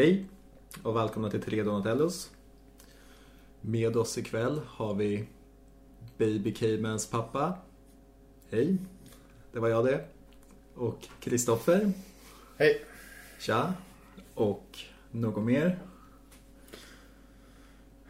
[0.00, 0.26] Hej
[0.82, 2.30] och välkomna till Tre Donatellos.
[3.60, 5.28] Med oss ikväll har vi
[6.18, 7.58] Baby Caymans pappa.
[8.50, 8.76] Hej,
[9.52, 10.04] det var jag det.
[10.74, 11.92] Och Kristoffer.
[12.58, 12.84] Hej.
[13.38, 13.74] Tja.
[14.34, 14.78] Och
[15.10, 15.78] något mer?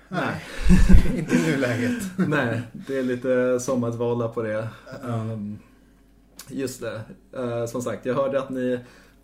[0.09, 0.45] Nej,
[1.17, 2.03] inte i nuläget.
[2.29, 4.69] Nej, det är lite sommartvala på det.
[5.03, 5.59] Um,
[6.49, 7.03] just det.
[7.37, 8.81] Uh, som sagt, jag hörde att ni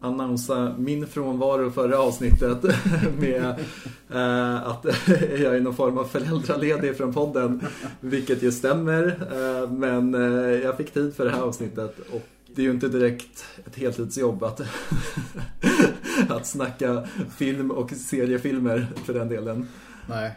[0.06, 2.62] annonsa min frånvaro förra avsnittet
[3.18, 3.44] med
[4.10, 4.84] eh, att
[5.38, 7.60] jag är någon form av föräldraledig från podden.
[8.00, 9.06] Vilket ju stämmer.
[9.32, 12.22] Eh, men eh, jag fick tid för det här avsnittet och
[12.54, 14.60] det är ju inte direkt ett heltidsjobb att,
[16.28, 19.66] att snacka film och seriefilmer för den delen.
[20.06, 20.34] Nej,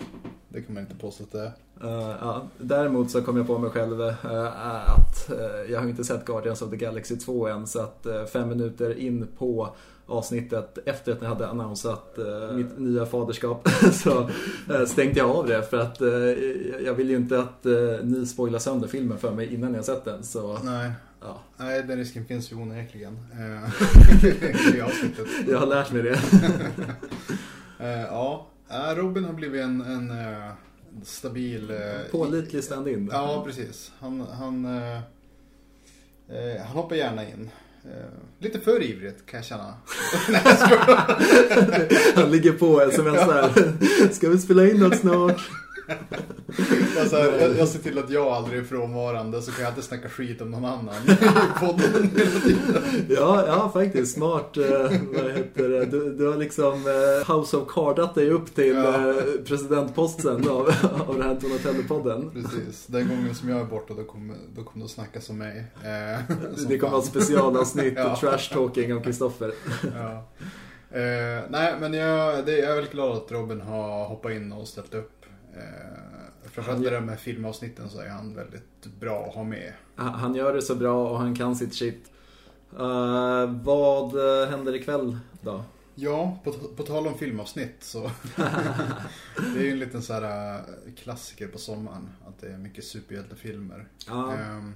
[0.50, 1.52] det kan man inte påstå att det är.
[1.84, 2.48] Uh, ja.
[2.58, 4.26] Däremot så kom jag på mig själv uh,
[4.90, 8.50] att uh, jag har inte sett Guardians of the Galaxy 2 än så att fem
[8.50, 12.18] minuter in på avsnittet efter att ni hade annonsat
[12.54, 14.30] mitt nya faderskap så
[14.88, 16.02] stängde jag av det för att
[16.86, 17.66] jag vill ju inte att
[18.04, 20.24] ni spoilar sönder filmen för mig innan jag sett den.
[20.24, 20.92] Så, Nej.
[21.22, 21.40] Ja.
[21.58, 23.14] Nej, den risken finns ju onekligen.
[24.76, 25.28] I avsnittet.
[25.48, 26.20] Jag har lärt mig det.
[28.06, 28.49] ja,
[28.96, 30.12] Robin har blivit en, en
[31.04, 31.72] stabil...
[31.72, 33.10] Eh, Pålitlig stand-in.
[33.12, 33.92] Ja, precis.
[34.00, 34.98] Han, han, eh,
[36.30, 37.50] eh, han hoppar gärna in.
[37.84, 38.10] Eh,
[38.40, 39.64] lite för ivrigt kan jag känna.
[42.16, 44.14] han ligger på smsar.
[44.14, 45.50] Ska vi spela in något snart?
[47.00, 50.10] alltså, jag, jag ser till att jag aldrig är frånvarande så kan jag alltid snacka
[50.10, 50.96] skit om någon annan
[53.10, 54.14] ja, ja, faktiskt.
[54.14, 54.58] Smart.
[54.58, 54.64] Eh,
[55.14, 55.86] vad heter det?
[55.86, 59.10] Du, du har liksom eh, House of Cardat dig upp till ja.
[59.10, 59.16] eh,
[59.46, 60.70] presidentposten av,
[61.08, 62.32] av den här Donatello-podden.
[62.34, 62.86] Precis.
[62.88, 65.64] Den gången som jag är borta då kommer, då kommer du att snacka som mig.
[65.84, 66.36] Eh,
[66.68, 68.18] det kommer vara specialavsnitt ja.
[68.22, 69.54] trash-talking av Kristoffer.
[69.96, 70.26] ja.
[70.92, 74.68] Eh, nej, men jag, det, jag är väldigt glad att Robin har hoppat in och
[74.68, 75.19] ställt upp
[75.60, 79.74] Eh, framförallt i de här filmavsnitten så är han väldigt bra att ha med.
[79.96, 82.12] Han gör det så bra och han kan sitt shit.
[82.74, 85.64] Uh, vad eh, händer ikväll då?
[85.96, 88.02] Ja, på, på tal om filmavsnitt så
[89.36, 92.84] Det är ju en liten så här eh, klassiker på sommaren Att det är mycket
[92.84, 94.38] superhjältefilmer ja.
[94.58, 94.74] um,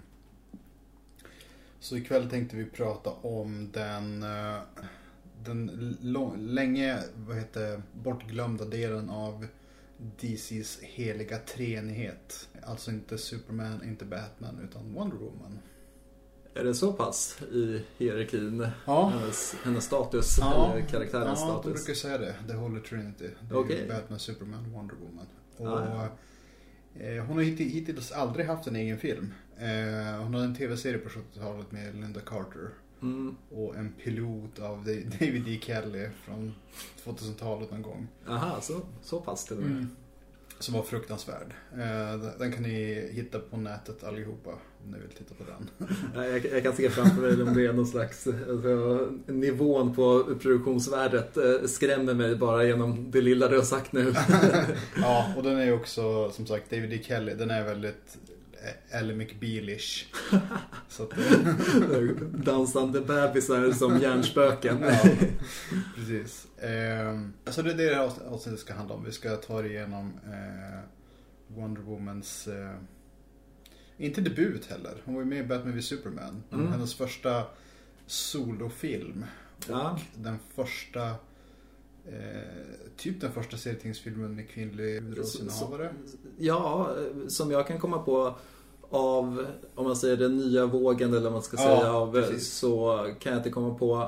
[1.79, 4.25] Så ikväll tänkte vi prata om den
[5.45, 5.97] Den
[6.37, 9.47] länge, vad heter bortglömda delen av
[10.21, 12.49] DCs heliga treenighet.
[12.63, 15.59] Alltså inte Superman, inte Batman, utan Wonder Woman.
[16.55, 18.67] Är det så pass i hierarkin?
[18.85, 19.09] Ja.
[19.09, 20.71] Hennes, hennes status, ja.
[20.71, 21.65] eller karaktärens ja, status?
[21.65, 22.35] Ja, brukar säga det.
[22.47, 23.29] The Holy Trinity.
[23.49, 23.87] Det är okay.
[23.87, 25.27] Batman, Superman, Wonder Woman.
[25.57, 26.09] Och, ah,
[26.95, 27.03] ja.
[27.03, 29.33] eh, hon har hittills aldrig haft en egen film.
[29.57, 32.69] Eh, hon hade en tv-serie på 70-talet med Linda Carter.
[33.03, 33.35] Mm.
[33.49, 34.77] Och en pilot av
[35.19, 35.59] David D.
[35.61, 36.53] Kelly från
[37.03, 38.07] 2000-talet någon gång.
[38.27, 39.71] Aha, så, så pass till och med.
[39.71, 39.89] Mm.
[40.59, 41.53] Som var fruktansvärd.
[41.73, 44.49] Eh, den kan ni hitta på nätet allihopa
[44.83, 45.87] om ni vill titta på den.
[46.23, 51.37] jag, jag kan se framför mig om det är någon slags alltså, nivån på produktionsvärdet
[51.37, 54.13] eh, skrämmer mig bara genom det lilla du har sagt nu.
[54.95, 56.99] ja, och den är också som sagt David D.
[57.03, 57.33] Kelly.
[57.33, 58.17] Den är väldigt
[58.89, 60.05] Ellie McBealish.
[60.89, 61.11] Så att,
[62.45, 64.81] Dansande bebisar som hjärnspöken.
[64.81, 65.09] ja,
[65.95, 66.57] precis.
[66.57, 69.03] Eh, alltså det är det här avsnittet ska handla om.
[69.03, 70.79] Vi ska ta det igenom eh,
[71.47, 72.75] Wonder Womans eh,
[73.97, 75.01] inte debut heller.
[75.05, 76.43] Hon var ju med i Batman v Superman.
[76.51, 76.67] Mm.
[76.67, 77.43] Hennes första
[78.05, 79.25] solofilm.
[79.69, 79.91] Ja.
[79.91, 81.09] Och den första
[82.05, 85.93] eh, typ den första serietidningsfilmen med kvinnlig huvudrollsinnehavare.
[86.37, 86.95] Ja,
[87.27, 88.35] som jag kan komma på
[88.93, 89.45] av,
[89.75, 92.53] om man säger den nya vågen eller vad man ska säga, av, precis.
[92.53, 94.07] så kan jag inte komma på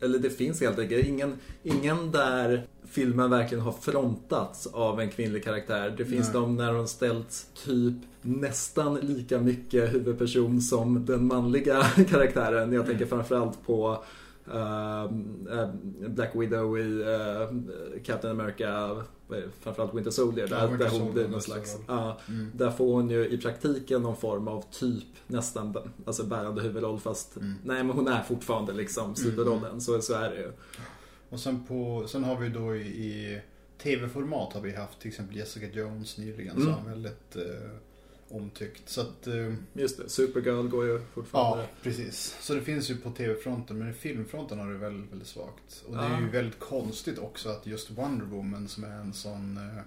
[0.00, 5.44] eller det finns helt enkelt ingen, ingen där filmen verkligen har frontats av en kvinnlig
[5.44, 5.94] karaktär.
[5.96, 6.42] Det finns Nej.
[6.42, 12.72] de när hon ställts typ nästan lika mycket huvudperson som den manliga karaktären.
[12.72, 14.04] Jag tänker framförallt på
[16.08, 18.96] Black Widow i uh, Captain America,
[19.60, 20.46] framförallt Winter Soldier.
[20.46, 22.50] Där, ja, där hon blir någon slags, mm.
[22.54, 27.36] Där får hon ju i praktiken någon form av typ nästan alltså bärande huvudroll fast
[27.36, 27.54] mm.
[27.64, 29.64] nej men hon är fortfarande liksom sidorodden.
[29.64, 29.80] Mm.
[29.80, 30.52] Så, så är det ju.
[31.28, 33.40] Och sen, på, sen har vi då i, i
[33.82, 36.74] tv-format har vi haft till exempel Jessica Jones nyligen mm.
[36.74, 37.42] som väldigt uh,
[38.32, 38.88] omtyckt.
[38.88, 41.62] Så att, eh, Just det, Supergirl går ju fortfarande.
[41.62, 42.36] Ja, precis.
[42.40, 45.84] Så det finns ju på tv-fronten, men i filmfronten har det väldigt, väldigt svagt.
[45.86, 49.56] Och det är ju väldigt konstigt också att just Wonder Woman som är en sån
[49.56, 49.82] eh,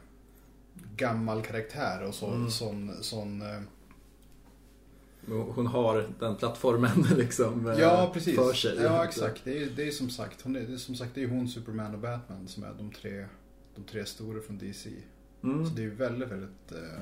[0.95, 2.49] gammal karaktär och så, mm.
[2.49, 3.61] sån, sån eh,
[5.27, 8.35] hon har den plattformen liksom eh, ja, precis.
[8.35, 8.77] för sig.
[8.83, 9.41] Ja, exakt.
[9.43, 11.47] Det är, det är som sagt, hon är, det är, som sagt, det är hon,
[11.47, 13.25] Superman och Batman som är de tre,
[13.75, 14.89] de tre stora från DC.
[15.43, 15.65] Mm.
[15.65, 17.01] Så det är väldigt, väldigt eh,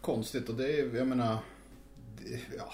[0.00, 1.38] konstigt och det är, jag menar,
[2.18, 2.72] det, ja,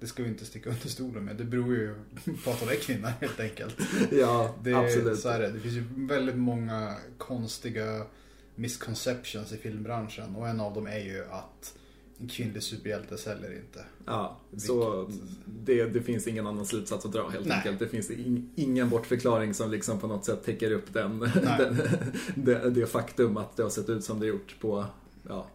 [0.00, 1.36] det ska vi inte sticka under stolen med.
[1.36, 1.94] Det beror ju
[2.44, 3.76] på att hon är kvinna helt enkelt.
[4.10, 5.18] ja, det, absolut.
[5.18, 5.50] Så är det.
[5.50, 8.06] det finns ju väldigt många konstiga
[8.54, 11.74] misconceptions i filmbranschen och en av dem är ju att
[12.20, 13.84] en kvinnlig superhjälte säljer inte.
[14.04, 14.66] Ja, Vilket...
[14.66, 15.10] så
[15.44, 17.56] det, det, finns ingen annan slutsats att dra helt Nej.
[17.56, 17.78] enkelt.
[17.78, 21.18] Det finns in, ingen bortförklaring som liksom på något sätt täcker upp den,
[21.58, 21.78] den
[22.34, 24.84] det, det, faktum att det har sett ut som det gjort på
[25.28, 25.46] ja,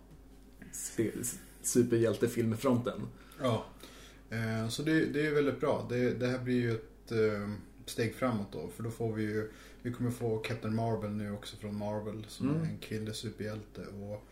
[1.62, 3.02] superhjältefilmfronten.
[3.42, 3.66] Ja,
[4.30, 5.86] eh, så det, det är väldigt bra.
[5.90, 7.50] Det, det här blir ju ett eh,
[7.86, 8.70] steg framåt då.
[8.76, 9.52] För då får vi ju,
[9.82, 12.62] vi kommer få Captain Marvel nu också från Marvel som mm.
[12.62, 13.82] är en kvinnlig superhjälte.
[13.82, 14.28] Och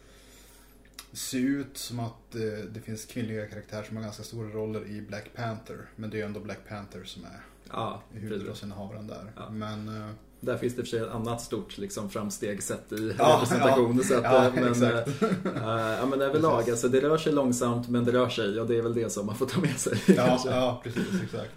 [1.12, 5.02] ser ut som att eh, det finns kvinnliga karaktärer som har ganska stora roller i
[5.02, 5.90] Black Panther.
[5.96, 9.32] Men det är ju ändå Black Panther som är ja, huvudrollsinnehavaren där.
[9.36, 9.50] Ja.
[9.50, 10.14] Men,
[10.46, 13.98] där finns det för sig ett annat stort liksom, framsteg sett i ja, representation.
[13.98, 15.22] Ja, så att, ja, men, exakt.
[15.46, 15.64] Äh,
[16.00, 18.82] ja, men överlag, alltså, det rör sig långsamt men det rör sig och det är
[18.82, 19.98] väl det som man får ta med sig.
[20.08, 21.52] Ja, ja precis, exakt.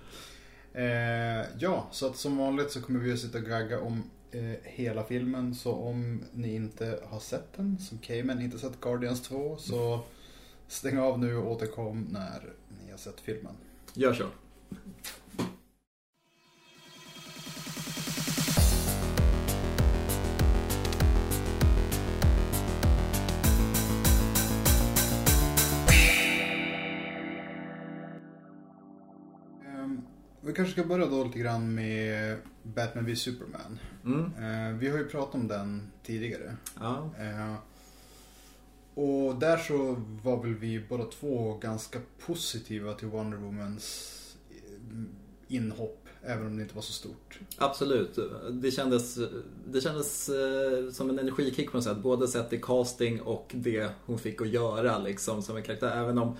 [0.73, 4.41] Eh, ja, så att som vanligt så kommer vi att sitta och gagga om eh,
[4.62, 5.55] hela filmen.
[5.55, 10.00] Så om ni inte har sett den, som Cayman inte sett Guardians 2, så
[10.69, 12.55] stäng av nu och återkom när
[12.85, 13.53] ni har sett filmen.
[13.94, 14.25] Gör så.
[30.46, 33.78] Vi kanske ska börja då lite grann med Batman v Superman.
[34.04, 34.25] Mm.
[34.25, 36.56] Eh, vi har ju pratat om den tidigare.
[36.81, 37.10] Ja.
[37.19, 37.54] Eh,
[38.94, 44.12] och där så var väl vi båda två ganska positiva till Wonder Womans
[44.50, 46.08] eh, inhopp.
[46.22, 47.40] Även om det inte var så stort.
[47.58, 48.19] Absolut.
[48.50, 49.19] Det kändes,
[49.66, 50.31] det kändes
[50.92, 51.99] som en energikick på något sätt.
[51.99, 55.96] Både sett i casting och det hon fick att göra liksom, som en karaktär.
[55.96, 56.37] Även om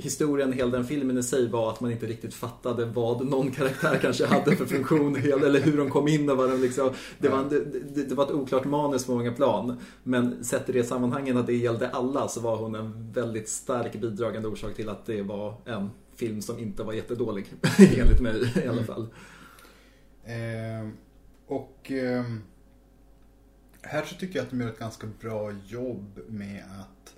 [0.00, 3.98] historien, hela den filmen i sig var att man inte riktigt fattade vad någon karaktär
[4.02, 7.44] kanske hade för funktion eller hur de kom in och vad de liksom, det, var,
[7.50, 9.80] det, det var ett oklart manus på många plan.
[10.02, 14.00] Men sett i det sammanhanget att det gällde alla så var hon en väldigt stark
[14.00, 17.46] bidragande orsak till att det var en film som inte var jättedålig.
[17.78, 18.84] enligt mig i alla mm.
[18.84, 19.06] fall.
[20.24, 20.86] Mm.
[20.86, 20.92] Eh,
[21.46, 22.24] och eh,
[23.82, 27.14] här så tycker jag att de gör ett ganska bra jobb med att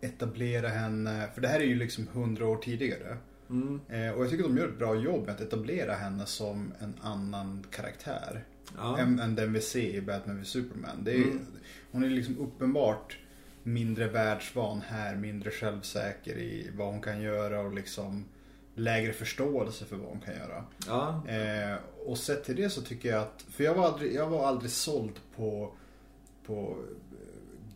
[0.00, 3.16] etablera henne, för det här är ju liksom hundra år tidigare.
[3.50, 3.80] Mm.
[3.88, 6.72] Eh, och jag tycker att de gör ett bra jobb med att etablera henne som
[6.78, 8.44] en annan karaktär.
[8.76, 8.98] Ja.
[8.98, 11.04] Än, än, den vi ser i Batman v Superman.
[11.04, 11.46] Det är, mm.
[11.90, 13.18] Hon är liksom uppenbart
[13.62, 18.24] mindre världsvan här, mindre självsäker i vad hon kan göra och liksom
[18.74, 20.64] lägre förståelse för vad hon kan göra.
[20.86, 21.28] Ja.
[21.28, 24.46] Eh, och sett till det så tycker jag att, för jag var aldrig, jag var
[24.46, 25.72] aldrig såld på,
[26.46, 26.76] på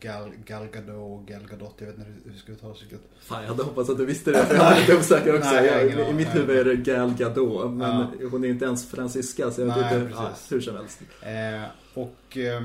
[0.03, 3.49] Gal, Gal Gadot, Gal Gadot, jag vet inte hur ska vi ta det Fan, jag
[3.49, 5.51] hade hoppats att du visste det, för jag var lite osäker också.
[5.51, 8.27] Nej, jag, jag, I mitt huvud är det Gal Gadot, men ja.
[8.31, 11.01] hon är inte ens fransyska så jag vet inte, ja, hur som helst.
[11.21, 11.63] Eh,
[11.93, 12.61] och eh,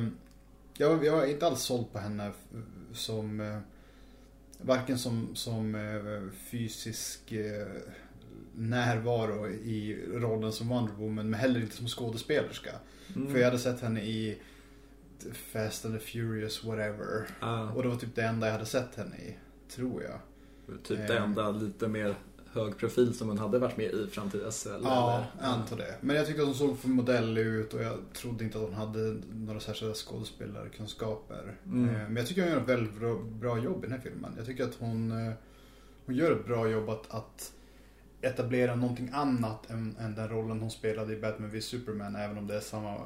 [0.77, 2.31] jag, jag är inte alls såld på henne
[2.93, 3.59] som eh,
[4.59, 7.67] varken som, som eh, fysisk eh,
[8.55, 12.71] närvaro i rollen som Wonder Woman, men heller inte som skådespelerska.
[13.17, 13.33] Mm.
[13.33, 14.39] För jag hade sett henne i
[15.33, 17.29] Fast and the Furious whatever.
[17.41, 17.65] Ah.
[17.65, 19.37] Och det var typ det enda jag hade sett henne i,
[19.69, 20.19] tror jag.
[20.83, 22.15] Typ det enda lite mer
[22.53, 24.67] hög profil som hon hade varit med i fram till dess?
[24.67, 24.89] Eller?
[24.89, 25.95] Ja, jag antar det.
[26.01, 28.75] Men jag tyckte att hon såg för modell ut och jag trodde inte att hon
[28.75, 31.57] hade några särskilda skådespelarkunskaper.
[31.67, 31.89] Mm.
[31.89, 34.01] Eh, men jag tycker att hon gör ett väldigt bra, bra jobb i den här
[34.01, 34.35] filmen.
[34.37, 35.33] Jag tycker att hon, eh,
[36.07, 37.53] hon gör ett bra jobb att, att
[38.21, 42.17] etablera någonting annat än, än den rollen hon spelade i Batman v Superman.
[42.17, 42.97] Även om det är samma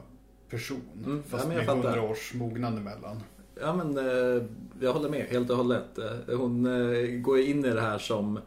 [0.53, 0.81] person.
[1.05, 3.23] Mm, fast ja, med hundra års mognad emellan.
[3.61, 4.43] Ja men eh,
[4.81, 5.99] jag håller med helt och hållet.
[5.99, 8.39] Eh, hon eh, går in i det här som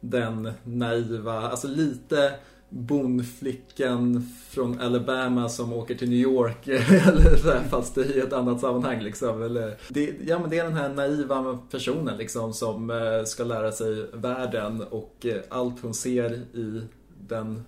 [0.00, 2.34] den naiva, alltså lite
[2.68, 8.60] bondflickan från Alabama som åker till New York eller så här, fast i ett annat
[8.60, 9.42] sammanhang liksom.
[9.42, 12.92] Eller, det, ja, men det är den här naiva personen liksom som
[13.26, 16.82] ska lära sig världen och allt hon ser i
[17.28, 17.64] den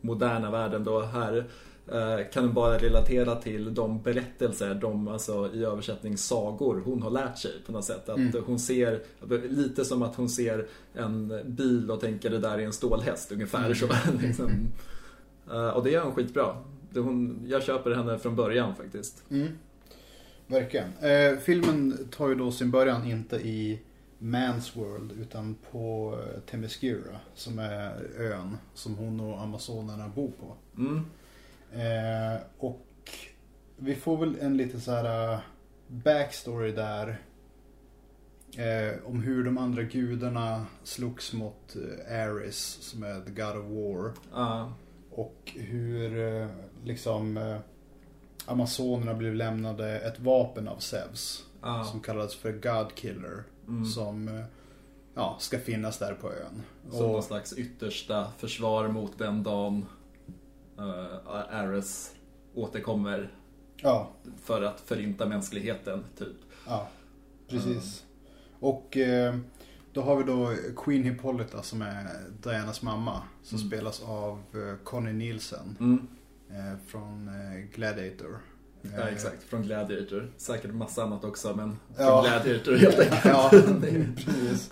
[0.00, 1.44] moderna världen då här Eh,
[2.32, 7.38] kan hon bara relatera till de berättelser, de alltså i översättning sagor hon har lärt
[7.38, 8.08] sig på något sätt.
[8.08, 8.42] Att mm.
[8.46, 9.02] hon ser,
[9.48, 13.64] lite som att hon ser en bil och tänker det där är en stålhäst ungefär
[13.64, 13.74] mm.
[13.74, 13.86] så.
[14.20, 14.68] liksom.
[15.50, 16.56] uh, och det gör hon skitbra.
[16.94, 19.22] Hon, jag köper henne från början faktiskt.
[19.30, 19.48] Mm.
[20.46, 20.88] Verkligen.
[21.00, 23.80] Eh, filmen tar ju då sin början inte i
[24.18, 30.80] Mans World utan på eh, Temescura som är ön som hon och amazonerna bor på.
[30.82, 31.04] Mm.
[31.72, 32.86] Eh, och
[33.76, 35.40] vi får väl en lite så här uh,
[35.88, 37.22] backstory där.
[38.56, 43.64] Eh, om hur de andra gudarna slogs mot uh, Ares som är the God of
[43.64, 44.12] War.
[44.42, 44.72] Uh.
[45.10, 46.48] Och hur uh,
[46.84, 47.58] liksom uh,
[48.46, 51.44] Amazonerna blev lämnade ett vapen av Zeus.
[51.90, 53.44] Som kallades för God Killer.
[53.68, 53.84] Mm.
[53.84, 54.44] Som
[55.14, 56.62] ja, ska finnas där på ön.
[56.90, 59.42] Som och, någon slags yttersta försvar mot den
[60.78, 62.14] dagen Ares
[62.54, 63.30] återkommer
[63.82, 64.10] Ja.
[64.42, 66.36] För att förinta mänskligheten, typ.
[66.66, 66.88] Ja,
[67.48, 67.66] precis.
[67.68, 68.04] Mm.
[68.60, 69.36] Och eh,
[69.92, 72.06] då har vi då Queen Hippolyta som är
[72.42, 73.22] Dianas mamma.
[73.42, 73.68] Som mm.
[73.68, 75.76] spelas av eh, Connie Nielsen.
[75.80, 76.06] Mm.
[76.50, 78.38] Eh, från eh, Gladiator.
[78.82, 79.42] Ja, exakt.
[79.42, 80.32] Från Gladiator.
[80.36, 82.22] Säkert massa annat också, men från ja.
[82.22, 83.24] Gladiator helt enkelt.
[83.24, 83.50] ja,
[84.16, 84.70] precis.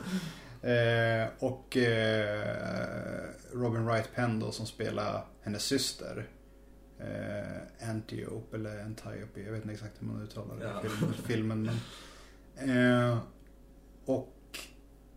[0.66, 6.26] Eh, och eh, Robin Wright Penn då som spelar hennes syster
[6.98, 9.40] eh, Antiope eller Antiope.
[9.40, 10.82] Jag vet inte exakt hur man uttalar det ja.
[11.18, 11.70] i filmen.
[12.54, 13.18] Men, eh,
[14.04, 14.58] och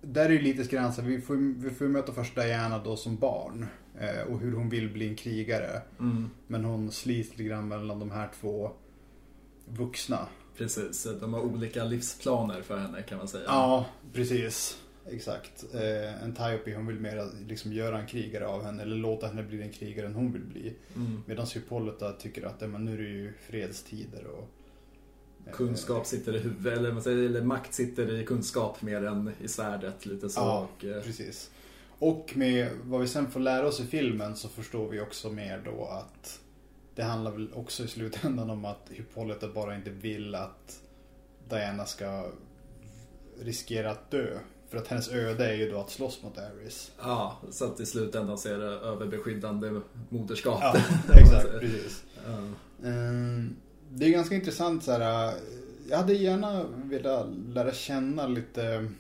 [0.02, 3.68] där är det lite så vi får, vi får möta först Diana då som barn.
[4.00, 5.82] Eh, och hur hon vill bli en krigare.
[6.00, 6.30] Mm.
[6.48, 8.72] Men hon slits lite grann mellan de här två
[9.66, 10.28] vuxna.
[10.58, 13.44] Precis, de har olika livsplaner för henne kan man säga.
[13.48, 14.78] Ja, precis.
[15.12, 15.66] Exakt.
[15.74, 19.58] Eh, Antiope hon vill mer liksom göra en krigare av henne eller låta henne bli
[19.58, 20.74] den krigare än hon vill bli.
[20.96, 21.24] Mm.
[21.26, 24.50] Medan Hippolyta tycker att men nu är det ju fredstider och
[25.48, 29.48] eh, Kunskap sitter i huvudet, eller, säger, eller makt sitter i kunskap mer än i
[29.48, 30.06] svärdet.
[30.06, 30.40] Lite så.
[30.40, 31.02] Ja, och, eh...
[31.02, 31.52] precis.
[32.00, 35.62] Och med vad vi sen får lära oss i filmen så förstår vi också mer
[35.66, 36.40] då att
[36.96, 40.82] det handlar väl också i slutändan om att Hippolyta bara inte vill att
[41.50, 42.32] Diana ska
[43.40, 44.40] riskera att dö.
[44.70, 46.92] För att hennes öde är ju då att slåss mot Ares.
[47.02, 50.60] Ja, så att i slutändan så är det överbeskyddande moderskap.
[50.62, 50.76] Ja,
[51.14, 52.04] exakt, precis.
[52.26, 52.88] Ja.
[52.90, 53.56] Ehm,
[53.92, 55.34] det är ganska intressant så här.
[55.90, 58.92] Jag hade gärna velat lära känna lite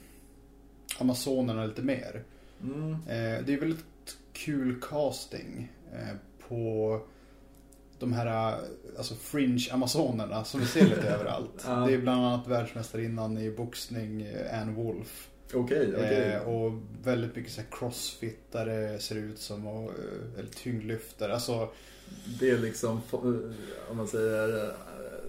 [0.99, 2.23] Amazonerna lite mer.
[2.63, 2.91] Mm.
[2.91, 3.85] Ehm, det är väldigt
[4.33, 6.15] kul casting eh,
[6.47, 7.01] på
[7.99, 8.59] de här
[8.97, 11.63] alltså fringe-amazonerna som vi ser lite överallt.
[11.65, 11.75] Ja.
[11.75, 15.28] Det är bland annat världsmästarinnan i boxning, eh, Anne Wolf.
[15.53, 16.31] Okej, okay, okay.
[16.31, 21.33] eh, Och väldigt mycket så crossfittare ser ut som, och, eh, eller tyngdlyftare.
[21.33, 21.69] Alltså,
[22.39, 24.73] det är liksom, eh, om man säger, eh,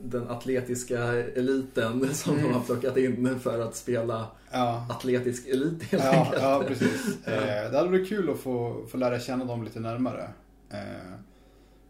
[0.02, 2.44] den atletiska eliten som mm.
[2.44, 4.86] de har plockat in för att spela ja.
[4.90, 6.42] atletisk elit helt ja, enkelt.
[6.42, 7.06] Ja, precis.
[7.26, 10.28] Eh, det hade varit kul att få, få lära känna dem lite närmare.
[10.70, 11.14] Eh,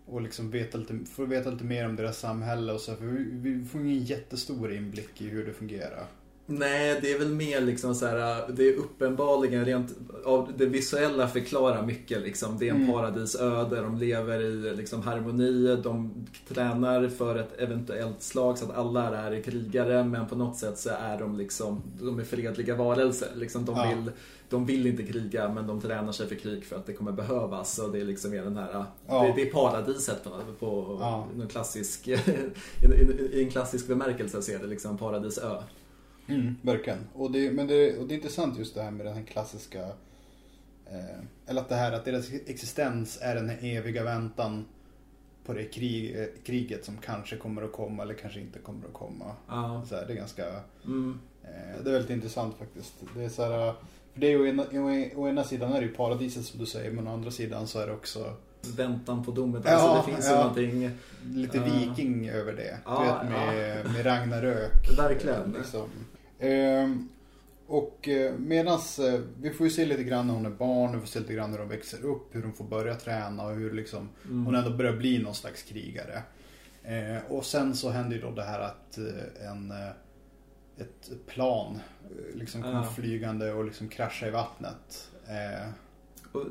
[0.06, 2.94] och liksom veta lite, få veta lite mer om deras samhälle och så.
[2.94, 6.06] För vi, vi får ingen jättestor inblick i hur det fungerar.
[6.52, 11.28] Nej, det är väl mer liksom så här, det är uppenbarligen rent, av det visuella
[11.28, 12.59] förklarar mycket liksom.
[12.59, 12.92] Det är en mm.
[12.92, 19.19] paradisöde, de lever i liksom harmoni, de tränar för ett eventuellt slag så att alla
[19.19, 23.28] är krigare men på något sätt så är de liksom, de är fredliga varelser.
[23.37, 23.95] Liksom, de, ja.
[23.95, 24.11] vill,
[24.49, 27.78] de vill inte kriga men de tränar sig för krig för att det kommer behövas.
[27.78, 29.23] Och det är liksom mer den här, ja.
[29.23, 31.26] det, det, är paradiset på, på ja.
[31.50, 32.09] klassisk,
[33.33, 35.57] i en klassisk bemärkelse så är det liksom paradisö.
[36.30, 36.99] Mm, verkligen.
[37.14, 39.82] Och det, men det, och det är intressant just det här med den här klassiska
[40.87, 44.64] eh, Eller att det här att deras existens är den här eviga väntan
[45.44, 48.92] på det krig, eh, kriget som kanske kommer att komma eller kanske inte kommer att
[48.92, 49.34] komma.
[49.49, 49.84] Ja.
[49.88, 50.44] Så här, det är ganska
[50.84, 51.18] mm.
[51.42, 52.94] eh, Det är väldigt intressant faktiskt.
[53.14, 53.75] Det är så här,
[54.12, 54.64] för det är ju, å, ena,
[55.16, 57.78] å ena sidan är det ju paradiset som du säger men å andra sidan så
[57.78, 58.37] är det också
[58.76, 59.62] Väntan på domen.
[59.64, 60.37] Ja, alltså, det finns ja.
[60.37, 60.90] någonting...
[61.34, 62.78] Lite viking uh, över det.
[62.84, 63.92] Ja, vet, med, ja.
[63.92, 64.99] med Ragnarök.
[64.99, 65.52] Verkligen.
[65.58, 65.88] Liksom.
[66.40, 67.09] Ehm,
[67.66, 71.00] och eh, medans, eh, vi får ju se lite grann när hon är barn, vi
[71.00, 73.73] får se lite grann när de växer upp, hur de får börja träna och hur
[73.73, 74.47] liksom mm.
[74.47, 76.23] hon ändå börjar bli någon slags krigare.
[76.82, 78.99] Eh, och sen så händer ju då det här att
[79.50, 79.73] en,
[80.78, 81.78] ett plan
[82.35, 82.90] liksom kommer ja.
[82.97, 85.11] flygande och liksom kraschar i vattnet.
[86.32, 86.47] Och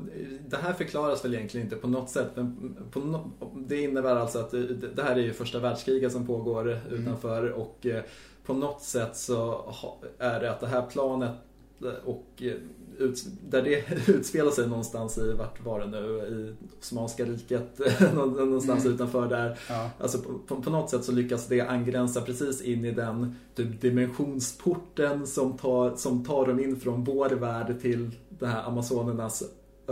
[0.48, 2.28] det här förklaras väl egentligen inte på något sätt.
[2.34, 4.50] Men no det innebär alltså att
[4.96, 7.02] det här är ju första världskriget som pågår mm.
[7.02, 7.86] utanför och
[8.50, 9.64] på något sätt så
[10.18, 11.32] är det att det här planet
[12.04, 12.52] och eh,
[13.48, 17.80] där det utspelar sig någonstans i, vart var det nu, i Osmanska riket,
[18.14, 18.94] någonstans mm.
[18.94, 19.58] utanför där.
[19.68, 19.90] Ja.
[20.00, 25.26] Alltså på, på, något sätt så lyckas det angränsa precis in i den typ, dimensionsporten
[25.26, 29.42] som tar, som tar dem in från vår värld till det här Amazonernas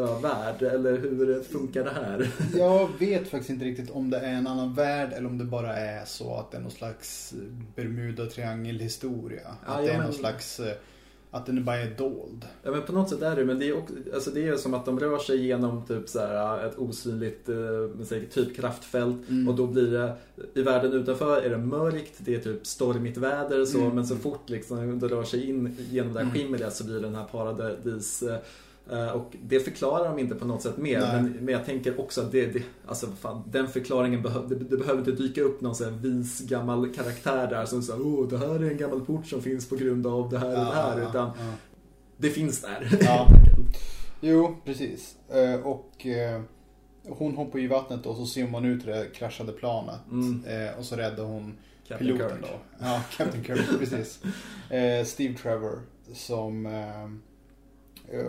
[0.07, 2.31] värld eller hur funkar det här?
[2.59, 5.77] Jag vet faktiskt inte riktigt om det är en annan värld eller om det bara
[5.77, 7.35] är så att det är någon slags
[7.77, 9.57] Bermuda triangelhistoria.
[9.67, 10.07] Ja, att det är men...
[10.07, 10.61] någon slags
[11.31, 12.47] att den bara är dold.
[12.63, 14.75] Ja men på något sätt är det men det är också, alltså det är som
[14.75, 19.49] att de rör sig genom typ så här, ett osynligt eh, typ kraftfält mm.
[19.49, 20.15] och då blir det
[20.55, 23.95] i världen utanför är det mörkt, det är typ stormigt väder så mm.
[23.95, 26.35] men så fort liksom det rör sig in genom det här mm.
[26.35, 28.37] skimret så blir den här paradis Eh,
[29.15, 31.01] och det förklarar de inte på något sätt mer.
[31.01, 34.77] Men, men, jag tänker också att det, det alltså fan, den förklaringen behöver, det, det,
[34.77, 38.65] behöver inte dyka upp någon sån vis gammal karaktär där som säger åh det här
[38.65, 41.01] är en gammal port som finns på grund av det här och det här.
[41.01, 41.53] Ja, utan ja.
[42.17, 42.99] det finns där.
[43.01, 43.29] Ja.
[44.21, 45.17] jo, precis.
[45.29, 46.43] Eh, och eh,
[47.09, 50.01] hon hoppar i vattnet och så ser man ut det kraschade planet.
[50.11, 50.45] Mm.
[50.79, 52.51] Och så räddar hon Captain piloten Kirk.
[52.51, 52.85] då.
[52.87, 54.21] Ja, Captain Kirk, precis.
[55.13, 55.81] Steve Trevor
[56.13, 57.28] som Eh,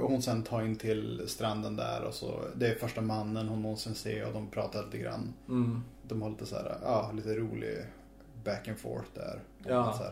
[0.02, 3.96] hon sen tar in till stranden där och så Det är första mannen hon någonsin
[3.96, 5.34] ser och de pratar lite grann.
[5.50, 5.82] Mm.
[6.08, 7.78] De har lite så här, ja, lite rolig
[8.44, 9.40] back and forth där.
[9.68, 10.12] Ja.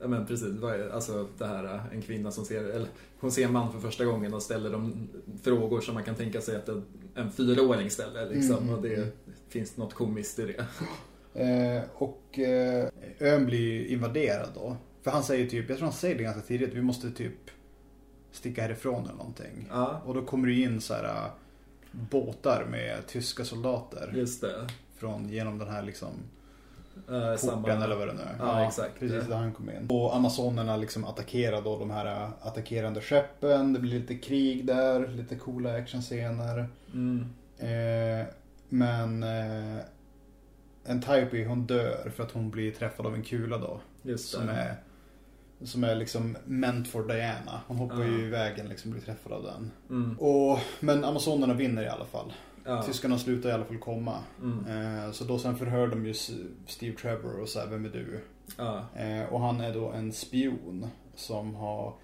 [0.00, 2.88] Ja men precis, alltså det här en kvinna som ser, eller
[3.20, 5.08] hon ser en man för första gången och ställer de
[5.42, 6.68] frågor som man kan tänka sig att
[7.14, 8.58] en fyraåring ställer liksom.
[8.58, 8.74] Mm.
[8.74, 9.08] Och det
[9.48, 10.66] finns något komiskt i det.
[11.34, 14.76] Eh, och eh, ön blir invaderad då.
[15.02, 17.50] För han säger typ, jag tror han säger det ganska tidigt, vi måste typ
[18.34, 19.68] sticka härifrån eller någonting.
[19.70, 20.00] Ja.
[20.04, 21.30] Och då kommer det in så här äh,
[21.90, 24.12] båtar med tyska soldater.
[24.14, 24.68] Just det.
[24.96, 26.10] Från, genom den här liksom
[27.10, 27.68] uh, samma...
[27.68, 28.36] eller vad det nu är.
[28.38, 28.98] Ja, ja exakt.
[28.98, 29.86] Precis där han kom in.
[29.90, 33.72] Och amazonerna liksom attackerar då de här äh, attackerande skeppen.
[33.72, 36.68] Det blir lite krig där, lite coola actionscener.
[36.92, 37.26] Mm.
[37.58, 38.26] Eh,
[38.68, 39.84] men eh,
[40.88, 43.80] Antiope hon dör för att hon blir träffad av en kula då.
[44.02, 44.38] Just det.
[44.38, 44.76] Som är
[45.62, 47.60] som är liksom meant for Diana.
[47.66, 48.18] Hon hoppar uh.
[48.18, 49.70] ju i vägen liksom blir träffad av den.
[49.90, 50.18] Mm.
[50.18, 52.32] Och, men Amazonerna vinner i alla fall.
[52.64, 52.82] Ja.
[52.82, 54.18] Tyskarna slutar i alla fall komma.
[54.42, 55.04] Mm.
[55.04, 56.14] Eh, så då sen förhör de ju
[56.66, 58.20] Steve Trevor och så här, vem är du?
[58.56, 58.86] Ja.
[58.96, 61.94] Eh, och han är då en spion som har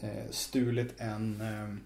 [0.00, 1.76] eh, stulit en eh,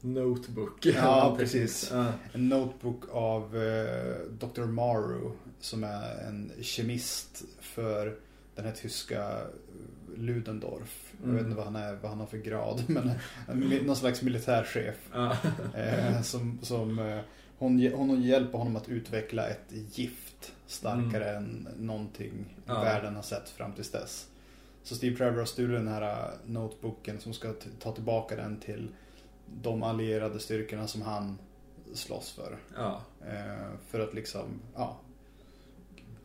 [0.00, 0.86] Notebook.
[0.86, 1.90] Ja, precis.
[1.92, 2.06] Ja.
[2.32, 4.64] En notebook av eh, Dr.
[4.64, 5.30] Maru
[5.60, 8.18] som är en kemist för
[8.56, 9.40] den här tyska
[10.16, 11.12] Ludendorff.
[11.22, 11.28] Mm.
[11.28, 11.44] Jag vet mm.
[11.44, 12.82] inte vad han, är, vad han har för grad.
[12.88, 13.10] Men
[13.86, 15.14] någon slags militärchef.
[15.74, 17.20] eh, som, som, eh,
[17.58, 21.44] hon, hon hjälper honom att utveckla ett gift starkare mm.
[21.44, 22.82] än någonting ja.
[22.82, 24.28] världen har sett fram tills dess.
[24.82, 28.88] Så Steve Trevor har stulit den här eh, notebooken som ska ta tillbaka den till
[29.62, 31.38] de allierade styrkorna som han
[31.94, 32.56] slåss för.
[32.76, 33.00] Ja.
[33.26, 34.96] Eh, för att liksom, ja,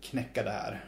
[0.01, 0.85] knäcka det här.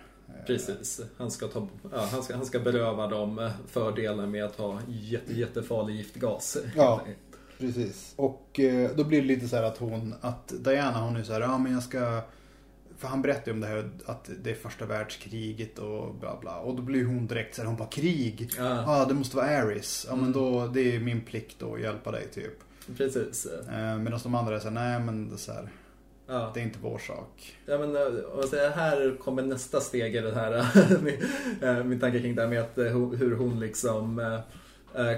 [0.48, 1.02] Precis.
[1.18, 5.34] Han ska, ta, ja, han, ska, han ska beröva dem fördelen med att ha jätte,
[5.34, 6.58] jättefarlig giftgas.
[6.76, 7.02] Ja,
[7.58, 8.14] precis.
[8.16, 11.34] Och eh, då blir det lite så här att hon, att Diana hon är så
[11.34, 12.24] här, ja men jag ska
[13.04, 16.60] för han berättar ju om det här att det är första världskriget och bla bla.
[16.60, 18.50] Och då blir hon direkt så här, hon bara krig.
[18.58, 20.06] Ja, ah, det måste vara Aris.
[20.10, 20.34] Ja men mm.
[20.34, 22.60] då, det är min plikt då att hjälpa dig typ.
[22.98, 23.46] Precis.
[23.46, 25.70] Eh, Medan de andra är så här, nej men det är så här,
[26.28, 26.52] Ja.
[26.54, 27.56] Det är inte vår sak.
[27.66, 30.66] Ja, men, eh, här kommer nästa steg i det här.
[31.62, 34.22] Eh, min tanke kring det här med att, eh, hur hon liksom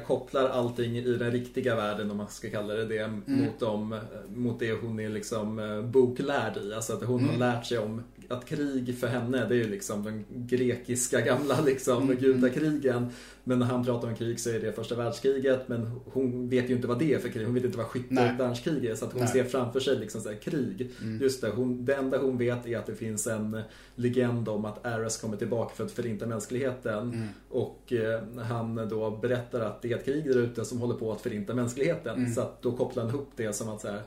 [0.07, 3.23] kopplar allting i den riktiga världen om man ska kalla det det mm.
[3.27, 3.99] mot, dem,
[4.35, 6.73] mot det hon är liksom boklärd i.
[6.73, 7.31] Alltså att hon mm.
[7.31, 11.61] har lärt sig om att krig för henne, det är ju liksom den grekiska gamla
[11.61, 12.17] liksom mm.
[12.17, 13.09] gudakrigen.
[13.43, 15.67] Men när han pratar om krig så är det första världskriget.
[15.67, 17.45] Men hon vet ju inte vad det är för krig.
[17.45, 18.95] Hon vet inte vad skyttevärnskrig är.
[18.95, 19.31] Så att hon Nej.
[19.31, 20.91] ser framför sig liksom så krig.
[21.01, 21.21] Mm.
[21.21, 23.61] Just det, hon, det enda hon vet är att det finns en
[23.95, 27.13] legend om att Ares kommer tillbaka för att förinta mänskligheten.
[27.13, 27.27] Mm.
[27.49, 31.11] Och eh, han då berättar att det är ett krig där ute som håller på
[31.11, 32.15] att förinta mänskligheten.
[32.15, 32.33] Mm.
[32.33, 34.01] Så att då kopplar han ihop det som att så här,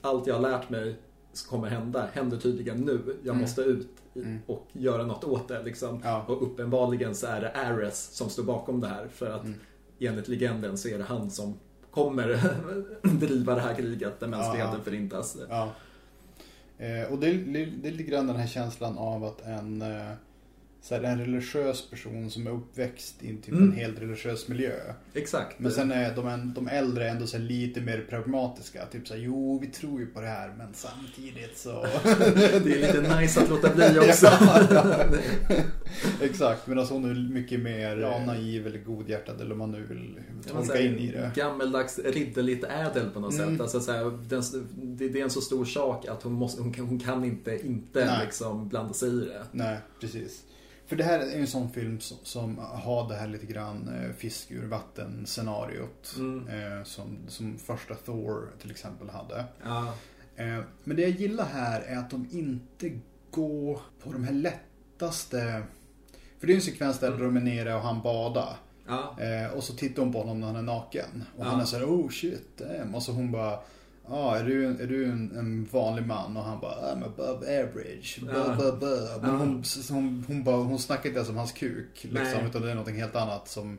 [0.00, 0.96] allt jag har lärt mig
[1.48, 3.16] kommer hända händer tydligen nu.
[3.22, 3.40] Jag mm.
[3.40, 4.38] måste ut mm.
[4.46, 5.62] och göra något åt det.
[5.62, 6.00] Liksom.
[6.04, 6.24] Ja.
[6.28, 9.08] Och uppenbarligen så är det Ares som står bakom det här.
[9.08, 9.60] För att mm.
[10.00, 11.58] enligt legenden så är det han som
[11.90, 12.40] kommer
[13.20, 14.84] driva det här kriget där mänskligheten ja.
[14.84, 15.36] förintas.
[15.48, 15.70] Ja.
[16.78, 20.12] Eh, och det, det, det är lite grann den här känslan av att en eh,
[20.82, 23.62] så här, en religiös person som är uppväxt i typ mm.
[23.62, 24.72] en helt religiös miljö.
[25.14, 25.58] Exakt.
[25.58, 28.86] Men sen är de, de äldre ändå så lite mer pragmatiska.
[28.86, 31.86] Typ så här, jo vi tror ju på det här men samtidigt så...
[32.64, 34.26] det är lite nice att låta bli också.
[34.26, 35.04] ja, ja.
[36.22, 40.20] Exakt, medan hon är mycket mer ja, naiv eller godhjärtad eller man nu vill
[40.52, 41.30] tolka in i det.
[41.34, 43.50] Gammeldags ridderligt ädel på något mm.
[43.50, 43.60] sätt.
[43.60, 44.42] Alltså, så här, den,
[44.76, 47.66] det, det, är en så stor sak att hon, måste, hon, kan, hon kan inte,
[47.66, 49.42] inte liksom, blanda sig i det.
[49.52, 50.44] Nej, precis.
[50.88, 54.12] För det här är en sån film som, som har det här lite grann eh,
[54.12, 56.14] fisk ur vatten scenariot.
[56.16, 56.48] Mm.
[56.48, 59.44] Eh, som, som första Thor till exempel hade.
[59.64, 59.94] Ja.
[60.36, 62.98] Eh, men det jag gillar här är att de inte
[63.30, 65.62] går på de här lättaste...
[66.38, 67.20] För det är en sekvens där mm.
[67.20, 68.56] de är nere och han badar.
[68.86, 69.16] Ja.
[69.20, 71.24] Eh, och så tittar hon på honom när han är naken.
[71.36, 72.94] Och han är så här, oh shit, damn.
[72.94, 73.64] Och så hon bara, ja
[74.10, 76.36] ah, är du, är du en, en, vanlig man?
[76.36, 78.18] Och han bara, I'm above average.
[78.22, 79.20] Blah, blah, blah.
[79.20, 82.06] Men hon, hon, hon, bara, hon snackar inte ens om hans kuk.
[82.10, 83.78] Liksom, utan det är någonting helt annat som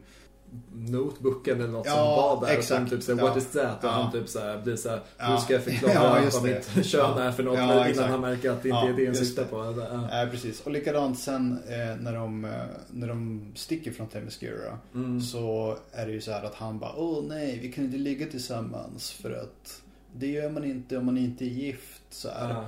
[0.73, 2.57] notebooken eller något ja, som var där.
[2.57, 2.83] Exakt.
[2.83, 3.83] Och typ såhär, what is that?
[3.83, 3.89] Och ja.
[3.89, 7.43] han typ såhär, blir såhär, hur ska jag förklara ja, vad mitt kön är för
[7.43, 8.09] något innan exakt.
[8.09, 9.83] han märker att det inte är det han syftar på.
[10.11, 10.27] Ja.
[10.31, 10.61] precis.
[10.61, 12.51] Och likadant sen eh, när, de, eh,
[12.91, 15.21] när de sticker från Themyscira mm.
[15.21, 18.27] så är det ju så här att han bara, åh nej, vi kan inte ligga
[18.27, 19.81] tillsammans för att
[20.13, 22.01] det gör man inte om man inte är gift.
[22.09, 22.65] Så här.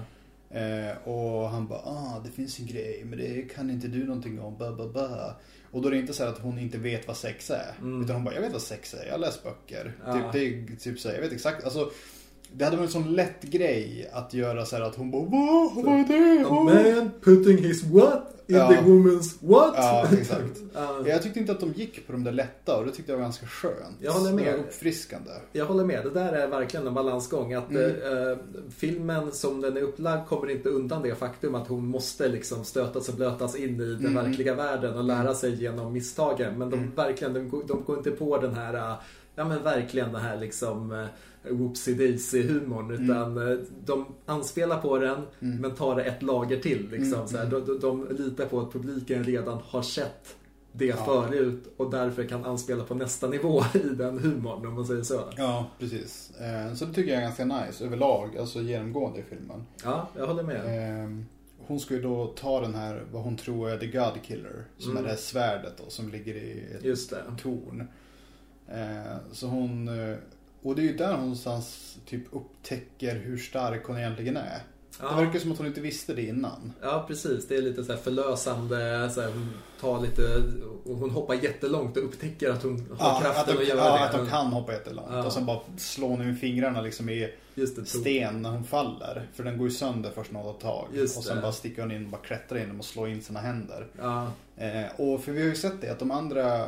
[0.54, 4.40] Eh, och han bara, ah det finns en grej men det kan inte du någonting
[4.40, 5.36] om, ba, ba, ba.
[5.72, 7.76] Och då är det inte så att hon inte vet vad sex är.
[7.82, 8.04] Mm.
[8.04, 9.84] Utan hon bara, jag vet vad sex är, jag har läst böcker.
[10.14, 11.64] Typ, det är typ så här, jag vet exakt.
[11.64, 11.92] Alltså,
[12.54, 15.94] det hade varit en sån lätt grej att göra så att hon bara, vad, vad
[15.94, 16.46] är det?
[16.48, 18.68] A man putting his what in ja.
[18.68, 19.74] the woman's what?
[19.78, 20.62] Ja, exakt.
[20.76, 21.10] uh.
[21.10, 23.24] Jag tyckte inte att de gick på de där lätta och det tyckte jag var
[23.24, 23.98] ganska skönt.
[24.00, 24.56] Jag håller med.
[24.56, 25.32] uppfriskande.
[25.52, 26.04] Jag håller med.
[26.04, 27.54] Det där är verkligen en balansgång.
[27.54, 28.32] Att mm.
[28.32, 28.38] äh,
[28.78, 33.10] filmen som den är upplagd kommer inte undan det faktum att hon måste liksom stötas
[33.10, 34.26] och blötas in i den mm.
[34.26, 36.58] verkliga världen och lära sig genom misstagen.
[36.58, 36.92] Men de, mm.
[36.96, 38.96] verkligen, de, de går inte på den här, äh,
[39.42, 43.04] ja men verkligen det här liksom äh, whoopsie daisy humorn mm.
[43.04, 43.66] utan mm.
[43.86, 45.62] de anspelar på den mm.
[45.62, 46.90] men tar det ett lager till.
[46.90, 47.28] Liksom, mm.
[47.28, 47.46] så här.
[47.46, 50.36] De, de, de, litar på att publiken redan har sett
[50.72, 51.06] det ja.
[51.06, 55.22] förut och därför kan anspela på nästa nivå i den humorn om man säger så.
[55.38, 56.32] Ja, precis.
[56.40, 59.64] Eh, så det tycker jag är ganska nice överlag, alltså genomgående i filmen.
[59.84, 61.04] Ja, jag håller med.
[61.04, 61.10] Eh,
[61.58, 64.92] hon ska ju då ta den här, vad hon tror är The God Killer, som
[64.92, 65.04] mm.
[65.04, 67.88] är det här svärdet då, som ligger i ett torn.
[68.74, 69.90] Eh, så hon
[70.64, 74.62] och det är ju där någonstans typ upptäcker hur stark hon egentligen är.
[75.00, 75.10] Ja.
[75.10, 76.74] Det verkar som att hon inte visste det innan.
[76.82, 77.48] Ja, precis.
[77.48, 79.10] Det är lite så förlösande.
[79.10, 79.50] Så här, hon,
[79.82, 80.44] tar lite,
[80.84, 84.10] hon hoppar jättelångt och upptäcker att hon har ja, kraften att, att göra ja, det.
[84.10, 85.08] att hon kan hoppa jättelångt.
[85.12, 85.26] Ja.
[85.26, 89.28] Och sen bara slår hon med fingrarna liksom i det, sten när hon faller.
[89.34, 90.88] För den går ju sönder först något tag.
[90.94, 91.42] Just och sen det.
[91.42, 93.88] bara sticker hon in och bara klättrar in och slår in sina händer.
[94.02, 94.32] Ja.
[94.58, 96.68] Eh, och för vi har ju sett det att de andra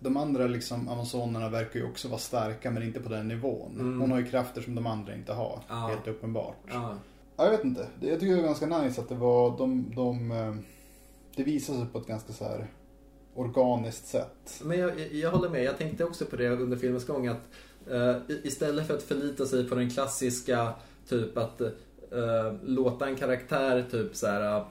[0.00, 3.80] de andra liksom amazonerna verkar ju också vara starka men inte på den nivån.
[3.80, 4.00] Mm.
[4.00, 5.60] Hon har ju krafter som de andra inte har.
[5.68, 5.74] Ja.
[5.74, 6.56] Helt uppenbart.
[6.66, 6.96] Ja.
[7.36, 7.44] ja.
[7.44, 7.86] jag vet inte.
[8.00, 10.54] Jag tycker det är ganska nice att det var de, de eh,
[11.36, 12.66] det visar sig på ett ganska så här
[13.34, 14.60] organiskt sätt.
[14.64, 15.64] Men jag, jag håller med.
[15.64, 17.48] Jag tänkte också på det under filmens gång att
[17.90, 20.72] uh, istället för att förlita sig på den klassiska
[21.08, 24.64] typ att uh, låta en karaktär typ så här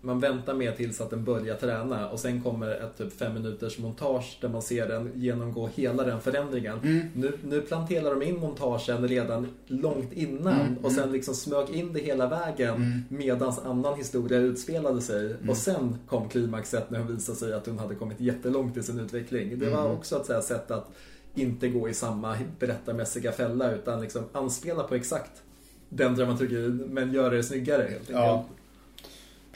[0.00, 3.78] man väntar med tills att den börjar träna och sen kommer ett typ fem minuters
[3.78, 6.78] montage där man ser den genomgå hela den förändringen.
[6.78, 7.06] Mm.
[7.14, 10.84] Nu, nu planterar de in montagen redan långt innan mm.
[10.84, 13.02] och sen liksom smög in det hela vägen mm.
[13.08, 15.26] medans annan historia utspelade sig.
[15.32, 15.50] Mm.
[15.50, 19.00] Och sen kom klimaxet när hon visade sig att hon hade kommit jättelångt i sin
[19.00, 19.58] utveckling.
[19.58, 19.92] Det var mm.
[19.92, 20.90] också ett sätt att
[21.34, 25.42] inte gå i samma berättarmässiga fälla utan liksom anspela på exakt
[25.88, 28.10] den dramaturgin men göra det snyggare helt enkelt.
[28.10, 28.44] Ja.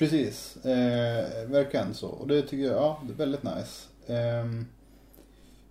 [0.01, 2.09] Precis, eh, verkligen så.
[2.09, 3.89] Och det tycker jag, ja, det är väldigt nice.
[4.07, 4.47] Eh,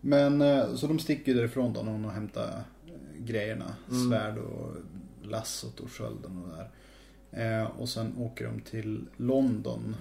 [0.01, 0.43] men
[0.77, 3.75] så de sticker därifrån då när hon har hämtat eh, grejerna.
[3.89, 4.09] Mm.
[4.09, 4.75] Svärd och
[5.21, 6.69] lassot och skölden och där.
[7.61, 9.95] Eh, och sen åker de till London.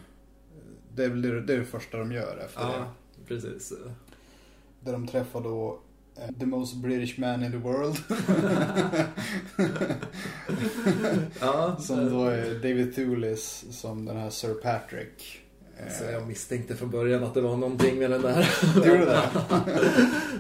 [0.95, 2.85] Det är väl det, det, är det första de gör efter ja,
[3.17, 3.25] det.
[3.25, 3.73] precis.
[4.81, 5.81] Där de träffar då
[6.39, 7.99] The most British man in the world.
[11.41, 15.48] ja, som då är David Thewlis som den här Sir Patrick.
[15.99, 18.49] Så jag misstänkte från början att det var någonting med den där.
[18.75, 19.31] Du gjorde det?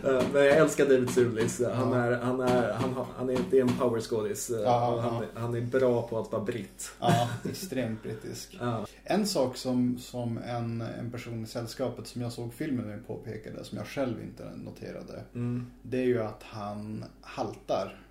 [0.32, 1.62] Men jag älskar David Sulis.
[1.74, 4.50] Han är, han är, han, han är, det är en powerskådis.
[4.66, 6.90] Han, han är bra på att vara britt.
[7.00, 8.58] Ja, extremt brittisk.
[8.60, 8.86] Ja.
[9.04, 13.64] En sak som, som en, en person i sällskapet som jag såg filmen med påpekade,
[13.64, 15.24] som jag själv inte noterade.
[15.34, 15.66] Mm.
[15.82, 18.02] Det är ju att han haltar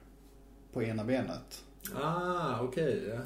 [0.74, 1.63] på ena benet.
[1.96, 3.04] Ah, okej.
[3.08, 3.20] Okay.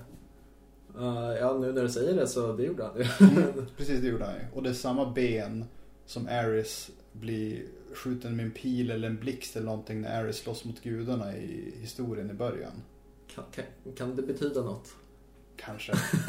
[0.99, 3.05] Uh, ja, nu när du säger det så det gjorde han ju.
[3.27, 4.41] mm, precis, det gjorde han ju.
[4.53, 5.65] Och det är samma ben
[6.05, 10.65] som Aris blir skjuten med en pil eller en blixt eller någonting när Aris slåss
[10.65, 12.71] mot gudarna i historien i början.
[13.35, 14.95] Kan, kan, kan det betyda något?
[15.55, 15.91] Kanske.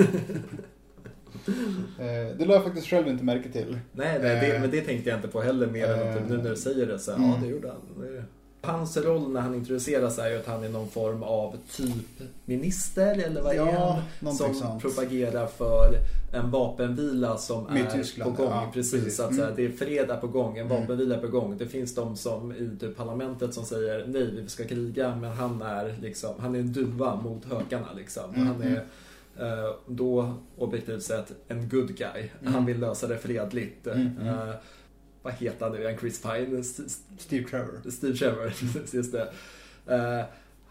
[1.99, 3.79] eh, det la jag faktiskt själv inte märke till.
[3.93, 6.29] Nej, nej det, eh, men det tänkte jag inte på heller mer än att typ
[6.29, 7.31] nu när du säger det så mm.
[7.31, 7.81] ja det gjorde han.
[8.01, 8.25] Det...
[8.65, 13.19] Hans roll när han introduceras är ju att han är någon form av typ minister
[13.19, 14.35] eller vad ja, är han?
[14.37, 14.83] Som sånt.
[14.83, 15.99] propagerar för
[16.33, 18.53] en vapenvila som Med är Tyskland, på gång.
[18.53, 19.21] Ja, precis, precis.
[19.21, 19.53] Att, mm.
[19.57, 20.81] det är fred på gång, en mm.
[20.81, 21.59] vapenvila på gång.
[21.59, 25.63] Det finns de som i typ parlamentet som säger nej vi ska kriga men han
[25.63, 28.35] är liksom, han är en duva mot hökarna liksom.
[28.35, 28.47] Mm.
[28.47, 28.85] Han är
[29.39, 32.31] eh, då objektivt sett en good guy.
[32.45, 32.67] Han mm.
[32.67, 33.87] vill lösa det fredligt.
[33.87, 34.11] Mm.
[35.23, 35.99] Vad heter han nu igen?
[35.99, 36.65] Chris Pine?
[37.19, 37.91] Steve Trevor.
[37.91, 38.53] Steve Trevor,
[38.93, 39.33] just det.
[39.91, 40.25] Uh,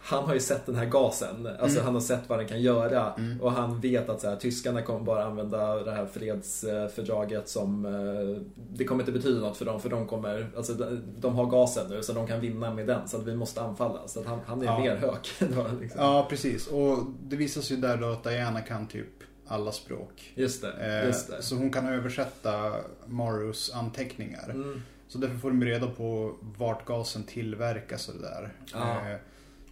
[0.04, 1.48] han har ju sett den här gasen.
[1.48, 1.86] Alltså mm.
[1.86, 3.14] han har sett vad den kan göra.
[3.14, 3.42] Mm.
[3.42, 7.86] Och han vet att så här, tyskarna kommer bara använda det här fredsfördraget som...
[7.86, 8.42] Eh,
[8.74, 10.52] det kommer inte betyda något för dem för de kommer...
[10.58, 10.74] Alltså
[11.20, 13.08] de har gasen nu så de kan vinna med den.
[13.08, 14.08] Så att vi måste anfalla.
[14.08, 14.80] Så att han, han är ja.
[14.80, 15.34] mer hök.
[15.40, 16.02] Då, liksom.
[16.02, 16.68] Ja, precis.
[16.68, 19.21] Och det visar sig där då att Diana kan typ
[19.52, 20.32] alla språk.
[20.36, 21.42] Just det, just det.
[21.42, 24.50] Så hon kan översätta Marus anteckningar.
[24.50, 24.82] Mm.
[25.08, 28.54] Så därför får de reda på vart gasen tillverkas och det där.
[28.74, 29.10] Ja.
[29.10, 29.18] Eh,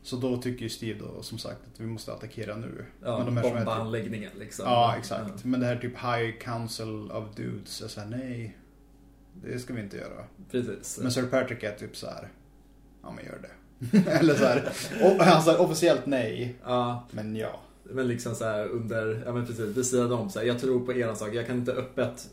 [0.04, 2.86] så då tycker ju Steve då som sagt att vi måste attackera nu.
[3.04, 3.68] Ja, Men de bomba typ...
[3.68, 4.66] anläggningen liksom.
[4.66, 5.32] Ja, exakt.
[5.36, 5.42] Ja.
[5.44, 8.58] Men det här typ High Council of Dudes är såhär, nej.
[9.34, 10.26] Det ska vi inte göra.
[10.52, 11.00] Precis.
[11.02, 12.30] Men Sir Patrick är typ så här.
[13.04, 13.50] Ja men gör det.
[14.12, 14.74] Eller så här.
[15.20, 16.56] Han sa officiellt nej.
[16.64, 17.08] Ja.
[17.12, 17.60] Men ja.
[17.92, 20.86] Men liksom så här under, ja men precis, vid sidan om så här, jag tror
[20.86, 21.30] på er sak.
[21.34, 22.28] Jag kan inte öppet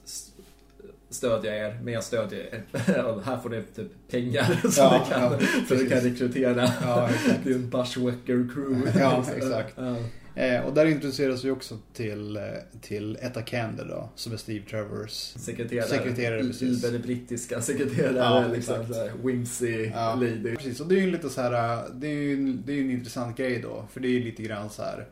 [1.10, 2.62] stödja er, men jag stödjer er.
[3.24, 5.38] här får ni typ pengar så ja, ni kan, ja,
[5.68, 6.72] så ni kan rekrytera.
[6.82, 7.10] Ja,
[7.44, 9.00] en bushwacker crew.
[9.00, 9.74] Ja, exakt.
[9.76, 9.96] Ja.
[10.36, 12.42] Eh, och där introduceras vi också till, eh,
[12.80, 15.88] till Etta Kander då, som är Steve Trevors sekreterare.
[15.88, 16.84] sekreterare precis.
[16.84, 18.76] I, brittiska sekreterare, ja, liksom
[19.22, 20.56] whimsy ja, lady.
[20.56, 23.36] Precis, och det är ju lite så här, det är ju det är en intressant
[23.36, 25.06] grej då, för det är ju lite grann så här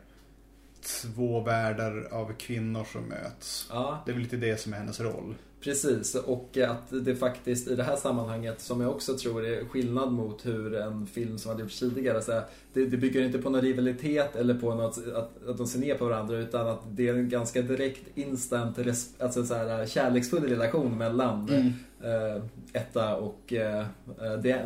[0.85, 3.67] två världar av kvinnor som möts.
[3.69, 4.03] Ja.
[4.05, 5.35] Det är väl lite det som är hennes roll.
[5.65, 10.11] Precis, och att det faktiskt i det här sammanhanget som jag också tror är skillnad
[10.11, 12.21] mot hur en film som hade gjorts tidigare.
[12.21, 12.41] Så
[12.73, 15.95] det, det bygger inte på någon rivalitet eller på något, att, att de ser ner
[15.95, 18.77] på varandra utan att det är en ganska direkt instant
[19.19, 21.73] alltså så här, kärleksfull relation mellan mm.
[22.03, 22.43] äh,
[22.73, 23.85] Etta och äh,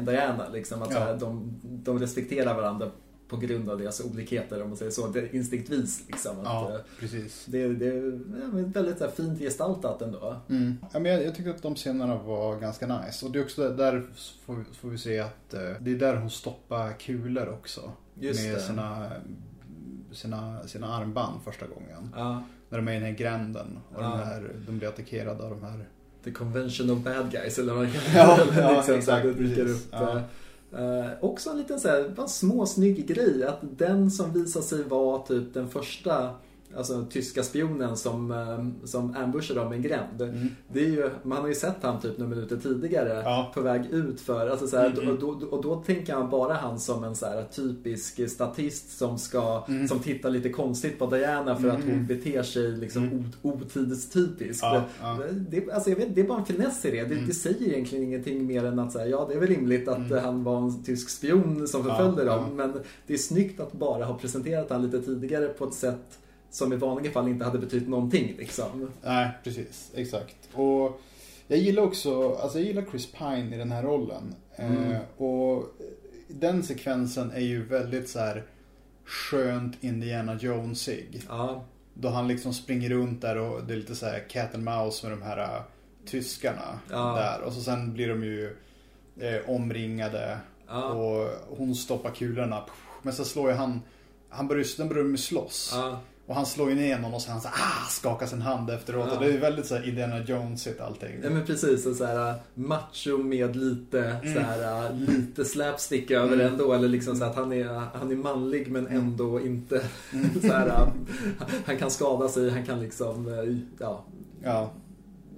[0.02, 0.50] Diana.
[0.54, 1.00] Liksom, att ja.
[1.00, 2.92] här, de, de respekterar varandra
[3.30, 5.08] på grund av deras olikheter om man säger så.
[5.08, 6.36] Det, instinktivvis liksom.
[6.44, 7.46] ja, att, precis.
[7.46, 10.36] Det, det är väldigt här, fint gestaltat ändå.
[10.50, 10.78] Mm.
[10.94, 13.26] Ja, men jag, jag tycker att de scenerna var ganska nice.
[13.26, 14.08] Och det är också där
[14.46, 17.92] får, får vi se att uh, det är där hon stoppar kulor också.
[18.20, 18.60] Just med det.
[18.60, 19.12] Sina,
[20.12, 22.14] sina, sina armband första gången.
[22.16, 22.44] Ja.
[22.70, 24.10] När de är i den här gränden och ja.
[24.10, 25.86] de, här, de blir attackerade av de här
[26.24, 29.88] The Convention of Bad Guys eller vad man kan ja, ja, liksom, exakt, upp.
[29.92, 30.22] Ja.
[30.74, 35.20] Eh, också en liten så här, bara småsnygg grej att den som visar sig vara
[35.20, 36.30] typ den första
[36.78, 40.22] Alltså tyska spionen som, eh, som ambushar dem i en gränd.
[40.22, 40.50] Mm.
[40.68, 43.52] Det är ju, man har ju sett han typ några minuter tidigare ja.
[43.54, 45.10] på väg ut för, alltså så här, mm.
[45.10, 49.18] och, då, och då tänker man bara han som en så här, typisk statist som
[49.18, 49.88] ska, mm.
[49.88, 52.08] som tittar lite konstigt på Diana för att hon mm.
[52.08, 53.26] beter sig liksom mm.
[53.42, 54.64] otidstypiskt.
[54.64, 55.20] Ja, ja.
[55.50, 57.04] Det, alltså jag vet, det är bara en finess i det.
[57.04, 57.28] Det, mm.
[57.28, 60.24] det säger egentligen ingenting mer än att säga ja det är väl rimligt att mm.
[60.24, 62.56] han var en tysk spion som förföljde dem.
[62.56, 62.74] Men
[63.08, 66.20] det är snyggt att bara ha presenterat han lite tidigare på ett sätt
[66.52, 68.92] som i vanliga fall inte hade betytt någonting liksom.
[69.02, 69.92] Nej, precis.
[69.96, 70.36] Exakt.
[70.54, 71.02] Och
[71.48, 74.36] jag gillar också, alltså jag gillar Chris Pine i den här rollen.
[74.56, 74.92] Mm.
[74.92, 75.66] Eh, och
[76.28, 78.44] den sekvensen är ju väldigt så här
[79.06, 81.24] skönt Indiana Jonesig.
[81.30, 81.66] Ja.
[81.94, 85.08] Då han liksom springer runt där och det är lite så här cat and mouse
[85.08, 85.62] med de här uh,
[86.06, 87.16] tyskarna ja.
[87.16, 87.42] där.
[87.42, 88.56] Och så sen blir de ju
[89.20, 90.84] eh, omringade ja.
[90.84, 92.66] och hon stoppar kulorna.
[93.02, 93.82] Men så slår ju han,
[94.30, 95.72] han börjar, den börjar med slåss.
[95.76, 96.00] Ja.
[96.30, 99.08] Och han slår ju ner någon och han så ah, skakar sin hand efteråt.
[99.08, 99.18] Ja.
[99.18, 101.20] Och det är väldigt så här Indiana Jonesigt allting.
[101.24, 104.34] Ja men precis, så här macho med lite mm.
[104.34, 106.48] så här, lite slapstick över mm.
[106.48, 106.74] ändå.
[106.74, 109.00] Eller liksom så att han är, han är manlig men mm.
[109.00, 109.82] ändå inte
[110.14, 110.42] mm.
[110.42, 110.92] så här,
[111.66, 113.28] Han kan skada sig, han kan liksom,
[113.80, 114.06] ja.
[114.44, 114.72] ja.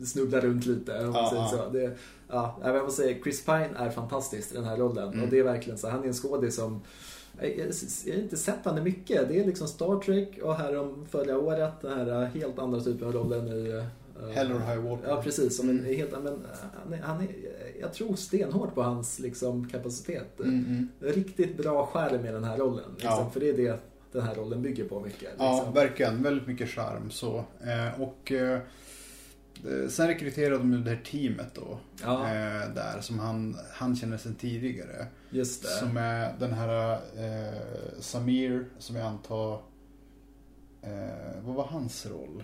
[0.06, 1.70] Snubbla runt lite om ja, säger så.
[1.70, 1.98] Det,
[2.30, 5.08] ja, jag måste säga, Chris Pine är fantastisk i den här rollen.
[5.08, 5.30] Och mm.
[5.30, 6.82] det är verkligen så, han är en skådis som
[7.42, 9.30] jag har inte sett henne mycket.
[9.30, 13.08] Det är liksom Star Trek och här om förra året den här helt andra typen
[13.08, 13.84] av rollen i uh,
[14.34, 15.10] Hell or High Water.
[15.10, 15.58] Ja, precis.
[15.58, 15.86] Som mm.
[15.86, 16.40] en helt, men,
[16.84, 17.28] han är, han är,
[17.82, 20.40] jag tror stenhårt på hans liksom, kapacitet.
[20.40, 20.88] Mm, mm.
[21.00, 22.92] Riktigt bra skärm i den här rollen.
[22.92, 23.30] Liksom, ja.
[23.34, 23.80] För det är det
[24.12, 25.22] den här rollen bygger på mycket.
[25.22, 25.46] Liksom.
[25.46, 26.24] Ja, verkligen.
[26.24, 27.44] Väldigt mycket charm så.
[27.62, 28.60] Eh, och eh, Eh,
[29.90, 31.80] sen rekryterade de ju det här teamet då.
[32.04, 32.28] Ja.
[32.28, 35.08] Eh, där som han, han känner sedan tidigare.
[35.30, 35.68] Just det.
[35.68, 37.60] Som är den här eh,
[38.00, 39.54] Samir som jag antar...
[40.82, 42.44] Eh, vad var hans roll?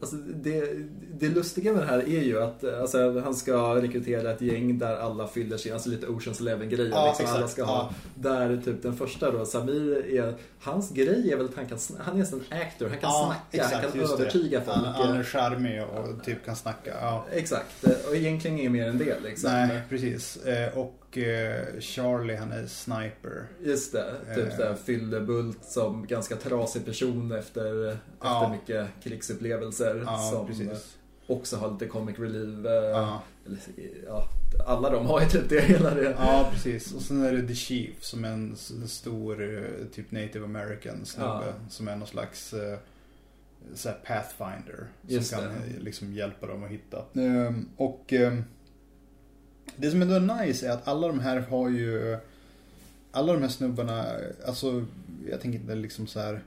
[0.00, 0.70] Alltså det,
[1.14, 4.96] det lustiga med det här är ju att alltså, han ska rekrytera ett gäng där
[4.96, 6.90] alla fyller sin, alltså lite Oceans Eleven-grejer.
[6.90, 7.36] Ja, liksom.
[7.36, 11.54] Alla ska ha, Där typ den första då, Samir är, hans grej är väl att
[11.54, 14.64] han kan, han är en actor, han kan ja, snacka, exakt, han kan övertyga det.
[14.64, 14.76] folk.
[14.76, 17.20] Han, han är charmig och typ kan snacka.
[17.32, 19.50] Exakt, och egentligen är mer än det liksom.
[19.50, 20.36] Nej, precis.
[20.36, 23.46] Eh, och och eh, Charlie han är sniper.
[23.62, 24.74] Just det, typ eh.
[24.74, 28.44] fyllebult som ganska trasig person efter, ja.
[28.44, 30.02] efter mycket krigsupplevelser.
[30.06, 30.96] Ja, som, precis.
[31.26, 32.66] också har lite comic relief.
[32.66, 33.22] Eh, ja.
[34.06, 34.28] ja,
[34.66, 36.16] alla de har ju typ det hela det.
[36.18, 36.94] Ja, precis.
[36.94, 41.54] Och sen är det The Chief som är en stor eh, typ native american snubbe.
[41.68, 42.76] Som är någon slags uh,
[43.74, 44.86] så pathfinder.
[45.06, 45.80] Just som kan det.
[45.80, 47.04] liksom hjälpa dem att hitta.
[47.12, 48.44] Um, och um,
[49.76, 52.18] det som ändå är nice är att alla de här har ju
[53.12, 54.06] alla de här snubbarna,
[54.46, 54.84] alltså
[55.30, 56.42] jag tänker inte liksom så här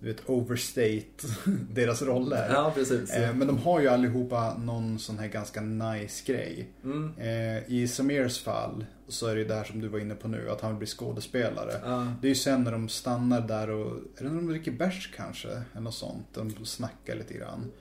[0.00, 1.04] du vet, overstate
[1.72, 2.48] deras roller.
[2.52, 3.10] Ja, precis.
[3.10, 6.68] Eh, men de har ju allihopa någon sån här ganska nice grej.
[6.84, 7.12] Mm.
[7.18, 10.28] Eh, I Samirs fall så är det ju det här som du var inne på
[10.28, 11.72] nu, att han vill bli skådespelare.
[11.84, 12.12] Ja.
[12.20, 15.12] Det är ju sen när de stannar där och, är det när de dricker bärs
[15.16, 15.48] kanske?
[15.48, 16.26] Eller något sånt.
[16.34, 17.72] De snackar lite grann.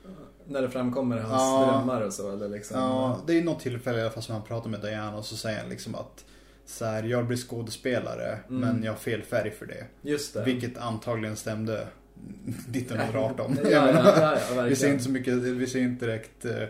[0.47, 1.71] När det framkommer hans ja.
[1.71, 2.79] drömmar och så eller liksom.
[2.79, 5.38] Ja, det är något tillfälle i alla fall som han pratar med Diana och så
[5.38, 6.25] säger han liksom att
[6.65, 8.62] så här, jag blir skådespelare mm.
[8.62, 9.86] men jag har fel färg för det.
[10.01, 10.43] Just det.
[10.43, 11.88] Vilket antagligen stämde
[12.73, 13.58] 1918.
[13.63, 16.63] ja, ja, ja, vi ser inte så mycket, vi ser inte direkt eh,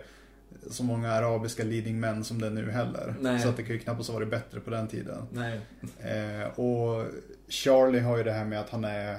[0.69, 3.15] så många arabiska leading män som det är nu heller.
[3.19, 3.39] Nej.
[3.39, 5.27] Så att det kan ju knappast ha varit bättre på den tiden.
[5.99, 7.05] Eh, och
[7.49, 9.17] Charlie har ju det här med att han är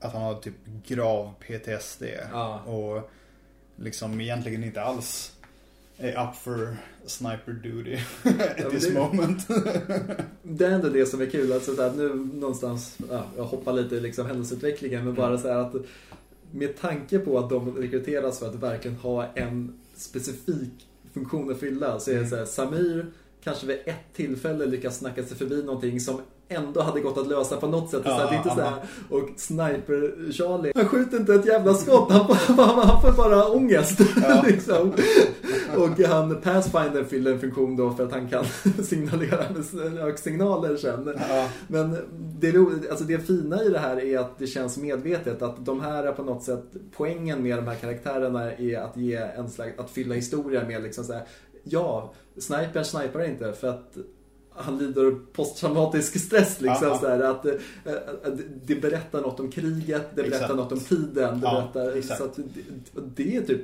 [0.00, 0.54] att han har typ
[0.86, 2.02] grav PTSD.
[2.66, 3.10] Och
[3.80, 5.32] liksom egentligen inte alls
[5.96, 7.94] är up for sniper duty
[8.64, 9.48] at this det, moment.
[10.42, 11.52] det är ändå det som är kul.
[11.52, 15.40] Alltså, där, nu någonstans, ja, jag hoppar lite i liksom händelseutvecklingen, men bara mm.
[15.40, 15.74] så här att
[16.50, 22.00] med tanke på att de rekryteras för att verkligen ha en specifik funktion att fylla
[22.00, 23.06] så är det så här, Samir
[23.44, 27.56] kanske vid ett tillfälle lyckas snacka sig förbi någonting som ändå hade gått att lösa
[27.56, 28.02] på något sätt.
[28.04, 28.74] Ja, så det är inte så här,
[29.10, 34.00] och Sniper-Charlie, han skjuter inte ett jävla skott, han, han får bara ångest.
[34.22, 34.44] Ja.
[34.46, 34.92] liksom.
[35.76, 38.44] Och han Pathfinder fyller en funktion då för att han kan
[38.84, 41.18] signalera med öksignaler sen.
[41.28, 41.48] Ja.
[41.68, 41.96] Men
[42.40, 42.54] det,
[42.90, 46.12] alltså det fina i det här är att det känns medvetet att de här är
[46.12, 46.64] på något sätt,
[46.96, 51.04] poängen med de här karaktärerna är att ge en slags, att fylla historia med liksom
[51.04, 51.22] så här,
[51.64, 53.96] ja, snipern snipar inte för att
[54.54, 56.88] han lider posttraumatisk stress liksom.
[56.88, 57.30] Ja, ja.
[57.30, 60.54] att, att, eh, att, det berättar något om kriget, det berättar exakt.
[60.54, 61.40] något om tiden.
[61.40, 62.42] Det, ja, berättar, så att det,
[63.14, 63.60] det, är typ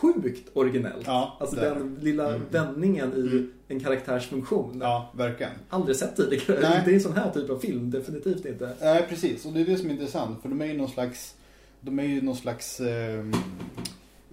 [0.00, 1.08] sjukt originellt.
[1.08, 2.42] Alltså den lilla mm.
[2.50, 3.52] vändningen i mm.
[3.68, 4.78] en karaktärs funktion.
[4.80, 5.52] Ja, verkligen.
[5.68, 6.60] Aldrig sett tidigare.
[6.62, 6.82] Nej.
[6.84, 8.72] Det är en sån här typ av film, definitivt inte.
[8.80, 9.46] Nej, precis.
[9.46, 10.42] Och det är det som är intressant.
[10.42, 11.34] För de är ju någon slags,
[11.80, 13.24] de är ju någon slags eh,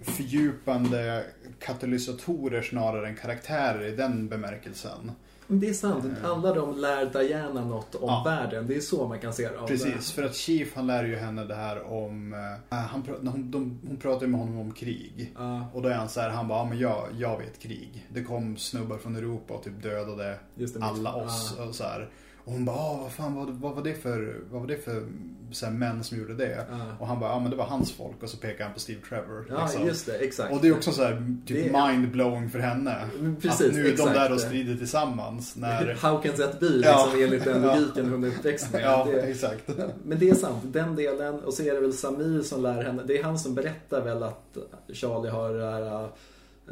[0.02, 1.24] fördjupande
[1.58, 5.12] katalysatorer snarare än karaktärer i den bemärkelsen.
[5.52, 6.04] Det är sant.
[6.04, 6.30] Eh.
[6.30, 8.22] Alla de lär Diana något om ja.
[8.24, 8.66] världen.
[8.66, 9.66] Det är så man kan se det.
[9.66, 12.32] Precis, för att Chief han lär ju henne det här om...
[12.70, 15.34] Äh, han, hon, de, hon pratar med honom om krig.
[15.40, 15.76] Uh.
[15.76, 18.06] Och då är han så här, han bara, ja men jag, jag vet krig.
[18.08, 20.38] Det kom snubbar från Europa och typ dödade
[20.80, 21.56] alla oss.
[21.58, 21.68] Uh.
[21.68, 22.08] Och så här.
[22.44, 25.02] Och hon bara, ah, vad fan vad, vad var det för, vad var det för
[25.50, 26.66] så här, män som gjorde det?
[26.70, 27.00] Uh.
[27.00, 28.22] Och han bara, ja ah, men det var hans folk.
[28.22, 29.46] Och så pekar han på Steve Trevor.
[29.48, 29.86] Ja, liksom.
[29.86, 30.52] just det, exakt.
[30.52, 32.96] Och det är också så här, typ mind-blowing för henne.
[33.42, 34.14] Precis, att nu är exakt.
[34.14, 35.56] de där och strider tillsammans.
[35.56, 35.94] När...
[36.00, 36.68] How can that be?
[36.68, 37.24] Liksom, ja.
[37.24, 38.82] enligt den logiken hon är uppväxt med.
[38.82, 39.68] Ja, det, exakt.
[40.04, 41.40] Men det är sant, den delen.
[41.40, 43.02] Och så är det väl Samir som lär henne.
[43.06, 44.56] Det är han som berättar väl att
[44.92, 46.08] Charlie har det här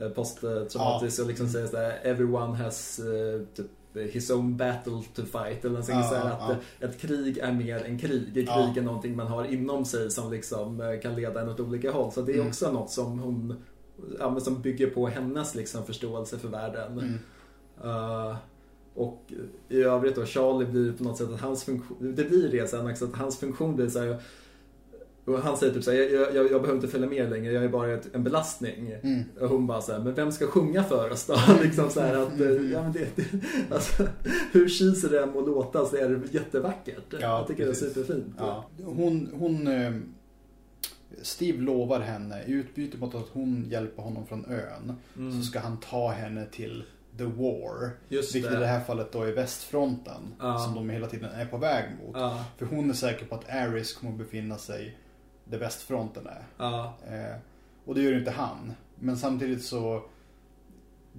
[0.00, 1.24] eh, posttraumatiskt ja.
[1.24, 3.66] och liksom säger såhär everyone has uh, typ
[4.04, 5.64] his own battle to fight.
[5.64, 6.86] Eller någonting ja, så att ja.
[6.86, 8.34] ett krig är mer än krig.
[8.34, 8.72] Krig ja.
[8.76, 12.12] är någonting man har inom sig som liksom eh, kan leda en åt olika håll.
[12.12, 12.48] Så det är mm.
[12.48, 13.56] också något som hon
[14.18, 16.98] ja, som bygger på hennes liksom, förståelse för världen.
[16.98, 17.18] Mm.
[17.84, 18.36] Uh,
[18.94, 19.32] och
[19.68, 22.90] i övrigt då, Charlie blir på något sätt att hans funktion, det blir det sen
[22.90, 24.22] också, att hans funktion blir så här,
[25.28, 27.68] och han säger typ såhär, jag, jag, jag, behöver inte följa med längre, jag är
[27.68, 28.94] bara ett, en belastning.
[29.02, 29.24] Mm.
[29.40, 31.36] Och hon bara såhär, men vem ska sjunga för oss då?
[31.62, 32.72] liksom så att, mm.
[32.72, 33.24] ja men det, det
[33.70, 34.08] alltså,
[34.52, 37.04] hur cheesy det än må låta så är det jättevackert.
[37.10, 37.94] Ja, jag tycker precis.
[37.94, 38.34] det är superfint.
[38.38, 38.66] Ja.
[38.84, 39.92] Hon, hon, eh,
[41.22, 45.42] Steve lovar henne, i utbyte mot att hon hjälper honom från ön, mm.
[45.42, 46.84] så ska han ta henne till
[47.18, 47.90] The War.
[48.08, 48.56] Just vilket det.
[48.56, 50.34] i det här fallet då är västfronten.
[50.38, 50.58] Ja.
[50.58, 52.16] Som de hela tiden är på väg mot.
[52.16, 52.44] Ja.
[52.58, 54.98] För hon är säker på att Aris kommer att befinna sig
[55.50, 56.42] där västfronten är.
[56.56, 56.94] Ja.
[57.06, 57.36] Eh,
[57.84, 58.72] och det gör ju inte han.
[58.94, 60.02] Men samtidigt så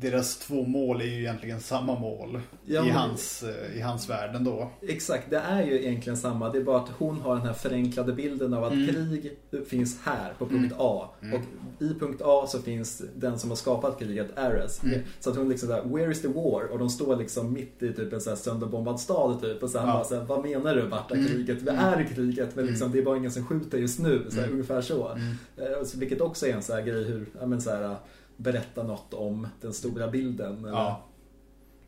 [0.02, 4.36] deras två mål är ju egentligen samma mål ja, i, hans, eh, i hans värld
[4.36, 4.72] ändå.
[4.82, 6.50] Exakt, det är ju egentligen samma.
[6.50, 8.88] Det är bara att hon har den här förenklade bilden av att mm.
[8.88, 9.38] krig
[9.68, 10.78] finns här på punkt mm.
[10.80, 11.10] A.
[11.22, 11.34] Mm.
[11.36, 11.42] Och
[11.84, 14.84] i punkt A så finns den som har skapat kriget, Ares.
[14.84, 15.00] Mm.
[15.20, 16.72] Så att hon liksom såhär, where is the war?
[16.72, 19.64] Och de står liksom mitt i typ en sån här sönderbombad stad typ.
[19.64, 19.94] Och så han ja.
[19.94, 20.88] bara såhär, vad menar du?
[20.88, 21.28] Vart är mm.
[21.28, 21.62] kriget?
[21.62, 21.86] Vi mm.
[21.86, 24.26] är i kriget men liksom, det är bara ingen som skjuter just nu.
[24.30, 25.18] Så här, Ungefär så.
[25.58, 27.96] Eh, vilket också är en sån här grej hur, ja men så här,
[28.40, 30.66] berätta något om den stora bilden.
[30.66, 30.78] Eller?
[30.78, 31.06] Ja,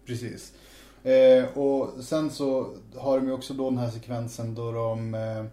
[0.05, 0.53] precis.
[1.03, 5.45] Eh, och sen så har de ju också då den här sekvensen då de, eh,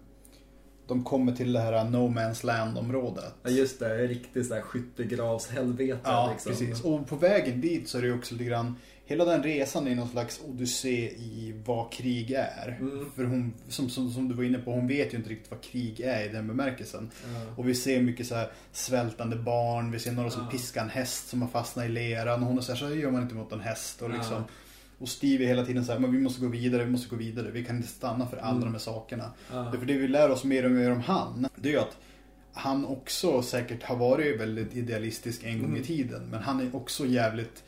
[0.87, 3.35] de kommer till det här No Man's Land-området.
[3.43, 6.01] Ja just det, riktigt sådär skyttegravshelvete.
[6.05, 6.53] Ja, liksom.
[6.53, 6.85] precis.
[6.85, 8.77] Och på vägen dit så är det också lite grann
[9.09, 12.77] Hela den resan är någon slags odyssé i vad krig är.
[12.81, 13.11] Mm.
[13.17, 15.61] För hon, som, som, som, du var inne på, hon vet ju inte riktigt vad
[15.61, 17.11] krig är i den bemärkelsen.
[17.25, 17.55] Mm.
[17.57, 20.53] Och vi ser mycket så svältande barn, vi ser några som mm.
[20.53, 22.43] piskar en häst som har fastnat i leran.
[22.43, 24.03] Och hon säger så här, så gör man inte mot en häst.
[24.03, 24.45] Och liksom,
[24.99, 27.17] och Steve är hela tiden så här, men vi måste gå vidare, vi måste gå
[27.17, 27.51] vidare.
[27.51, 28.65] Vi kan inte stanna för alla mm.
[28.65, 29.33] de här sakerna.
[29.53, 29.73] Ja.
[29.73, 31.97] För det vi lär oss mer och mer om han, det är ju att
[32.53, 35.83] han också säkert har varit väldigt idealistisk en gång mm.
[35.83, 36.23] i tiden.
[36.31, 37.65] Men han är också jävligt,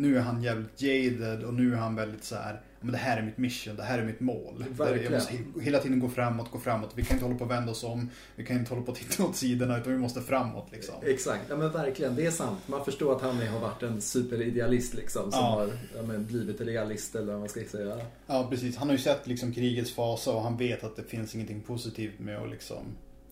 [0.00, 3.16] nu är han jävligt jaded och nu är han väldigt så här men det här
[3.16, 4.64] är mitt mission, det här är mitt mål.
[4.78, 6.90] Jag måste hela tiden gå framåt, gå framåt.
[6.94, 8.10] Vi kan inte hålla på och vända oss om.
[8.36, 10.94] Vi kan inte hålla på och titta åt sidorna utan vi måste framåt liksom.
[11.02, 12.16] Exakt, ja men verkligen.
[12.16, 12.58] Det är sant.
[12.66, 15.22] Man förstår att han har varit en superidealist liksom.
[15.22, 15.50] Som ja.
[15.50, 18.00] har ja, men, blivit realist eller vad man ska säga.
[18.26, 18.76] Ja precis.
[18.76, 22.18] Han har ju sett liksom krigets fasa och han vet att det finns ingenting positivt
[22.18, 22.84] med att liksom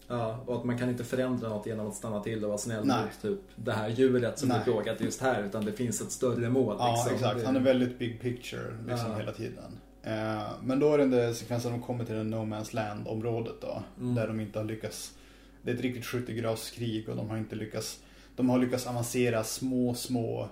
[0.08, 2.86] Ja, och att man kan inte förändra något genom att stanna till och vara snäll
[2.86, 3.02] Nej.
[3.02, 4.58] mot typ det här djuret som Nej.
[4.58, 5.42] är plågat just här.
[5.42, 6.76] Utan det finns ett större mål.
[6.78, 7.14] Ja, liksom.
[7.14, 7.46] exakt.
[7.46, 9.18] Han är väldigt big picture liksom, ja.
[9.18, 9.78] hela tiden.
[10.02, 13.08] Eh, men då är det den där sekvensen de kommer till det No Man's Land
[13.08, 13.82] området då.
[14.00, 14.14] Mm.
[14.14, 15.14] Där de inte har lyckats.
[15.62, 18.00] Det är ett riktigt skyttegravskrig och de har inte lyckats.
[18.36, 20.48] De har lyckats avancera små, små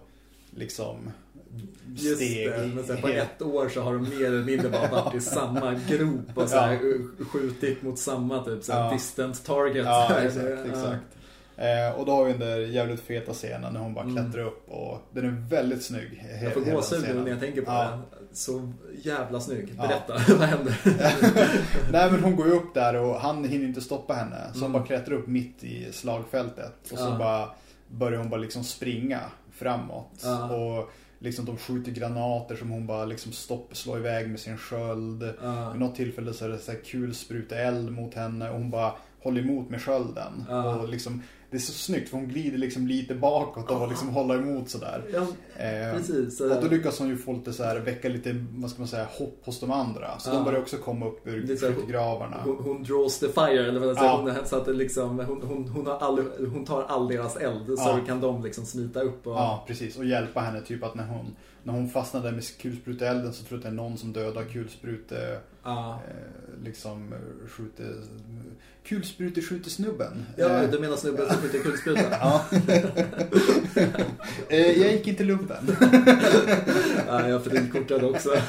[0.50, 1.10] liksom
[1.94, 2.50] Just steg.
[2.50, 5.20] Det, men sen på ett år så har de mer eller mindre bara varit i
[5.20, 7.24] samma grop och så här, ja.
[7.24, 8.92] skjutit mot samma typ så ja.
[8.92, 9.84] distant target.
[9.84, 10.66] Ja, exakt.
[10.66, 11.16] exakt.
[11.56, 14.16] Eh, och då har vi den där jävligt feta scenen när hon bara mm.
[14.16, 16.24] klättrar upp och den är väldigt snygg.
[16.42, 17.90] Jag får gåshud när jag tänker på ja.
[17.90, 18.02] den.
[18.32, 18.72] Så
[19.02, 19.76] jävla snygg.
[19.76, 20.34] Berätta, ja.
[20.38, 20.78] vad händer?
[21.92, 24.36] Nej men hon går ju upp där och han hinner inte stoppa henne.
[24.52, 24.62] Så mm.
[24.62, 26.92] hon bara klättrar upp mitt i slagfältet.
[26.92, 27.48] Och så bara
[27.88, 29.20] börjar hon bara liksom springa
[29.52, 30.24] framåt.
[30.50, 35.22] Och liksom de skjuter granater som hon bara liksom stopp, slår iväg med sin sköld.
[35.22, 35.72] Uh.
[35.72, 38.92] Vid något tillfälle så är det så här kulspruta eld mot henne och hon bara
[39.22, 40.44] håller emot med skölden.
[40.50, 40.66] Uh.
[40.66, 44.34] Och liksom det är så snyggt för hon glider liksom lite bakåt och liksom håller
[44.34, 45.04] emot sådär.
[45.12, 45.20] Ja,
[45.64, 46.40] eh, precis.
[46.40, 49.06] Och då lyckas hon ju få lite så här, väcka lite, vad ska man säga,
[49.18, 50.18] hopp hos de andra.
[50.18, 50.34] Så ja.
[50.34, 52.36] de börjar också komma upp ur skyttegravarna.
[52.44, 54.20] Hon, hon, draws the fire, eller vad ja.
[54.22, 56.18] hon, så att liksom, hon, hon, hon, har all,
[56.52, 57.76] hon tar all deras eld ja.
[57.76, 59.26] så kan de liksom smita upp.
[59.26, 59.32] Och...
[59.32, 59.96] Ja, precis.
[59.96, 60.60] Och hjälpa henne.
[60.60, 61.36] Typ att när hon,
[61.66, 65.40] när hon fastnar med kulspruteelden så tror jag att det är någon som dödar kulsprute,
[65.62, 66.02] ja.
[66.08, 67.14] eh, liksom
[67.48, 67.94] skjuter
[68.84, 70.26] kulspruteskyttesnubben.
[70.36, 70.70] Ja, eh.
[70.70, 72.10] du menar snubben som skjuter kulspruta?
[72.10, 72.44] ja.
[74.48, 75.76] Eh, jag gick inte lumpen.
[77.06, 78.30] ja, jag fördelkortade också.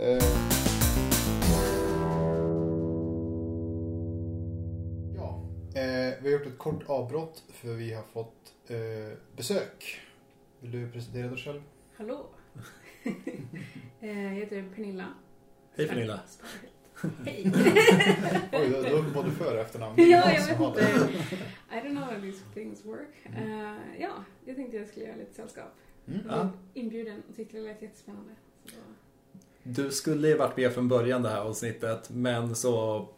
[0.00, 0.24] Eh.
[5.16, 8.34] ja, vi har gjort ett kort avbrott för vi har fått
[9.36, 10.07] besök.
[10.60, 11.62] Vill du presentera dig själv?
[11.96, 12.26] Hallå.
[14.00, 15.06] jag heter Pernilla.
[15.76, 16.20] Hej Pernilla.
[17.24, 17.52] Hej.
[18.52, 19.94] Oj, då har du både för och efternamn.
[19.96, 20.80] Ja, jag vet inte.
[21.70, 23.26] I don't know how these things work.
[23.26, 25.74] Uh, ja, jag tänkte jag skulle göra lite sällskap.
[26.08, 26.20] Mm.
[26.28, 26.50] Ja.
[26.74, 28.32] Inbjuden och tyckte det lät jättespännande.
[28.64, 28.76] Så.
[29.62, 33.08] Du skulle ju varit med från början det här avsnittet, men så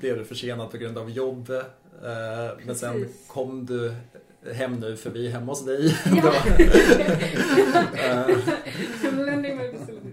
[0.00, 1.50] blev du försenad på grund av jobb.
[1.50, 3.94] Uh, men sen kom du
[4.52, 5.96] hem nu för vi är hemma hos dig.
[6.06, 6.34] Ja.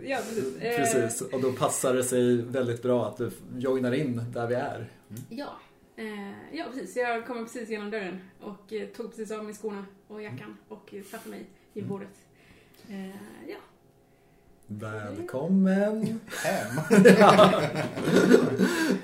[0.03, 0.93] ja, precis.
[0.93, 1.21] precis.
[1.21, 4.75] Och då passar det sig väldigt bra att du joinar in där vi är.
[4.75, 5.23] Mm.
[5.29, 5.59] Ja.
[5.95, 6.95] Eh, ja, precis.
[6.95, 10.93] Jag kom precis genom dörren och eh, tog precis av mig skorna och jackan och
[11.11, 11.89] satte mig i mm.
[11.89, 12.17] bordet.
[12.89, 13.07] Eh,
[13.47, 13.57] ja.
[14.67, 16.79] Välkommen hem.
[17.19, 17.61] ja.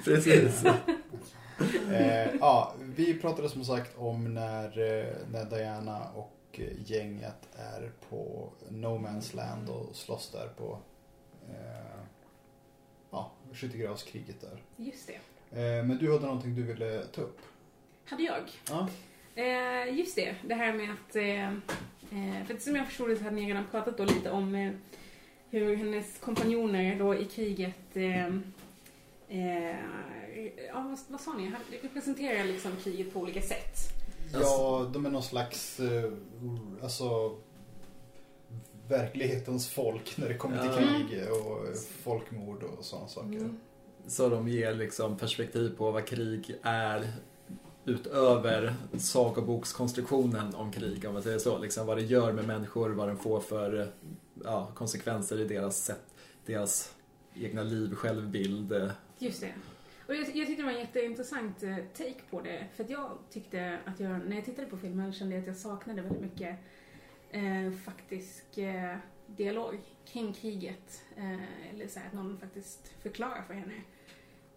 [0.03, 0.65] Precis.
[1.91, 4.69] eh, ja, vi pratade som sagt om när,
[5.31, 10.79] när Diana och gänget är på No Man's Land och slåss där på
[11.49, 12.01] eh,
[13.11, 14.61] ja, skyttegravskriget där.
[14.77, 15.13] Just det.
[15.61, 17.39] Eh, men du hade någonting du ville ta upp?
[18.05, 18.43] Hade jag?
[18.69, 18.89] Ja.
[19.35, 21.15] Eh, just det, det här med att...
[21.15, 24.55] Eh, eh för som jag förstod det så hade ni redan pratat då lite om
[24.55, 24.71] eh,
[25.49, 28.27] hur hennes kompanjoner då i kriget eh,
[30.67, 31.51] ja, vad, vad sa ni?
[31.81, 33.77] Representerar liksom kriget på olika sätt.
[34.33, 35.79] Ja, de är någon slags
[36.81, 37.37] alltså
[38.87, 43.37] verklighetens folk när det kommer till krig och folkmord och sådana saker.
[43.37, 43.59] Mm.
[44.07, 47.13] Så de ger liksom perspektiv på vad krig är
[47.85, 51.57] utöver sagobokskonstruktionen om krig, om man säger så.
[51.57, 53.91] Liksom vad det gör med människor, vad den får för
[54.43, 56.13] ja, konsekvenser i deras sätt,
[56.45, 56.95] deras
[57.35, 58.91] egna liv, självbild.
[59.19, 59.53] Just det.
[60.09, 62.67] Och jag, jag tyckte det var en jätteintressant eh, take på det.
[62.75, 65.57] För att jag tyckte att jag, när jag tittade på filmen, kände jag att jag
[65.57, 66.59] saknade väldigt mycket
[67.29, 68.97] eh, faktisk eh,
[69.27, 71.03] dialog kring kriget.
[71.17, 73.81] Eh, eller så här, att någon faktiskt förklarar för henne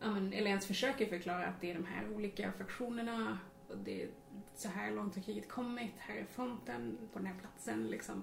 [0.02, 3.38] men, eller ens försöker förklara att det är de här olika fraktionerna
[3.68, 4.08] och det är
[4.54, 8.22] så här långt har kriget kommit, här är fronten på den här platsen liksom.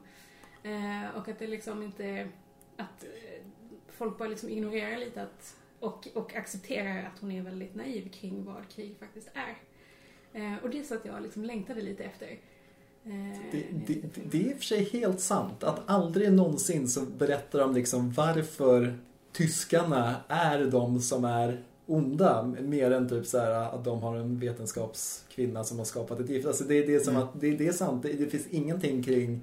[0.63, 2.29] Eh, och att det liksom inte,
[2.77, 3.45] att eh,
[3.87, 8.45] folk bara liksom ignorerar lite att, och, och accepterar att hon är väldigt naiv kring
[8.45, 9.57] vad krig faktiskt är.
[10.33, 12.27] Eh, och det är så att jag liksom längtade lite efter.
[13.05, 14.01] Eh, det, det,
[14.31, 18.11] det, är i och för sig helt sant att aldrig någonsin så berättar de liksom
[18.11, 18.97] varför
[19.31, 24.39] tyskarna är de som är onda mer än typ så här att de har en
[24.39, 26.47] vetenskapskvinna som har skapat ett gift.
[26.47, 27.27] Alltså det, det är som mm.
[27.27, 28.03] att det, det är sant.
[28.03, 29.41] Det, det, finns ingenting kring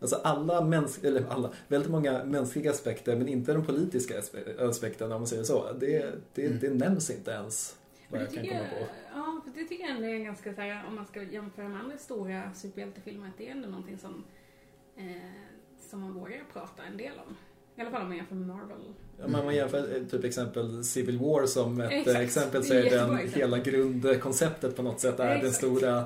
[0.00, 4.14] Alltså alla mänskliga, eller alla, väldigt många mänskliga aspekter men inte den politiska
[4.58, 5.72] aspekten om man säger så.
[5.72, 6.58] Det, det, mm.
[6.60, 7.76] det nämns inte ens.
[8.08, 8.86] Vad jag kan komma på.
[9.14, 11.80] Ja, för det tycker jag ändå är ganska så här, om man ska jämföra med
[11.80, 14.24] andra stora superhjältefilmer, att det är ändå någonting som,
[14.96, 15.04] eh,
[15.90, 17.36] som man vågar prata en del om.
[17.76, 18.94] I alla fall om man jämför med Marvel.
[19.18, 22.20] Ja, men man jämför eh, typ exempel Civil War som ett Exakt.
[22.20, 25.42] exempel så är den hela grundkonceptet på något sätt är Exakt.
[25.42, 26.04] den stora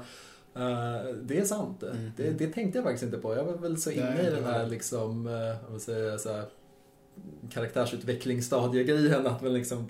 [0.56, 1.82] Uh, det är sant.
[1.82, 2.12] Mm.
[2.16, 3.34] Det, det, tänkte jag faktiskt inte på.
[3.34, 6.44] Jag var väl så inne i den här liksom, uh, vad säger, så här,
[7.50, 9.86] karaktärsutvecklingsstadiegrejen att man liksom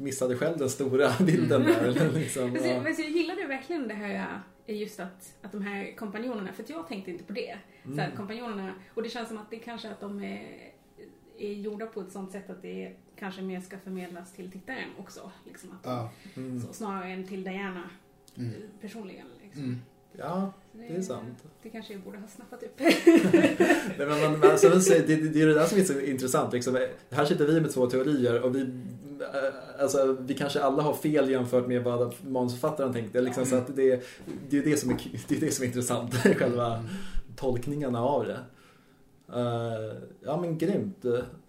[0.00, 2.12] missade själv den stora bilden där.
[2.12, 2.66] liksom, ja.
[2.66, 7.10] jag, jag gillade verkligen det här just att, att de här kompanjonerna, för jag tänkte
[7.10, 7.58] inte på det.
[7.84, 7.96] Mm.
[7.96, 10.72] Så här, kompanjonerna, och det känns som att det kanske att de är
[11.38, 15.30] är gjorda på ett sånt sätt att det kanske mer ska förmedlas till tittaren också.
[15.44, 16.10] Liksom att ja.
[16.36, 16.60] mm.
[16.60, 17.90] så, snarare än till Diana
[18.36, 18.52] mm.
[18.80, 19.26] personligen.
[19.42, 19.62] Liksom.
[20.18, 21.44] Ja, det, det, är sant.
[21.62, 22.72] Det kanske jag borde ha snappat upp.
[22.78, 23.56] Nej,
[23.98, 26.52] men, men, alltså, det, det är det där som är så intressant.
[26.52, 26.86] Liksom.
[27.10, 28.60] Här sitter vi med två teorier och vi,
[29.20, 33.20] eh, alltså, vi kanske alla har fel jämfört med vad manusförfattaren tänkte.
[33.20, 33.50] Liksom, mm.
[33.50, 34.02] så att det,
[34.50, 34.96] det, är det, som är,
[35.28, 36.86] det är det som är intressant, själva mm.
[37.36, 38.38] tolkningarna av det.
[39.34, 41.04] Uh, ja men grymt.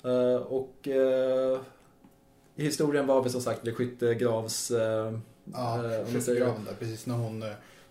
[0.06, 1.60] Uh, och uh,
[2.56, 4.72] historien var väl som sagt vid skyttegravs...
[4.72, 5.20] Uh,
[5.54, 7.44] ja, skyttegraven där, precis när hon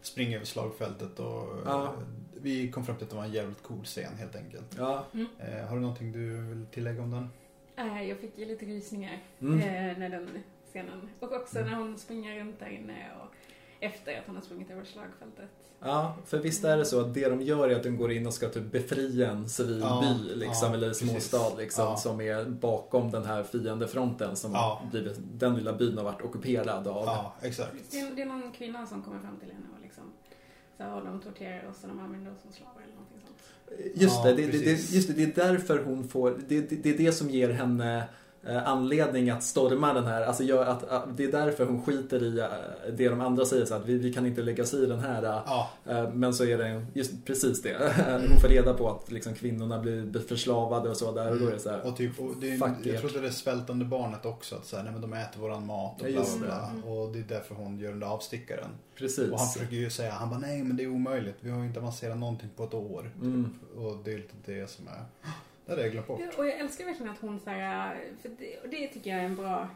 [0.06, 1.94] springer över slagfältet och ja.
[2.34, 4.76] vi kom fram till att det var en jävligt cool scen helt enkelt.
[4.78, 5.04] Ja.
[5.14, 5.26] Mm.
[5.68, 7.28] har du någonting du vill tillägga om den?
[8.08, 9.58] jag fick lite rysningar mm.
[9.98, 10.28] när den
[10.68, 11.08] scenen.
[11.20, 11.70] Och också mm.
[11.70, 13.34] när hon springer runt där inne och
[13.80, 15.50] efter att hon har sprungit över slagfältet.
[15.80, 18.26] Ja, för visst är det så att det de gör är att de går in
[18.26, 21.96] och ska typ befria en civil ja, by liksom, ja, eller småstad liksom, ja.
[21.96, 24.82] som är bakom den här fiendefronten som ja.
[24.90, 27.04] blivit, den lilla byn har varit ockuperad av.
[27.04, 27.72] Ja, exakt.
[27.90, 30.04] Det är, det är någon kvinna som kommer fram till henne liksom
[30.76, 33.42] så här, de torterar oss och de använder oss som slavar eller någonting sånt.
[33.94, 36.98] Just det, det, det, just det, det är därför hon får, det, det, det är
[36.98, 38.08] det som ger henne
[38.48, 40.22] anledning att storma den här.
[40.22, 42.46] Alltså gör att, att, det är därför hon skiter i eh,
[42.96, 45.22] det de andra säger så att vi, vi kan inte lägga sig i den här.
[45.22, 45.70] Eh, ja.
[46.14, 47.76] Men så är det just precis det.
[48.30, 51.52] Hon får reda på att liksom, kvinnorna blir förslavade och så där och då är
[51.52, 51.86] det så här.
[51.86, 54.56] Och typ, och det är, jag tror det är svältande barnet också.
[54.56, 56.90] Att så här, nej, men de äter våran mat och bla bla bla.
[56.90, 58.70] Och det är därför hon gör den där avstickaren.
[58.98, 59.32] Precis.
[59.32, 61.36] Och han försöker ju säga, han bara nej men det är omöjligt.
[61.40, 63.10] Vi har ju inte avancerat någonting på ett år.
[63.22, 63.58] Mm.
[63.76, 65.04] Och det är lite det som är
[65.66, 66.20] det hade jag glömt bort.
[66.38, 69.24] Och jag älskar verkligen att hon så här, för det, och det tycker jag är
[69.24, 69.68] en bra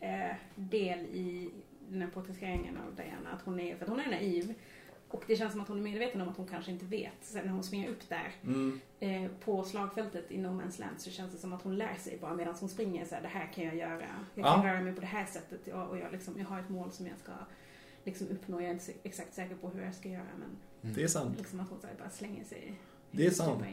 [0.00, 1.50] eh, del i
[1.88, 3.30] den här porträtteringen av Diana.
[3.32, 4.54] Att hon är, för att hon är naiv.
[5.08, 7.12] Och det känns som att hon är medveten om att hon kanske inte vet.
[7.20, 8.80] Sen när hon springer upp där mm.
[9.00, 12.18] eh, på slagfältet i No Man's Land så känns det som att hon lär sig
[12.20, 13.04] bara medan hon springer.
[13.04, 14.06] Så här, det här kan jag göra.
[14.34, 14.72] Jag kan ja.
[14.72, 15.66] röra mig på det här sättet.
[15.66, 17.32] Och jag, liksom, jag har ett mål som jag ska
[18.04, 18.60] liksom, uppnå.
[18.60, 20.26] Jag är inte exakt säker på hur jag ska göra.
[20.38, 20.94] Men mm.
[20.94, 21.38] Det är sant.
[21.38, 22.80] Liksom att hon så här, bara slänger sig.
[23.10, 23.64] Det är sant.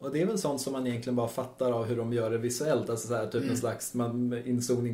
[0.00, 2.38] Och det är väl sånt som man egentligen bara fattar av hur de gör det
[2.38, 2.90] visuellt.
[2.90, 3.50] Alltså så här, typ mm.
[3.50, 4.30] en slags man,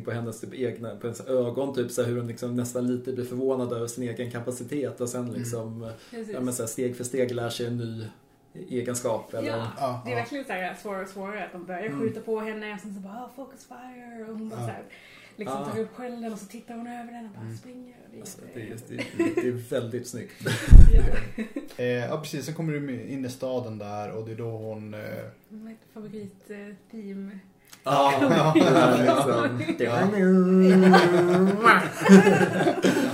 [0.05, 1.75] på hennes typ egna på hennes ögon.
[1.75, 5.01] Typ så här, hur hon liksom nästan lite blir förvånad över sin egen kapacitet.
[5.01, 5.35] Och sen mm.
[5.35, 5.83] liksom
[6.13, 6.31] mm.
[6.33, 8.05] ja, men så här, steg för steg lär sig en ny
[8.69, 9.33] egenskap.
[9.33, 9.67] Eller?
[9.77, 11.45] Ja, det är verkligen så här svårare och svårare.
[11.45, 11.99] Att de börjar mm.
[11.99, 14.25] skjuta på henne och sen så bara focus fire.
[14.29, 14.65] Och hon bara ja.
[14.65, 14.83] så här,
[15.35, 15.65] liksom ja.
[15.65, 17.57] tar upp skölden och så tittar hon över den och bara mm.
[17.57, 17.95] springer.
[18.11, 18.95] Det är, alltså, det, är, det,
[19.41, 20.33] det är väldigt snyggt.
[20.93, 21.01] ja.
[21.77, 24.93] eh, ja precis, sen kommer du in i staden där och det är då hon...
[24.93, 24.99] Eh...
[25.49, 27.31] Mitt favoritteam.
[27.31, 27.37] Eh,
[27.87, 28.53] Ja, ja,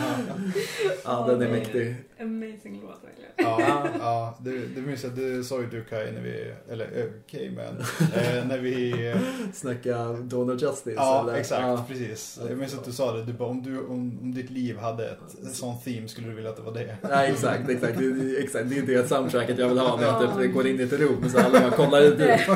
[1.03, 1.95] ja, den är mäktig.
[2.20, 3.32] Amazing låt verkligen.
[3.36, 7.12] Ja, ja du, du minns att du sa ju du Kai när vi, eller okej
[7.26, 7.78] okay, men,
[8.14, 9.07] eh, när vi...
[9.07, 9.18] Eh,
[9.53, 10.95] Snacka Dawn of Justice.
[10.95, 11.39] Ja, eller?
[11.39, 11.86] exakt, ja.
[11.88, 12.39] precis.
[12.49, 15.09] Jag minns att du sa det, du bara, om, du, om, om ditt liv hade
[15.09, 16.97] ett, ett sånt theme skulle du vilja att det var det.
[17.01, 17.97] Ja, exakt, exakt.
[17.97, 18.70] Det, exakt.
[18.70, 21.30] det är det soundtracket jag vill ha när jag typ går in i ett rum
[21.30, 22.18] så alla bara kollar ut.
[22.18, 22.38] det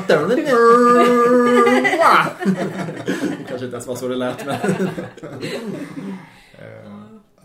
[3.48, 4.46] kanske inte ens var så det lät.
[4.46, 4.58] Men...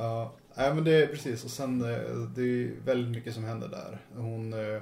[0.04, 3.68] ja, Nej men det är precis och sen eh, det är väldigt mycket som händer
[3.68, 3.98] där.
[4.14, 4.80] Hon uh,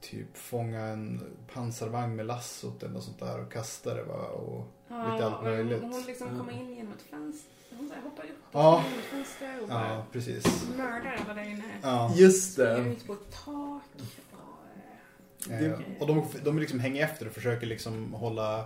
[0.00, 1.20] typ fånga en
[1.54, 4.14] pansarvagn med lassot eller något sånt där och kasta det va?
[4.14, 5.82] Och Ja, lite allt möjligt.
[5.82, 6.38] Hon liksom Ja.
[6.38, 7.52] kommer in genom ett fönster.
[7.78, 8.84] Hon så här hoppar upp Ja.
[8.84, 10.68] genom ett fönster och bara Ja, precis.
[10.76, 11.62] mördar alla där inne.
[11.82, 12.12] Ja.
[12.16, 12.78] Just det.
[12.78, 13.82] ut på ett tak.
[15.46, 18.64] Och, eh, Eh, och de, de liksom hänger efter och försöker liksom hålla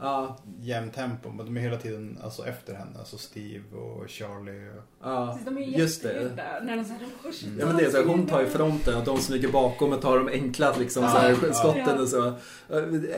[0.00, 1.30] Ja, jämn tempo.
[1.30, 2.98] Men de är hela tiden alltså, efter henne.
[2.98, 4.68] Alltså Steve och Charlie.
[4.68, 4.82] Och...
[5.02, 5.26] ja.
[5.26, 6.30] precis, de är ju just det.
[6.62, 7.00] när de så här,
[7.44, 7.60] Mm.
[7.60, 10.00] Ja men det är så här, hon tar ju fronten och de smyger bakom och
[10.00, 11.52] tar de enkla liksom, Ja, så här, ja.
[11.52, 12.32] skotten och så.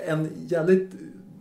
[0.06, 0.90] En jävligt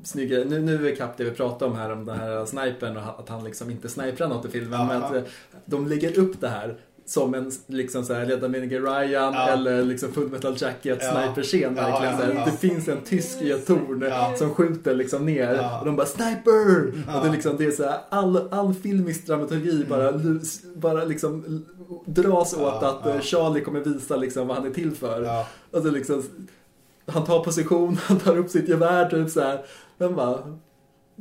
[0.04, 0.46] snygg grej.
[0.46, 3.30] nu, nu är kapp det vi pratade om här om den här snipern och att
[3.30, 4.80] han liksom inte sniprar något i filmen.
[4.80, 5.28] Ja, men att
[5.66, 6.78] de lägger upp det här
[7.10, 9.48] som en liksom så här Ledaminiger Ryan Ja.
[9.48, 11.12] eller liksom Full Metal Jacket Ja.
[11.12, 12.36] sniper-scen Ja, verkligen.
[12.38, 12.52] ja, ja.
[12.52, 16.88] Det finns en tysk i ett torn som skjuter liksom ner och de bara Sniper!
[16.88, 21.04] Och det är liksom, det är så här, all, all filmisk dramaturgi bara, lus- bara
[21.06, 21.66] liksom
[22.06, 23.20] dras åt att eh.
[23.22, 25.22] Charlie kommer visa liksom vad han är till för.
[25.24, 26.24] Ja, Och så liksom,
[27.06, 29.62] han tar position, han tar upp sitt gevär typ så här.
[29.98, 30.40] Men bara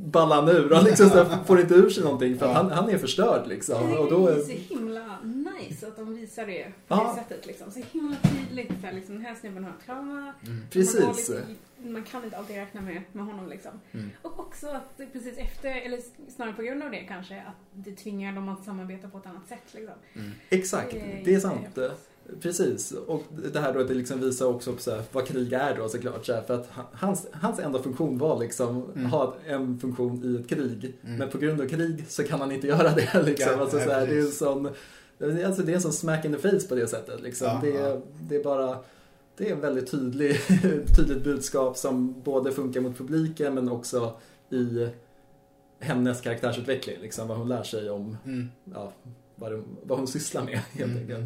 [0.04, 0.70] ballan ur.
[0.74, 2.52] Han liksom så här, får inte ur sig någonting för Ja.
[2.52, 3.90] han, han är förstörd liksom.
[3.90, 7.14] Det Och då är är, så himla nice att de visar det på Ja.
[7.16, 7.46] det sättet.
[7.46, 7.70] Liksom.
[7.70, 8.80] Så himla tydligt.
[8.80, 10.12] Så här, liksom, den här snubben har trauma.
[10.12, 10.32] mm.
[10.42, 11.00] Man, precis.
[11.00, 11.42] går lite,
[11.90, 13.72] man kan inte alltid räkna med, med honom liksom.
[13.92, 14.10] Mm.
[14.22, 16.00] Och också att det precis efter, eller
[16.36, 19.48] snarare på grund av det kanske, att det tvingar dem att samarbeta på ett annat
[19.48, 19.64] sätt.
[19.74, 19.94] Liksom.
[20.14, 20.30] Mm.
[20.50, 20.92] Exakt,
[21.24, 21.60] det är sant.
[21.62, 22.08] jättehäftigt.
[22.40, 23.22] Precis, och
[23.52, 25.88] det här då att det liksom visar också på så här, vad krig är då
[25.88, 26.26] såklart.
[26.26, 29.06] Så här, för att han- hans, hans enda funktion var liksom Mm.
[29.10, 30.96] ha en funktion i ett krig.
[31.04, 31.16] Mm.
[31.18, 33.22] Men på grund av krig så kan han inte göra det.
[33.26, 33.52] Liksom.
[33.52, 34.66] Ja, alltså, så här, det, är sån,
[35.46, 37.22] alltså, det är en sån smack in the face på det sättet.
[37.22, 37.46] Liksom.
[37.46, 38.00] Ja, det, är, ja.
[38.28, 38.78] det är bara
[39.36, 40.36] det är en väldigt tydlig,
[40.96, 44.12] tydligt budskap som både funkar mot publiken men också
[44.50, 44.88] i
[45.80, 46.96] hennes karaktärsutveckling.
[47.02, 48.48] Liksom, vad hon lär sig om Mm.
[48.74, 48.92] ja,
[49.36, 51.02] vad, hon, vad hon sysslar med helt Mm.
[51.02, 51.24] enkelt.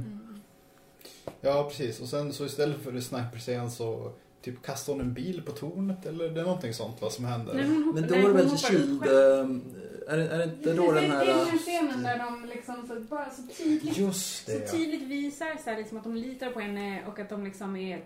[1.40, 2.00] Ja, precis.
[2.00, 6.28] Och sen så istället för sniper-scen så typ kastar hon en bil på tornet eller
[6.28, 7.54] det är någonting sånt vad som händer.
[7.54, 8.92] Nej, hoppar- Men då är det väl hoppar Shield...
[8.96, 9.60] upp själv.
[10.08, 11.26] eh, Är det, är det inte då den Det är här...
[11.26, 14.78] den här scenen där de liksom så, bara så tydligt, Just det, så ja.
[14.78, 18.04] tydligt visar så här, liksom, att de litar på henne och att de liksom är...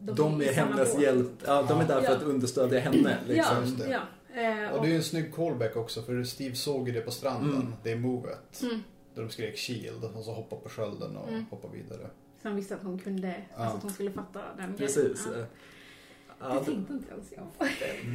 [0.00, 1.32] De i är hennes hjälp.
[1.46, 2.16] Ja, de är där för Ja.
[2.16, 3.18] att understödja henne.
[3.28, 3.54] Liksom.
[3.56, 3.90] Ja, Just det.
[3.90, 4.00] ja.
[4.42, 7.10] Eh, Och det är ju en snygg callback också för Steve såg ju det på
[7.10, 7.54] stranden.
[7.54, 7.74] Mm.
[7.82, 8.62] Det är movet.
[8.62, 8.80] mm.
[9.14, 11.44] Där de skrek Shield och så hoppar på skölden och Mm.
[11.50, 12.10] hoppar vidare.
[12.42, 13.56] Så han visste att hon kunde, Ja.
[13.56, 15.26] alltså att hon skulle fatta den Precis.
[15.26, 15.40] grejen.
[15.40, 16.48] Ja.
[16.48, 17.46] Ja, Det tänkte inte ens jag.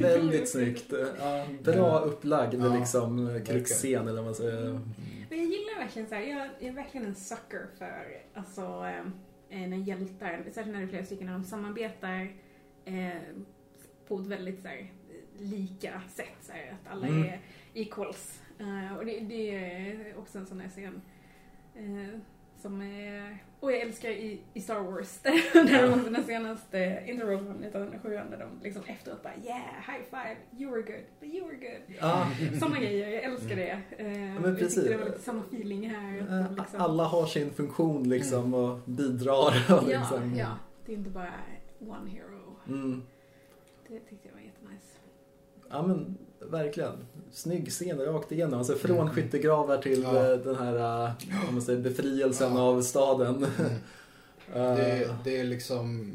[0.00, 0.92] väldigt snyggt.
[1.18, 4.62] Ja, bra upplagd Ja, liksom, krigsscen eller vad man säger.
[4.66, 4.80] Mm.
[5.30, 8.62] Men jag gillar verkligen så här, jag, jag är verkligen en sucker för alltså,
[9.50, 12.32] eh, när hjältar, särskilt när det är flera stycken, när de samarbetar
[12.84, 13.10] eh,
[14.08, 14.92] på ett väldigt så här,
[15.38, 16.26] lika sätt.
[16.42, 17.22] Så här, att alla Mm.
[17.24, 17.40] är
[17.74, 18.40] equals.
[18.58, 21.02] Eh, och det, det är också en sån här scen.
[21.74, 22.18] Eh,
[22.62, 28.10] som är, och jag älskar i, i Star Wars, där de den senaste intervjun 1907
[28.10, 31.96] där de liksom efteråt bara yeah, high five, you were good, but you were good.
[32.00, 32.26] Ja,
[32.58, 33.70] Sådana grejer, jag älskar det.
[33.98, 36.40] Eh, men jag tyckte det var lite samma feeling här.
[36.44, 39.52] att liksom- alla har sin funktion liksom och bidrar.
[39.68, 40.36] Ja, Liksom.
[40.36, 41.32] ja, det är inte bara
[41.80, 42.56] one hero.
[42.68, 43.02] Mm.
[43.88, 44.98] Det tyckte jag var jättenice.
[45.70, 46.18] Ja men
[46.50, 47.06] verkligen.
[47.36, 48.58] Snygg scen rakt igenom.
[48.58, 49.14] Alltså från Mm.
[49.14, 50.32] skyttegravar till Ja.
[50.32, 52.60] eh, den här eh, om man säger, befrielsen Ja.
[52.62, 53.36] av staden.
[53.36, 53.70] Mm.
[54.54, 56.12] Eh, Det, det är liksom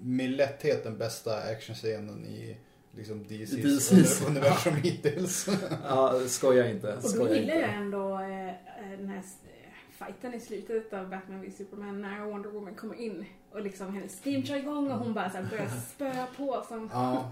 [0.00, 2.56] med lätthet den bästa actionscenen i
[2.96, 4.26] liksom DC's, DC's.
[4.30, 5.46] universum hittills.
[5.88, 6.88] Ja, skoja inte.
[6.96, 11.08] Och då Skoja gillar jag ändå eh, eh, den här eh, fighten i slutet av
[11.10, 14.98] Batman v Superman när Wonder Woman kommer in och liksom hennes steam kör igång och
[14.98, 16.88] hon bara så här börjar spöa på som.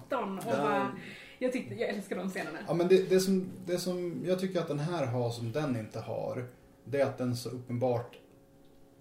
[0.09, 0.57] 17 och Ja.
[0.57, 0.93] bara
[1.43, 2.59] jag, tyckte, jag älskar de scenerna.
[2.69, 5.77] Ja men det, det, som, det som jag tycker att den här har som den
[5.77, 6.47] inte har.
[6.85, 8.17] Det är att den så uppenbart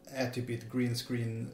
[0.05, 1.47] är typ i ett green screen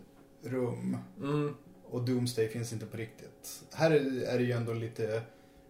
[0.43, 0.97] rum.
[1.17, 1.55] Mm.
[1.89, 3.63] Och Doomsday finns inte på riktigt.
[3.73, 5.21] Här är, det ju ändå lite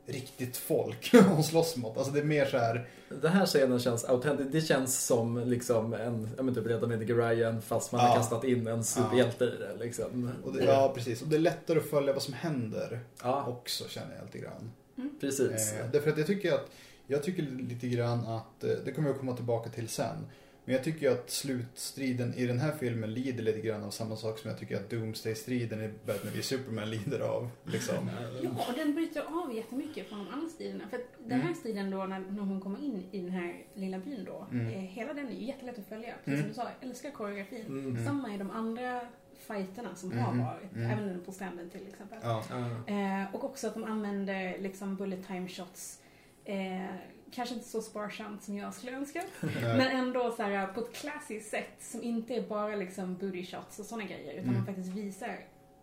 [0.06, 1.98] riktigt folk hon slåss mot.
[1.98, 2.90] Alltså det är mer så här.
[3.10, 4.52] Den här scenen känns autentisk.
[4.52, 8.16] Det känns som liksom en, jag menar typ redan med Ryan fast man har Ja.
[8.16, 10.32] kastat in en superhjälte i det liksom.
[10.44, 11.22] Och det, ja precis.
[11.22, 14.72] Och det är lättare att följa vad som händer Ja, också känner jag lite grann.
[15.20, 15.74] Precis.
[15.74, 16.72] Eh, därför att jag tycker att
[17.08, 20.18] jag tycker lite grann att, eh, det kommer jag komma tillbaka till sen.
[20.66, 24.40] Men jag tycker att slutstriden i den här filmen lider lite grann av samma sak
[24.40, 27.50] som jag tycker att Doomsday-striden i Batman v Superman lider av.
[27.64, 28.10] Liksom.
[28.44, 30.84] Ja, och den bryter av jättemycket från de andra striderna.
[30.90, 31.56] För att den här Mm.
[31.56, 34.68] striden då, när, när hon kommer in i den här lilla byn då, Mm.
[34.68, 36.14] eh, hela den är ju jättelätt att följa.
[36.26, 36.40] Precis Mm.
[36.42, 37.66] som du sa, jag älskar koreografin.
[37.68, 38.06] Mm.
[38.06, 39.02] Samma i de andra
[39.48, 40.46] fighterna som har Mhm.
[40.46, 40.92] varit, Mm.
[40.92, 42.20] även på stranden till exempel.
[42.24, 42.44] Ja.
[42.88, 46.02] Eh, och också att de använder liksom bullet time shots.
[46.46, 46.86] Eh,
[47.32, 49.22] kanske inte så sparsamt som jag skulle önska.
[49.62, 53.80] Men ändå så här, på ett klassiskt sätt som inte är bara liksom booty shots
[53.80, 54.34] och sådana grejer.
[54.34, 54.56] Utan Mm.
[54.56, 55.40] man faktiskt visar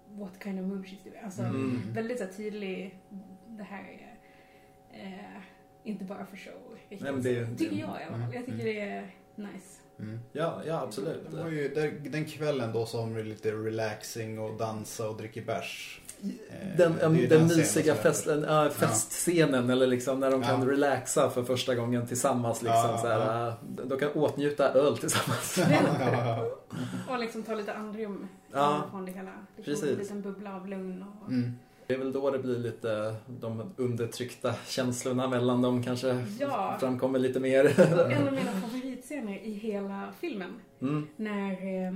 [0.08, 1.20] what kind of move she's doing.
[1.24, 1.82] Alltså mm.
[1.92, 2.98] väldigt så tydlig,
[3.48, 4.14] det här är
[5.02, 5.42] eh,
[5.84, 6.78] inte bara för show.
[6.88, 7.00] Riktigt.
[7.00, 8.34] Nej, det, tycker jag i alla fall.
[8.34, 8.64] Jag tycker mm.
[8.64, 9.80] det är nice.
[9.98, 10.20] Mm.
[10.32, 11.30] Ja, ja absolut.
[11.30, 11.68] Det var ju,
[12.10, 16.00] den kvällen då har de lite relaxing och dansa och dricker bärs.
[16.22, 19.72] Eh, den, den, den mysiga fest, äh, festscenen ja.
[19.72, 20.70] eller liksom när de kan ja.
[20.70, 22.62] relaxa för första gången tillsammans.
[22.62, 23.52] Liksom, ja, så här,
[23.88, 25.58] de kan åtnjuta öl tillsammans.
[27.08, 28.84] och liksom ta lite andrum ja.
[28.90, 29.32] från det hela.
[29.56, 29.90] Det Precis.
[29.90, 31.04] En liten bubbla av lugn.
[31.22, 31.28] Och...
[31.28, 31.52] Mm.
[31.86, 36.76] Det är väl då det blir lite de undertryckta känslorna mellan dem kanske ja.
[36.80, 37.80] framkommer lite mer.
[38.10, 38.52] en av mina
[38.94, 40.60] favoritscener i hela filmen.
[40.82, 41.08] Mm.
[41.16, 41.88] När, eh,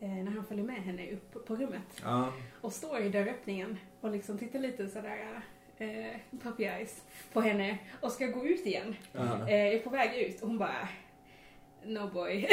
[0.00, 2.02] eh, när han följer med henne upp på rummet.
[2.02, 2.32] Ja.
[2.60, 5.42] Och står i dörröppningen och liksom tittar lite sådär
[5.78, 8.96] eh, puppy eyes på henne och ska gå ut igen.
[9.12, 9.48] Ja.
[9.48, 10.88] Eh, är på väg ut och hon bara
[11.84, 12.34] No boy,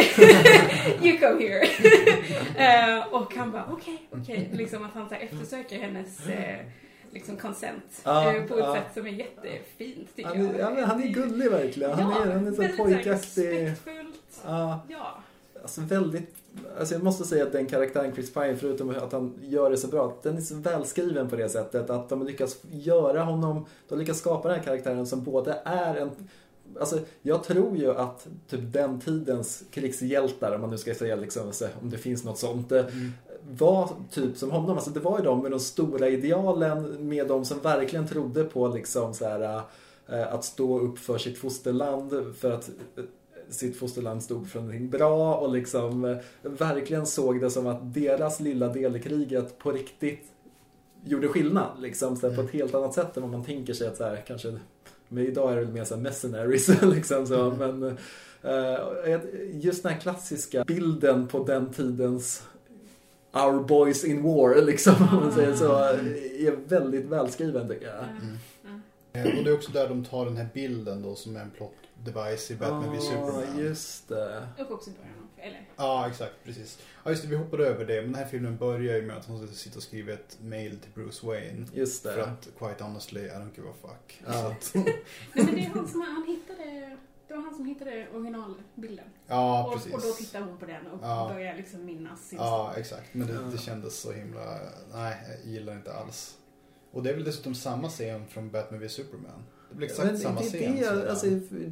[1.03, 1.63] you come here.
[1.65, 4.45] uh, och han bara okej, okay, okej.
[4.45, 4.57] Okay.
[4.57, 6.36] Liksom att han så eftersöker hennes uh,
[7.14, 8.76] liksom consent ah, uh, på ett ah.
[8.76, 10.80] sätt som är jättefint tycker han är, jag.
[10.80, 11.91] Ja, han är gullig verkligen.
[11.91, 13.09] Ja, han är, han är så pojkaktig.
[13.09, 14.41] Respektfullt.
[14.45, 14.78] Ah.
[14.88, 15.24] Ja.
[15.61, 16.36] Alltså väldigt,
[16.80, 19.88] alltså jag måste säga att den karaktären Chris Pine, förutom att han gör det så
[19.88, 24.18] bra, den är så välskriven på det sättet att de lyckas göra honom, de lyckas
[24.18, 26.11] skapa den här karaktären som både är en
[26.80, 31.51] Alltså, jag tror ju att typ den tidens krigshjältar, om man nu ska säga liksom,
[31.82, 33.11] om det finns något sånt, eh, mm.
[33.51, 34.75] Var typ som honom.
[34.75, 38.67] Alltså, det var ju de med de stora idealen, med de som verkligen trodde på
[38.67, 39.61] liksom så här,
[40.09, 43.03] äh, att stå upp för sitt fosterland, för att äh,
[43.49, 48.39] sitt fosterland stod för någonting bra och liksom äh, verkligen såg det som att deras
[48.39, 50.23] lilla del i kriget på riktigt
[51.05, 51.81] gjorde skillnad.
[51.81, 52.45] Liksom, så här, mm.
[52.45, 54.59] På ett helt annat sätt än vad man tänker sig att så här, kanske
[55.07, 57.51] men idag är det väl mer såhär mercenaries liksom så.
[57.51, 57.79] Mm.
[57.79, 57.97] Men
[59.51, 62.43] just den här klassiska bilden på den tidens
[63.34, 68.03] Our boys in war liksom, om man säger så, är väldigt välskriven tycker jag.
[68.03, 68.38] Mm.
[69.13, 69.38] Mm.
[69.38, 71.71] Och det är också där de tar den här bilden då som är en plot
[72.03, 73.59] device i Batman oh, v Superman.
[73.59, 74.47] just det.
[74.59, 75.69] Och också början eller?
[75.75, 76.34] Ja, exakt.
[76.43, 76.79] Precis.
[77.03, 77.29] Ja, just det.
[77.29, 78.01] Vi hoppade över det.
[78.01, 80.91] Men den här filmen börjar ju med att hon sitter och skriver ett mail till
[80.91, 81.65] Bruce Wayne.
[81.73, 82.13] Just det.
[82.13, 84.21] För att, quite honestly, I don't give a fuck.
[84.25, 84.47] Ja.
[84.47, 84.71] Att...
[84.73, 85.03] Nej,
[85.34, 86.97] men det är han som han hittade...
[87.28, 89.05] Det var han som hittade originalbilden.
[89.28, 89.93] Ja, och, precis.
[89.93, 91.30] Och då tittar hon på den och ja.
[91.34, 92.80] börjar liksom minnas sin Ja, stad.
[92.82, 93.13] exakt.
[93.13, 94.59] Men det, det kändes så himla...
[94.93, 96.38] Nej, jag gillar inte alls.
[96.91, 99.43] Och det är väl dessutom samma scen från Batman v Superman.
[99.74, 100.78] Det blir exakt samma det, scen.
[100.80, 101.26] Det, alltså,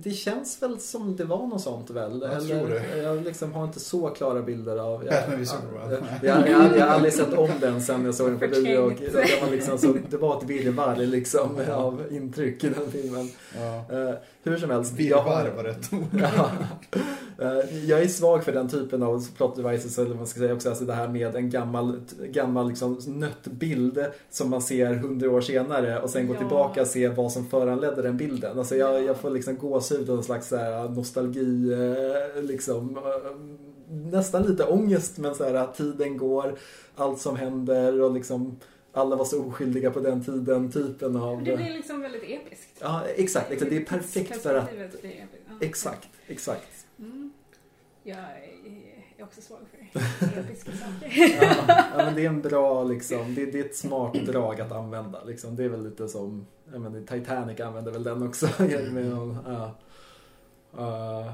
[0.04, 2.22] det känns väl som det var något sånt väl?
[2.22, 2.97] Jag Eller, tror det.
[2.97, 5.06] Jag liksom har inte så klara bilder av...
[5.06, 5.91] Jag, Batman Superman.
[6.24, 8.78] Jag, jag, jag, jag har aldrig sett om den sen jag såg den på bio.
[8.78, 13.30] Och, det, var liksom så, det var ett virrvarr liksom, av intryck i den filmen.
[13.58, 13.97] Ja.
[13.97, 14.93] Uh, hur som helst.
[14.93, 16.24] Virrvarr var rätt ord.
[17.42, 17.64] Ja.
[17.64, 20.54] uh, jag är svag för den typen av plot devices, eller vad man ska säga
[20.54, 20.70] också.
[20.70, 25.42] Alltså det här med en gammal, gammal liksom, nött bild som man ser hundra år
[25.42, 26.34] senare och sen ja.
[26.34, 28.60] gå tillbaka och se vad som föranledde den bilden.
[28.60, 30.54] Alltså jag, jag får liksom gåshud och en slags
[30.96, 33.32] nostalgi, eh, liksom eh,
[33.92, 36.56] nästan lite ångest men så här tiden går,
[36.96, 38.60] allt som händer och liksom
[38.94, 41.44] alla var så oskyldiga på den tiden, typen av...
[41.44, 42.78] Det blir liksom väldigt episkt.
[42.80, 43.52] Ja, exakt.
[43.52, 43.72] exakt.
[43.72, 44.70] Det är perfekt för att...
[45.60, 46.81] Exakt, exakt.
[48.04, 48.20] Jag
[49.18, 51.12] är också svag för episka saker.
[51.41, 54.72] ja, ja, men det är en bra liksom, det, det, är ett smart drag att
[54.72, 55.24] använda.
[55.24, 55.56] Liksom.
[55.56, 58.47] Det är väl lite som, jag menar, Titanic använder väl den också.
[58.60, 59.38] Mm.
[59.45, 59.76] ja.
[60.78, 61.34] uh.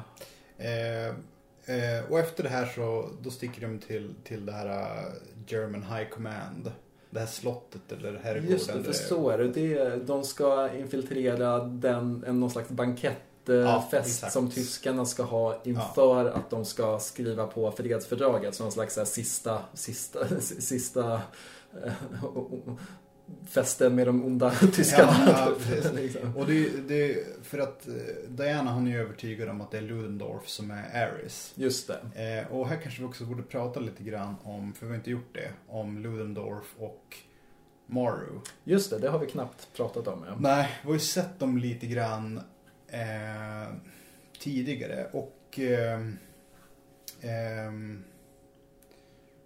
[0.57, 5.13] eh, eh, och efter det här så då sticker de till, till det här uh,
[5.47, 6.71] German High Command.
[7.09, 8.51] Det här slottet eller herrgården.
[8.51, 9.47] Just det, för så är det.
[9.47, 9.95] det.
[9.95, 13.21] De ska infiltrera den, en, någon slags bankett
[13.91, 16.31] fest ja, som tyskarna ska ha inför ja.
[16.31, 18.55] att de ska skriva på fredsfördraget.
[18.55, 21.21] Som någon slags här, sista, sista, sista
[21.85, 21.91] äh,
[23.49, 25.13] festen med de onda tyskarna.
[25.27, 25.51] Ja,
[25.95, 26.35] liksom.
[26.35, 27.93] Och det, det, för att eh,
[28.29, 31.53] Diana hon är övertygad om att det är Ludendorff som är Aris.
[31.55, 32.43] Just det.
[32.47, 35.11] Eh, och här kanske vi också borde prata lite grann om, för vi har inte
[35.11, 37.17] gjort det, om Ludendorff och
[37.85, 38.39] Maru.
[38.63, 40.25] Just det, det har vi knappt pratat om.
[40.27, 40.35] Ja.
[40.39, 42.41] Nej, vi har ju sett dem lite grann
[42.87, 43.73] eh,
[44.39, 45.99] tidigare och eh,
[47.21, 47.71] eh,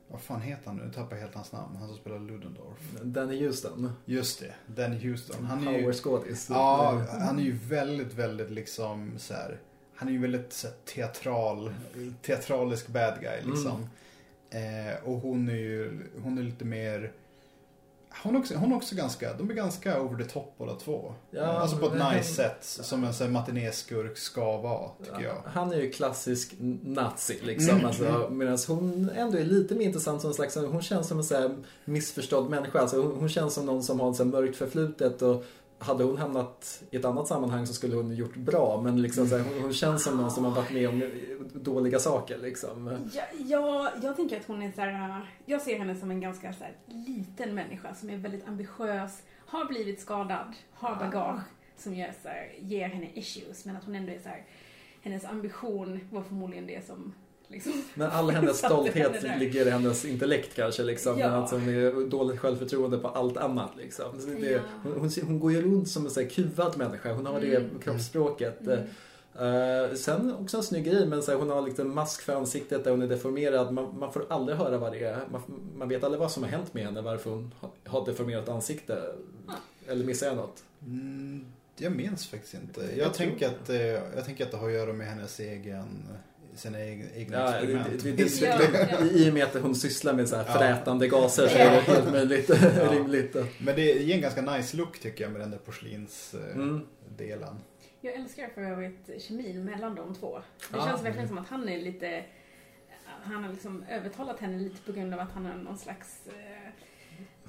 [0.07, 0.83] vad fan heter han nu?
[0.83, 1.75] Nu tappar jag helt hans namn.
[1.75, 2.79] Han som spelar Ludendorff.
[3.03, 3.91] Danny Houston.
[4.05, 5.45] Just det, Danny Houston.
[5.45, 6.47] Han är ju, skådis.
[6.49, 9.59] Ja, han är ju väldigt, väldigt liksom så här,
[9.95, 11.73] Han är ju väldigt så här, teatral,
[12.21, 13.87] teatralisk bad guy liksom.
[14.49, 14.87] Mm.
[14.87, 17.11] Eh, och hon är ju, hon är lite mer
[18.24, 21.14] hon också, hon också ganska, de är ganska over the top båda två.
[21.32, 22.57] Ja, alltså på ett nice han, sätt.
[22.62, 25.41] Som en matinéskurk ska vara, tycker jag.
[25.45, 27.70] Han är ju klassisk nazi liksom.
[27.70, 27.86] Mm.
[27.86, 31.24] Alltså, Medan hon ändå är lite mer intressant som en slags, hon känns som en
[31.24, 32.80] så här missförstådd människa.
[32.80, 35.43] Alltså, hon, hon känns som någon som har så mörkt förflutet och
[35.82, 38.82] hade hon hamnat i ett annat sammanhang så skulle hon gjort bra.
[38.84, 41.03] Men liksom, så här, hon, hon, känns som någon som har varit med om
[41.53, 42.38] dåliga saker.
[42.38, 42.99] Liksom.
[43.13, 46.53] Ja, ja, jag tänker att hon är så här, Jag ser henne som en ganska
[46.53, 51.41] så här, liten människa som är väldigt ambitiös, har blivit skadad, har bagage
[51.77, 53.65] som gör, så här, ger henne issues.
[53.65, 54.45] Men att hon ändå är så här,
[55.01, 57.13] hennes ambition var förmodligen det som
[57.52, 57.84] Liksom.
[57.93, 60.84] Men all hennes stolthet ligger i hennes intellekt kanske.
[60.84, 61.20] Liksom.
[61.20, 61.28] Ja.
[61.28, 63.72] Att hon är dåligt självförtroende på allt annat.
[63.78, 64.06] Liksom.
[64.41, 64.60] Det, ja.
[64.84, 67.14] hon, hon, går ju runt som en så här, kuvad människa.
[67.14, 67.49] Hon har mm.
[67.49, 68.62] det kroppsspråket.
[68.62, 68.80] Mm.
[69.39, 72.84] Uh, sen också en snygg grej, men så här, hon har liksom mask för ansiktet
[72.84, 73.74] där hon är deformerad.
[73.74, 75.28] Man, man, får aldrig höra vad det är.
[75.32, 75.41] Man,
[75.78, 77.54] man, vet aldrig vad som har hänt med henne, varför hon
[77.86, 78.93] har deformerat ansikte.
[78.93, 79.56] Mm.
[79.88, 80.64] Eller missar jag något?
[80.82, 81.45] Mm,
[81.78, 82.82] jag minns faktiskt inte.
[82.82, 86.08] Jag, jag tänker, att, eh, jag tänker att det har att göra med hennes egen
[86.56, 88.04] sina egna ja, experiment.
[88.04, 91.47] Det, det, det, ja, I och med att hon sysslar med så här frätande gaser
[91.47, 92.49] så är det helt möjligt
[92.91, 93.36] rimligt.
[93.60, 97.43] Men det ger en ganska nice look tycker jag med den där porslinsdelen.
[97.43, 97.58] Mm.
[98.02, 100.41] Jag älskar för övrigt kemin mellan de två.
[100.72, 102.24] Det känns verkligen som att han är lite
[103.24, 106.61] han har liksom övertalat henne lite på grund av att han är någon slags eh,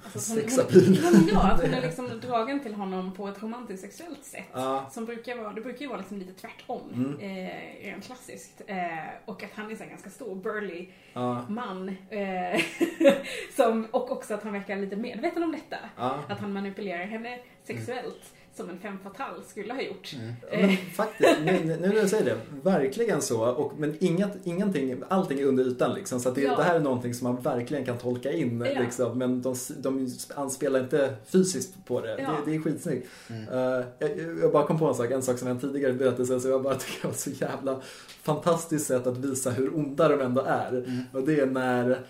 [0.05, 1.01] Alltså Sexapil.
[1.33, 4.49] Ja, att hon är liksom dragen till honom på ett romantiskt sexuellt sätt.
[4.53, 4.91] Ja.
[4.93, 6.81] Som brukar vara, det brukar ju vara liksom lite tvärtom.
[6.95, 7.21] Mm.
[7.21, 8.63] Eh, rent klassiskt.
[8.67, 8.77] Eh,
[9.25, 11.47] och att han är så ganska stor, burly ja.
[11.49, 11.89] man.
[11.89, 12.61] Eh,
[13.57, 15.77] som, och också att han verkar lite medveten om detta.
[15.97, 16.19] Ja.
[16.29, 18.05] Att han manipulerar henne sexuellt.
[18.07, 20.13] Mm som en fem fatal skulle ha gjort.
[20.15, 20.35] Mm.
[20.51, 23.51] Men faktiskt, nu, nu när jag säger det, verkligen så.
[23.51, 26.21] Och, men inget, ingenting, allting är under ytan liksom.
[26.21, 26.57] Så det, ja.
[26.57, 28.61] det, här är någonting som man verkligen kan tolka in.
[28.75, 28.81] Ja.
[28.81, 32.21] Liksom, men de, de anspelar inte fysiskt på det.
[32.21, 32.29] Ja.
[32.45, 33.09] Det, det är skitsnyggt.
[33.31, 33.49] Mm.
[33.49, 34.11] Uh, jag,
[34.43, 36.75] jag, bara kom på en sak, en sak som en tidigare berättelse som jag bara
[36.79, 37.81] tycker var så jävla
[38.23, 40.69] fantastiskt sätt att visa hur onda de ändå är.
[40.69, 41.03] Mm.
[41.13, 42.01] Och det är när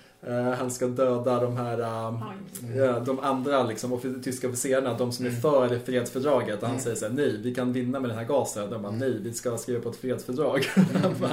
[0.58, 5.40] han ska döda de här uh, de andra liksom, tyska officerarna, de som är mm.
[5.40, 6.62] för fredsfördraget.
[6.62, 6.82] Och han mm.
[6.82, 8.70] säger så här, nej, vi kan vinna med den här gasen.
[8.70, 8.98] De bara, mm.
[8.98, 10.66] nej, vi ska skriva på ett fredsfördrag.
[10.76, 11.14] Mm.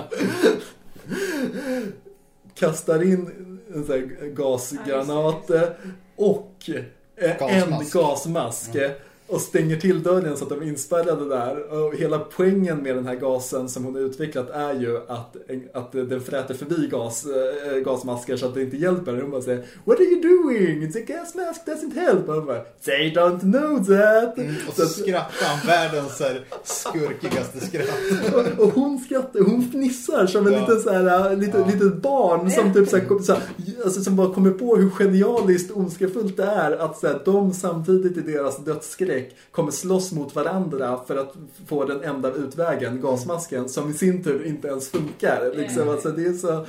[2.55, 5.51] kastar in en sån här gasgranat
[6.15, 6.69] och
[7.39, 8.75] en gasmask.
[9.30, 11.73] Och stänger till dörren så att de är inspärrade där.
[11.73, 15.36] Och hela poängen med den här gasen som hon har utvecklat är ju att,
[15.73, 19.21] att den fräter förbi gas, äh, gasmasker så att det inte hjälper.
[19.21, 20.88] Hon bara säger What are you doing?
[20.88, 22.30] It's a gas mask doesn't help.
[22.30, 24.38] Och hon bara They don't know that.
[24.38, 26.21] Mm, och så, så skrattar han världens
[26.63, 28.34] skurkigaste skratt.
[28.36, 30.59] och, och, hon skrattar, hon fnissar som en ja.
[30.59, 31.65] liten så här, lite, ja.
[31.65, 33.41] litet barn som typ så här, så här,
[33.84, 38.17] alltså, som bara kommer på hur genialiskt ondskefullt det är att så här, de samtidigt
[38.17, 41.36] i deras dödsskräck skräck kommer slåss mot varandra för att
[41.67, 45.53] få den enda utvägen, gasmasken, som i sin tur inte ens funkar.
[45.55, 45.89] Liksom.
[45.89, 46.65] Alltså, det är så...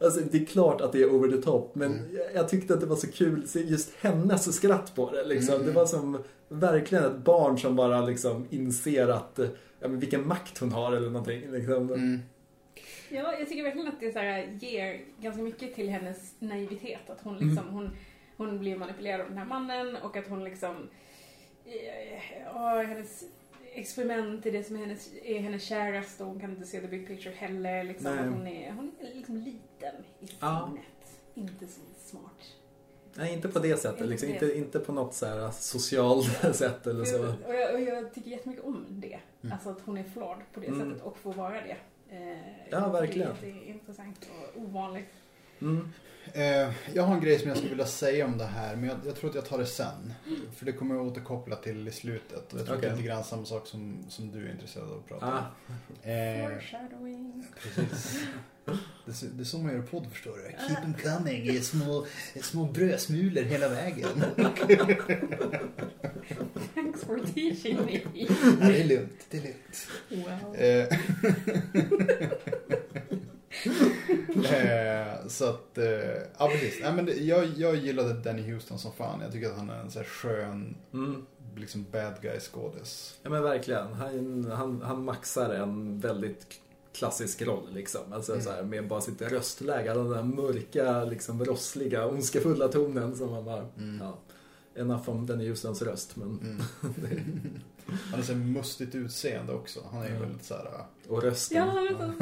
[0.00, 2.16] Alltså, det är klart att det är over the top, men mm.
[2.34, 5.24] jag tyckte att det var så kul, just hennes skratt på det.
[5.24, 5.54] Liksom.
[5.54, 5.66] Mm.
[5.66, 9.38] Det var som verkligen ett barn som bara liksom inser att,
[9.80, 11.50] ja, men vilken makt hon har eller någonting.
[11.50, 11.92] Liksom.
[11.92, 12.20] Mm.
[13.08, 17.10] Ja, jag tycker verkligen att det så här, ger ganska mycket till hennes naivitet.
[17.10, 17.74] Att hon, liksom, mm.
[17.74, 17.90] hon,
[18.36, 20.74] hon blir manipulerad av den här mannen och att hon liksom
[22.44, 23.24] ja, hennes
[23.74, 26.86] experiment i det som är hennes, är hennes käraste och hon kan inte se the
[26.86, 27.84] big picture heller.
[27.84, 30.40] Liksom, hon, är, hon är liksom liten i sinnet.
[30.40, 30.70] Ja.
[31.34, 32.54] Inte så smart.
[33.14, 34.08] Nej, inte på det sättet.
[34.08, 34.28] Liksom.
[34.28, 37.26] Inte, inte på något så här socialt sätt eller så.
[37.46, 39.18] Och jag, och jag tycker jättemycket om det.
[39.42, 39.52] Mm.
[39.52, 40.90] Alltså att hon är flawed på det mm.
[40.90, 41.76] sättet och får vara det.
[42.10, 42.38] Eh,
[42.70, 43.30] ja, verkligen.
[43.40, 45.12] Det är intressant och ovanligt.
[45.60, 45.88] Mm.
[46.36, 48.98] Eh, jag har en grej som jag skulle vilja säga om det här, men jag,
[49.06, 50.14] jag tror att jag tar det sen.
[50.56, 52.52] För det kommer jag återkoppla till i slutet.
[52.52, 52.90] Och jag tror okay.
[52.90, 55.26] att det är lite grann samma sak som, som du är intresserad av att prata
[55.26, 55.38] ah.
[55.66, 55.74] om.
[56.10, 56.48] Eh,
[57.62, 59.20] Precis.
[59.20, 60.68] Det, det är så man gör podd förstår du.
[60.68, 62.06] Keep them coming i små,
[62.42, 64.24] små brödsmulor hela vägen.
[66.74, 68.00] Thanks for teaching me.
[68.60, 69.88] Ja, det är lugnt, det är lugnt.
[70.08, 70.56] Wow.
[70.56, 70.98] Eh,
[74.44, 76.78] eh, så att, eh, ja precis.
[76.82, 79.20] Nej, men det, jag, jag gillade Danny Houston som fan.
[79.20, 81.26] Jag tycker att han är en så här skön, mm.
[81.56, 83.18] liksom bad guy skådis.
[83.22, 83.92] Ja men verkligen.
[83.92, 86.60] Han, han, han maxar en väldigt
[86.92, 88.12] klassisk roll liksom.
[88.12, 88.44] Alltså mm.
[88.44, 89.94] så här, med bara sitt röstläge.
[89.94, 93.66] Den där mörka, liksom rossliga, ondskefulla tonen som han har.
[93.78, 94.00] Mm.
[94.00, 94.18] Ja.
[94.76, 96.62] Enough om Danny Houstons röst men mm.
[97.86, 99.80] Han har så mustigt utseende också.
[99.92, 100.64] Han är ju väldigt så här...
[100.64, 101.56] Äh, Och rösten.
[101.58, 102.12] Ja, han är så...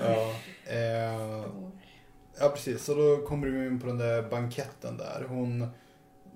[0.00, 0.34] ja.
[0.72, 1.44] Eh,
[2.40, 2.84] Ja, precis.
[2.84, 5.26] Så då kommer du in på den där banketten där.
[5.28, 5.66] Hon,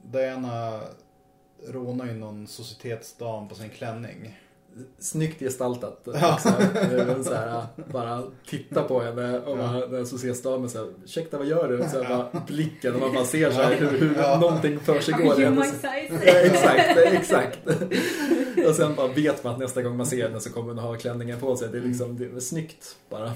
[0.04, 0.80] Diana
[1.68, 4.38] rånar ju någon societetsdam på sin klänning.
[4.98, 6.48] Snyggt gestaltat också.
[7.24, 11.38] så här, bara titta på henne och bara, när så ses damen så här, ursäkta
[11.38, 11.88] vad gör du?
[11.88, 14.40] Så här, bara, blicken och man bara ser så här, hur, hur ja.
[14.40, 15.40] någonting för sig går.
[16.44, 17.58] exakt, exakt.
[18.68, 20.94] och sen bara vet man att nästa gång man ser henne så kommer hon ha
[20.94, 21.68] klänningen på sig.
[21.68, 23.32] Det är liksom det är snyggt bara.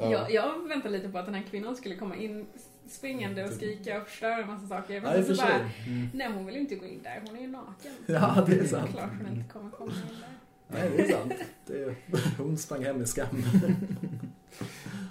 [0.00, 0.12] Ja.
[0.12, 2.46] Jag, jag väntar lite på att den här kvinnan skulle komma in
[2.90, 5.00] springande och skrika och förstöra en massa saker.
[5.00, 5.54] Men ja, så bara,
[5.86, 6.08] mm.
[6.14, 7.92] nej hon vill inte gå in där, hon är ju naken.
[8.06, 8.90] Ja, det är sant.
[8.90, 10.41] Klart hon inte kommer komma in där.
[10.72, 11.32] Nej, det är sant.
[11.66, 11.94] Det är,
[12.38, 13.26] hon sprang hem i skam.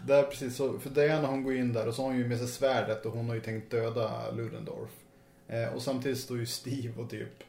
[0.08, 2.38] Där precis så, för Diana hon går in där och så har hon ju med
[2.38, 4.90] sig svärdet och hon har ju tänkt döda Ludendorff.
[5.48, 7.44] Eh, och samtidigt står ju Steve och typ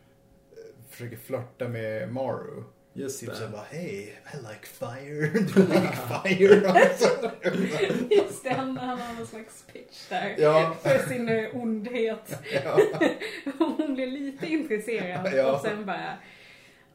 [0.52, 2.62] eh, försöker flörta med Maru.
[2.94, 3.38] Just typ det.
[3.38, 6.54] Typ bara, hej, I like fire, do you like fire?
[8.10, 10.34] Just det, han, han har någon slags pitch där.
[10.38, 10.76] Ja.
[10.82, 12.42] För sin eh, ondhet.
[12.64, 12.80] Ja.
[13.58, 15.52] Hon blir lite intresserad ja.
[15.52, 16.18] och sen bara,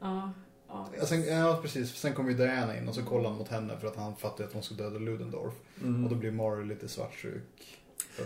[0.00, 0.32] ja.
[0.68, 1.94] Ja, sen, ja, precis.
[1.94, 4.44] Sen kommer ju Diana in och så kollar han mot henne för att han fattar
[4.44, 5.54] att hon ska döda Ludendorff.
[5.82, 6.04] Mm.
[6.04, 7.78] Och då blir Mario lite svartsjuk.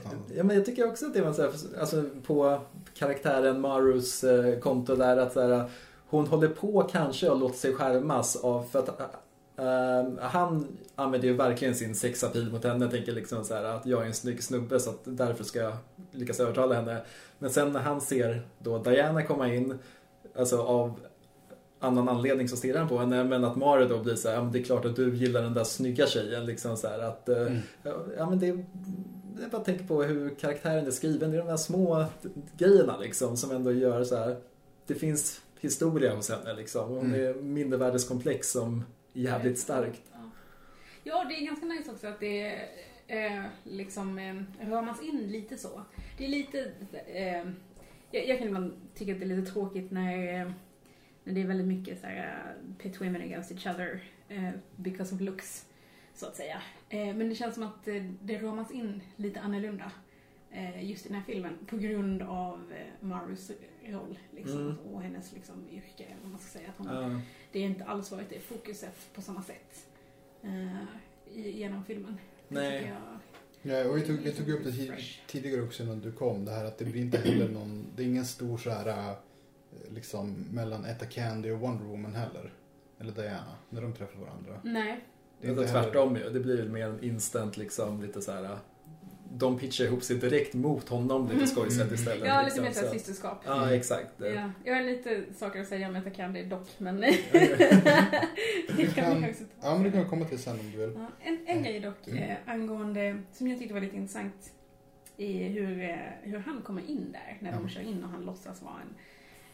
[0.05, 0.15] Han...
[0.35, 2.61] Ja, men jag tycker också att det var så här, alltså på
[2.95, 5.71] karaktären Marus eh, konto där att så här,
[6.07, 8.89] hon håller på kanske att låta sig skärmas av för att
[9.59, 12.91] uh, han använder ju verkligen sin sexapil mot henne.
[12.91, 15.77] Tänker liksom så här, att jag är en snygg snubbe så att därför ska jag
[16.11, 17.03] lyckas övertala henne.
[17.39, 19.79] Men sen när han ser då Diana komma in,
[20.37, 21.01] alltså av
[21.83, 23.25] annan anledning så stirrar han på henne.
[23.25, 25.43] Men att Mario då blir så här, ja, men det är klart att du gillar
[25.43, 26.47] den där snygga tjejen.
[26.47, 27.59] Liksom så här, att, eh, mm.
[28.19, 28.47] ja, men det,
[29.41, 31.31] jag bara tänker på hur karaktären är skriven.
[31.31, 32.05] Det är de där små
[32.59, 34.37] grejerna liksom som ändå gör så här.
[34.87, 36.89] Det finns historia hos henne liksom.
[36.89, 37.21] Hon mm.
[37.21, 40.03] är mindervärdeskomplex som jävligt starkt.
[41.05, 42.47] Ja, det är ganska nice också att det
[43.07, 45.83] eh, liksom eh, ramas in lite så.
[46.19, 46.73] Det är lite,
[47.07, 47.47] eh,
[48.11, 50.51] jag, jag kan ibland tycka att det är lite tråkigt när eh,
[51.25, 55.15] men det är väldigt mycket så här, uh, pit women against each other uh, because
[55.15, 55.67] of looks,
[56.15, 56.63] så att säga.
[56.95, 59.93] Uh, men det känns som att uh, det ramas in lite annorlunda
[60.53, 63.51] uh, just i den här filmen på grund av uh, Marus
[63.87, 64.79] roll liksom, mm.
[64.79, 66.69] och hennes liksom, yrke, eller vad man ska säga.
[66.69, 69.87] Att hon, Det är inte alls varit det fokuset på samma sätt
[71.35, 72.19] genom filmen.
[72.49, 72.93] Nej.
[73.63, 76.65] Ja, och vi tog, vi tog upp det tidigare också när du kom, det här
[76.65, 79.17] att det blir inte heller någon, det är ingen stor så här
[79.91, 82.53] liksom mellan Etta Candy och Wonder Woman heller.
[83.01, 84.61] Eller Diana, när de träffar varandra.
[84.63, 85.05] Nej.
[85.41, 86.31] Det är inte tvärtom ju.
[86.31, 88.59] Det blir mer en instant liksom lite så här.
[89.35, 91.95] De pitchar ihop sig direkt mot honom lite skojsigt mm.
[91.95, 92.29] istället.
[92.29, 93.43] Ja, lite liksom, mer så systerskap.
[93.47, 93.75] Ja, mm.
[93.75, 94.13] exakt.
[94.19, 94.51] Ja.
[94.65, 97.01] Jag har lite saker att säga om Etta Candy dock, men...
[98.77, 99.25] det kan,
[99.63, 100.93] ja, men det kan komma till sen om du vill.
[100.95, 102.23] Ja, en, en grej dock mm.
[102.23, 104.53] eh, angående, som jag tyckte var lite intressant
[105.17, 107.69] i hur, eh, hur han kommer in där när de mm.
[107.69, 108.95] kör in och han låtsas vara en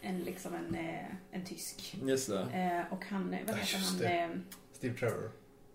[0.01, 1.97] en, liksom en, eh, en tysk.
[2.03, 2.41] Just det.
[2.41, 3.99] Eh, och han, vad heter han?
[3.99, 4.19] Det.
[4.19, 4.31] Eh,
[4.73, 5.31] Steve Trevor?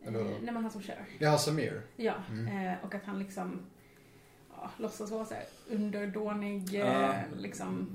[0.05, 0.23] Eller?
[0.23, 1.05] nej men han som kör.
[1.19, 1.81] Ja, Samir.
[1.95, 2.75] Ja, mm.
[2.83, 3.61] och att han liksom
[4.49, 7.87] ja, låtsas vara så här underdånig, ja, liksom.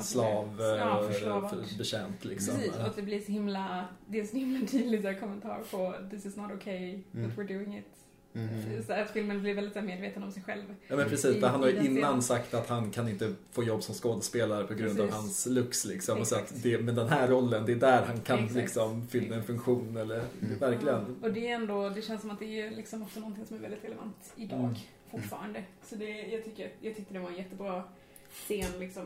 [0.00, 2.54] Slav, för betjänt liksom.
[2.54, 6.26] Precis, och att det blir så himla, det är så himla tydlig kommentar på This
[6.26, 7.28] is not okay, mm.
[7.28, 8.82] but we're doing it Mm.
[8.86, 10.62] Så att filmen blir väldigt medveten om sig själv.
[10.88, 12.22] Ja men precis, i, han har ju innan scenen.
[12.22, 15.14] sagt att han kan inte få jobb som skådespelare på grund precis.
[15.14, 16.18] av hans looks liksom.
[16.20, 18.54] Och så att det, men den här rollen, det är där han kan Exakt.
[18.54, 20.58] liksom fylla en funktion eller mm.
[20.58, 21.16] verkligen.
[21.20, 21.28] Ja.
[21.28, 23.60] Och det är ändå, det känns som att det är liksom också någonting som är
[23.60, 24.74] väldigt relevant idag mm.
[25.10, 25.64] fortfarande.
[25.84, 27.82] Så det, jag, tycker, jag tyckte det var en jättebra
[28.30, 29.02] scen liksom.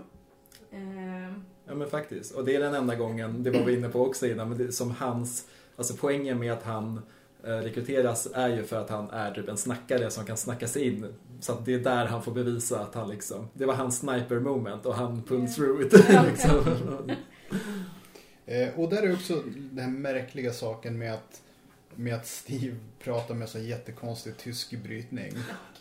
[0.73, 1.33] Uh...
[1.65, 4.27] Ja men faktiskt, och det är den enda gången, det var vi inne på också
[4.27, 7.03] innan, men det, som hans, alltså poängen med att han
[7.43, 11.15] rekryteras är ju för att han är typ en snackare som kan snacka sig in.
[11.41, 14.41] Så att det är där han får bevisa att han liksom, det var hans sniper
[14.41, 15.93] moment och han pulled through it.
[16.31, 17.11] liksom.
[18.47, 21.43] eh, och där är också den här märkliga saken med att,
[21.95, 25.33] med att Steve pratar med så jättekonstig tysk brytning.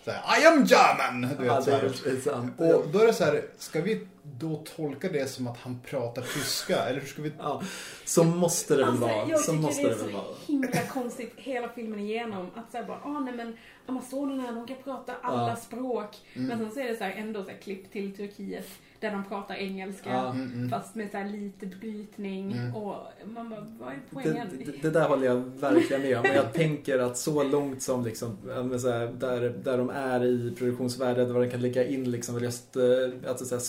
[0.05, 1.22] Så här, I am German!
[1.22, 2.53] Du vet, ja, det är, är sant.
[2.57, 6.22] Och då är det så här, ska vi då tolka det som att han pratar
[6.22, 6.76] tyska?
[6.76, 7.32] Eller hur ska vi...
[7.39, 7.61] Ja,
[8.05, 9.30] så måste det väl alltså, vara.
[9.30, 12.47] Jag så måste det, det är så himla konstigt hela filmen igenom.
[12.55, 15.55] Att säga bara, ah nej men Amazonerna de kan prata alla ja.
[15.55, 16.17] språk.
[16.34, 16.47] Mm.
[16.47, 18.67] Men sen så är det så här, ändå så här, klipp till Turkiet
[19.01, 20.69] där de pratar engelska ja, mm, mm.
[20.69, 22.76] fast med så lite brytning mm.
[22.76, 22.95] och
[23.26, 24.47] man bara, vad är poängen?
[24.51, 26.24] Det, det, det, där håller jag verkligen med om.
[26.24, 28.38] Men jag tänker att så långt som liksom,
[28.80, 32.76] så här, där, där de är i produktionsvärlden, där de kan lägga in liksom röst,
[32.76, 33.61] eh, alltså så här,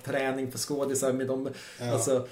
[0.00, 1.48] språkträning för skådisar med dem.
[1.80, 1.92] Ja.
[1.92, 2.26] Alltså,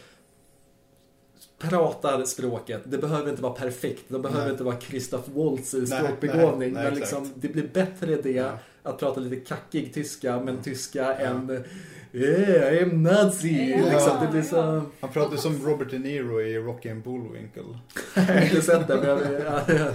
[1.59, 2.83] pratar språket.
[2.85, 4.05] Det behöver inte vara perfekt.
[4.09, 4.51] Det behöver nej.
[4.51, 6.73] inte vara Christoph Waltz i språkbegåvning.
[6.73, 8.59] men liksom, det blir bättre det ja.
[8.83, 11.15] att prata lite kackig tyska, men tyska ja.
[11.15, 11.65] än
[12.13, 13.71] Yeah, I am Nazi!
[13.71, 14.83] Ja, liksom, det blir så...
[15.01, 17.63] Han pratar som Robert De Niro i Rocky and Bullwinkle.
[18.15, 19.21] jag har inte sett det, men jag...
[19.21, 19.93] Ja, ja.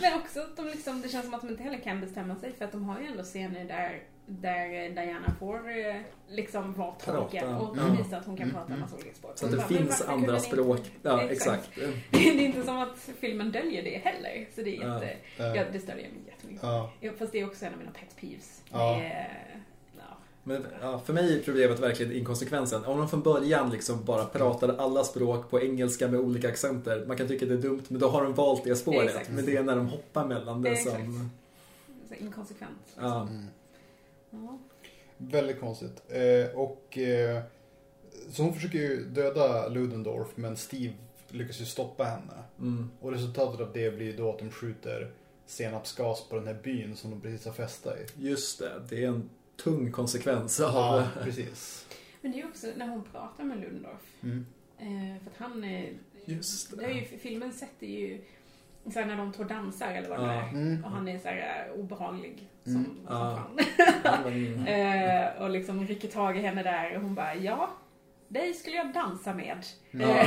[0.00, 2.52] Men också att de liksom, det känns som att de inte heller kan bestämma sig
[2.58, 5.96] för att de har ju ändå scener där där Diana får eh,
[6.28, 7.96] liksom vara tolken och mm.
[7.96, 9.32] visa att hon kan prata en massa olika språk.
[9.34, 10.78] Så att det bara, finns andra språk.
[10.78, 10.90] Inte...
[11.02, 11.70] Ja, exakt.
[12.10, 14.48] det är inte som att filmen döljer det heller.
[14.54, 16.62] Så det är inte, ja, det stör mig jättemycket.
[16.62, 16.90] Ja.
[17.18, 18.62] Fast det är också en av mina pet peeves.
[18.72, 19.00] Ja.
[20.48, 22.84] Men ja, för mig är problemet verkligen inkonsekvensen.
[22.84, 27.04] Om de från början liksom bara pratade alla språk på engelska med olika accenter.
[27.06, 29.08] Man kan tycka det är dumt, men då har de valt det spåret.
[29.08, 29.30] Exakt.
[29.30, 30.96] Men det är när de hoppar mellan det Exakt.
[30.96, 31.30] som...
[32.18, 32.78] Inkonsekvent.
[32.86, 33.04] Liksom.
[33.04, 33.22] Ja.
[33.22, 33.46] Mm.
[34.30, 34.58] Ja.
[35.16, 36.02] Väldigt konstigt.
[36.08, 36.98] Eh, och...
[36.98, 37.42] Eh,
[38.30, 40.94] så hon försöker ju döda Ludendorff, men Steve
[41.28, 42.42] lyckas ju stoppa henne.
[42.58, 42.90] Mm.
[43.00, 45.10] Och resultatet av det blir då att de skjuter
[45.46, 48.28] senapsgas på den här byn som de precis har festat i.
[48.28, 50.72] Just det, det är en tung konsekvens av...
[50.74, 51.86] Ja, precis.
[52.20, 54.22] Men det är också när hon pratar med Lundorf.
[54.22, 54.46] Mm.
[54.78, 55.92] Eh, för att han är...
[56.24, 56.76] Just det.
[56.76, 58.20] det är ju, filmen sätter ju...
[58.84, 60.48] Så när de två dansar eller vad det är.
[60.48, 60.84] Mm.
[60.84, 62.96] Och han är så här eh, obehaglig som, mm.
[63.06, 63.46] som ja.
[64.02, 64.66] fan.
[64.66, 67.70] eh, och liksom rycker tag i henne där och hon bara ja,
[68.28, 69.64] dig skulle jag dansa med.
[69.90, 70.20] Ja.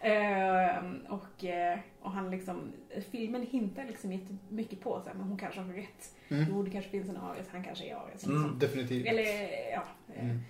[0.00, 0.76] eh,
[1.08, 2.72] och, eh, och han liksom,
[3.10, 6.14] filmen hintar liksom jättemycket på så här, men hon kanske har rätt.
[6.28, 6.46] Mm.
[6.50, 8.26] Jo, det kanske finns en Aries, han kanske är Aries.
[8.26, 8.58] Mm, liksom.
[8.58, 9.06] definitivt.
[9.06, 9.24] Eller,
[9.72, 9.84] ja.
[10.16, 10.40] Mm.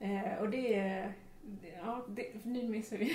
[0.00, 1.04] Eh, och det
[1.82, 3.12] Ja, det, nu missar vi.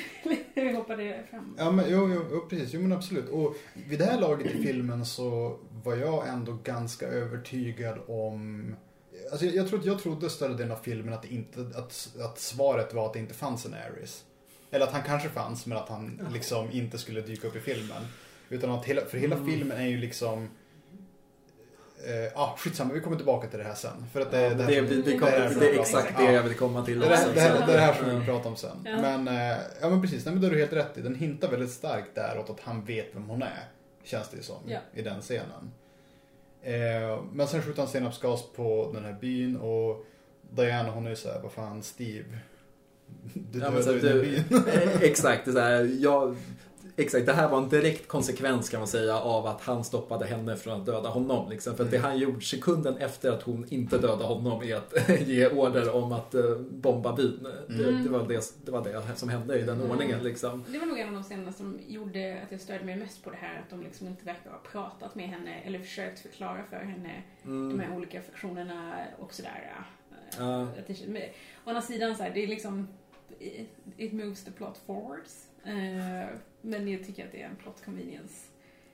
[0.61, 1.55] vi hoppade fram.
[1.57, 2.73] Ja, men jo, jo, precis.
[2.73, 3.29] Jo, men absolut.
[3.29, 3.55] Och
[3.89, 8.75] vid det här laget i filmen så var jag ändå ganska övertygad om
[9.31, 13.05] Alltså jag, trodde, jag trodde större delen av filmen att, inte, att, att svaret var
[13.05, 14.25] att det inte fanns en Ares.
[14.71, 18.03] Eller att han kanske fanns men att han liksom inte skulle dyka upp i filmen.
[18.49, 19.47] Utan att hela, för hela mm.
[19.47, 20.49] filmen är ju liksom
[22.03, 24.05] eh, ah, skitsamma, vi kommer tillbaka till det här sen.
[24.13, 26.55] För att det, det, det, vi, vi kommer, det, det är exakt det jag vill
[26.55, 26.99] komma till.
[26.99, 28.77] Det, det, det, här, det här som vi vill prata om sen.
[28.85, 29.01] Ja.
[29.01, 31.01] Men, eh, ja men precis, nej, men det har du helt rätt i.
[31.01, 33.69] Den hintar väldigt starkt där åt att han vet vem hon är.
[34.03, 34.57] Känns det ju som.
[34.65, 34.79] Ja.
[34.93, 35.71] I den scenen.
[36.61, 40.05] Eh, men sen skjuter han senapsgas på den här byn och
[40.49, 42.39] Diana hon är ju såhär, vad fan Steve.
[43.33, 44.43] Du ja, dödade den byn.
[45.01, 46.35] exakt, det är så här, jag
[46.97, 50.55] Exakt, det här var en direkt konsekvens kan man säga av att han stoppade henne
[50.55, 51.49] från att döda honom.
[51.49, 51.77] Liksom.
[51.77, 52.09] För att det mm.
[52.09, 56.35] han gjorde sekunden efter att hon inte dödade honom är att ge order om att
[56.35, 57.47] uh, bomba byn.
[57.69, 57.77] Mm.
[57.77, 59.91] Det, det, var det, det var det som hände i den mm.
[59.91, 60.23] ordningen.
[60.23, 60.63] Liksom.
[60.67, 63.29] Det var nog en av de scenerna som gjorde att jag störde mig mest på
[63.29, 66.77] det här att de liksom inte verkar ha pratat med henne eller försökt förklara för
[66.77, 67.77] henne mm.
[67.77, 69.85] de här olika funktionerna och sådär.
[70.39, 70.67] Uh.
[70.87, 71.29] Det,
[71.65, 72.87] å andra sidan så här, det är liksom
[73.97, 75.47] it moves the plot forwards.
[75.67, 78.35] Uh, men jag tycker att det är en plot convenience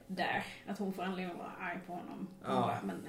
[0.07, 0.43] där.
[0.67, 2.27] Att hon får anledning att vara arg på honom.
[2.43, 2.47] Ja.
[2.47, 3.01] Bara, men, uh.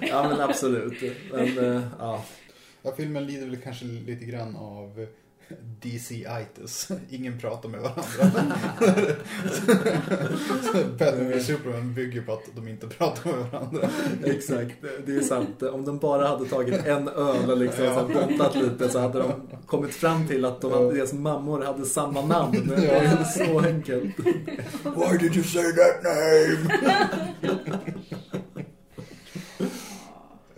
[0.08, 1.02] ja men absolut.
[1.32, 2.24] Men, uh, ja.
[2.82, 2.92] ja.
[2.96, 5.06] Filmen lider väl kanske lite grann av
[5.80, 6.90] DC-itis.
[7.10, 8.02] Ingen pratar med varandra.
[10.98, 13.88] Batman och Superman bygger på att de inte pratar med varandra.
[14.24, 14.74] Exakt,
[15.06, 15.62] det är sant.
[15.62, 18.08] Om de bara hade tagit en öl och liksom ja.
[18.14, 19.32] bontat lite så hade de
[19.66, 22.72] kommit fram till att de hade, deras mammor hade samma namn.
[22.76, 24.18] Det är så enkelt.
[24.82, 26.70] Why did you say that name?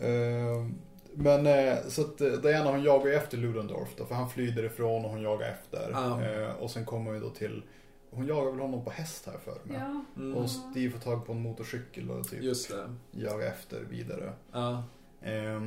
[0.02, 0.66] uh,
[1.18, 5.04] Men eh, så att eh, Diana hon jagar efter Ludendorff då, för han flyr därifrån
[5.04, 5.92] och hon jagar efter.
[5.94, 6.52] Ah.
[6.60, 7.62] Och sen kommer vi då till,
[8.10, 9.80] hon jagar väl honom på häst här för mig.
[9.80, 10.04] Ja.
[10.22, 10.36] Mm.
[10.36, 12.94] Och Steve får tag på en motorcykel och typ Just det.
[13.10, 14.32] jagar efter vidare.
[14.52, 14.72] Ah.
[15.20, 15.62] Eh,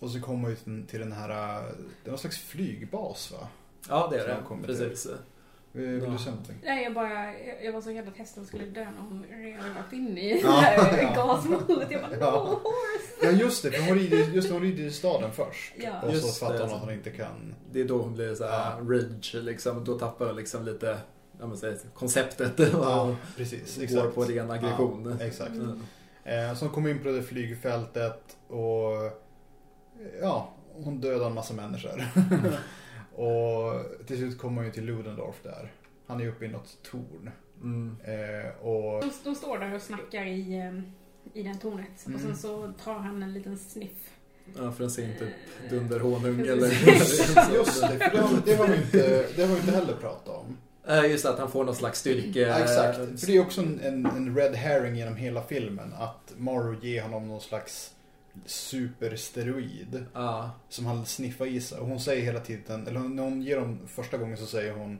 [0.00, 3.48] och så kommer vi till, till den här, det är någon slags flygbas va?
[3.88, 5.02] Ja det är det, precis.
[5.02, 5.12] Till.
[5.76, 6.10] Vill ja.
[6.10, 6.56] du säga någonting?
[6.64, 9.92] Nej, jag, bara, jag, var så rädd att hästen skulle dö när hon redan varit
[9.92, 11.90] inne i ja, gasmålet.
[11.90, 12.60] Jag bara, ja.
[12.64, 12.72] oh,
[13.22, 13.70] Ja, just det.
[13.70, 15.74] För hon rider, just hon rider i staden först.
[15.76, 16.00] Ja.
[16.02, 17.54] Och just så fattar hon att hon inte kan...
[17.72, 18.84] Det är då hon blir så här ja.
[18.88, 19.84] rage, liksom.
[19.84, 20.98] Då tappar hon liksom lite
[21.40, 24.02] ja, man säger, konceptet och ja, precis, exakt.
[24.02, 25.16] går på ren aggression.
[25.18, 25.54] Ja, exakt.
[25.54, 25.82] Mm.
[26.24, 29.22] Eh, så hon kommer in på det flygfältet och
[30.20, 32.04] ja, hon dödar en massa människor.
[33.14, 35.72] Och till slut kommer hon ju till Ludendorff där.
[36.06, 37.30] Han är uppe i något torn.
[37.62, 37.96] Mm.
[38.04, 39.00] Eh, och...
[39.00, 42.06] de, de, står där och snackar i, eh, i den tornet.
[42.06, 42.14] Mm.
[42.14, 42.36] Och sen mm.
[42.36, 44.10] så tar han en liten sniff.
[44.56, 46.68] Ja, för en sin typ dunderhonung eller...
[47.54, 50.28] Just det, för det har, det har vi inte, det har vi inte heller pratat
[50.28, 50.56] om.
[51.10, 52.40] Just att han får någon slags styrka.
[52.40, 53.20] Ja, exakt.
[53.20, 55.92] För det är också en, en, en red herring genom hela filmen.
[55.98, 57.93] Att Morrow ger honom någon slags
[58.46, 60.04] supersteroid.
[60.14, 60.50] Ja.
[60.68, 61.78] Som han sniffar i sig.
[61.78, 64.98] Och hon säger hela tiden, eller när hon ger dem första gången så säger hon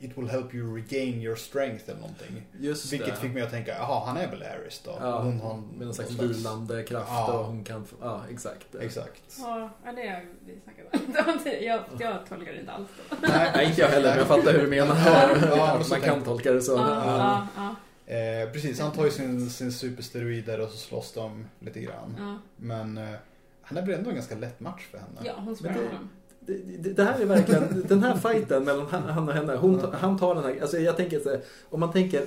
[0.00, 2.46] It will help you regain your strength eller någonting.
[2.60, 3.16] Just Vilket det.
[3.20, 4.98] fick mig att tänka, jaha han är väl Aris då?
[5.00, 7.32] Ja, hon har med någon slags vilande kraft Ja.
[7.38, 7.86] och hon kan...
[8.00, 8.74] Ja, exakt.
[8.80, 9.22] Exakt.
[9.38, 11.52] Ja, det har vi snackat om.
[11.66, 13.16] Jag, jag tolkar det inte alls så.
[13.28, 14.96] Nej, inte jag heller, men jag fattar hur du menar.
[15.06, 16.72] Ja, man kan tänkte- tolka det så.
[16.72, 17.74] Ja, Ja.
[18.06, 22.16] Eh, precis, han tar ju sin, sin supersteroider och så slåss de lite grann.
[22.18, 22.38] ja.
[22.56, 23.14] Men eh,
[23.62, 25.20] han är väl ändå en ganska lätt match för henne.
[25.24, 26.08] Ja, hon spelar honom.
[26.40, 29.92] Det, det, det här är verkligen, den här fighten mellan han han och henne, hon,
[29.92, 32.26] han tar den här, alltså jag tänker så här, om man tänker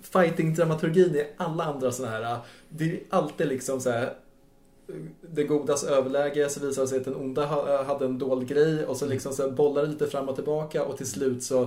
[0.00, 2.38] fighting-dramaturgin i alla andra sådana här,
[2.68, 4.14] det är alltid liksom så här
[5.34, 8.84] det godas överläge så visar det sig att den onda ha- hade en dold grej
[8.86, 11.60] och så liksom så bollar det lite fram och tillbaka och till slut så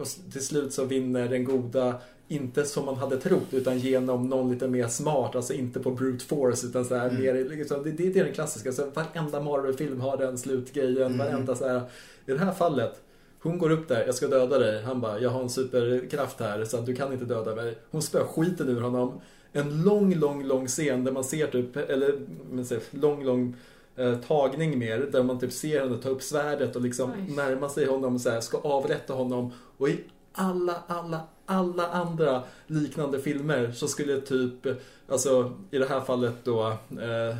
[0.00, 1.94] och till slut så vinner den goda
[2.28, 6.24] inte som man hade trott utan genom någon lite mer smart, alltså inte på brute
[6.24, 7.22] force utan så här Mm.
[7.22, 11.18] mer liksom, det, det det är den klassiska, så varenda Marvel-film har den slutgrejen, Mm.
[11.18, 11.80] varenda så här
[12.26, 13.00] i det här fallet
[13.42, 14.82] hon går upp där, jag ska döda dig.
[14.82, 17.78] Han bara, jag har en superkraft här så att du kan inte döda mig.
[17.90, 19.20] Hon spöar skiten ur honom.
[19.52, 22.18] En lång, lång, lång scen där man ser typ, eller
[22.50, 23.56] men säger, lång, lång
[23.96, 24.98] eh, tagning mer.
[24.98, 27.34] Där man typ ser henne ta upp svärdet och liksom Oj.
[27.36, 29.52] närma sig honom så här, ska avrätta honom.
[29.76, 30.00] Och i
[30.32, 34.66] alla, alla, alla andra liknande filmer så skulle typ,
[35.08, 37.36] alltså i det här fallet då, eh,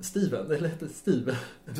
[0.00, 1.36] Steven, eller heter det Steve?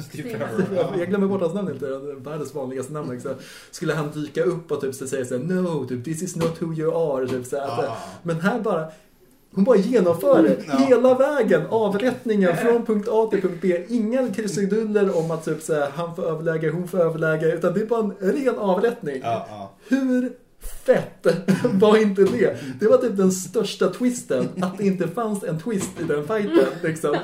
[0.09, 0.31] Steve.
[0.31, 0.99] Trevor.
[0.99, 1.87] Jag glömmer bort hans namn inte,
[2.17, 3.21] världens vanligaste namn.
[3.21, 3.35] Så
[3.71, 6.75] skulle han dyka upp och typ så säga såhär No, typ, this is not who
[6.75, 7.29] you are.
[7.29, 7.97] Typ, så Ja.
[8.23, 8.93] Men här bara,
[9.55, 10.77] hon bara genomför det Ja.
[10.77, 11.63] hela vägen.
[11.71, 13.85] Avrättningen från punkt A till punkt B.
[13.89, 17.53] Inga krusiduller om att typ så här, han får överläge, hon får överläge.
[17.55, 19.21] Utan det är bara en ren avrättning.
[19.23, 19.71] Ja, ja.
[19.89, 20.33] Hur
[20.67, 21.27] fett
[21.65, 22.59] var inte det?
[22.81, 26.67] Det var typ den största twisten, att det inte fanns en twist i den fighten.
[26.83, 27.17] Liksom.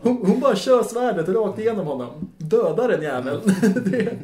[0.00, 2.30] Hon, hon bara kör svärdet rakt igenom honom.
[2.38, 3.40] Dödar den jäveln.
[3.84, 4.18] Det,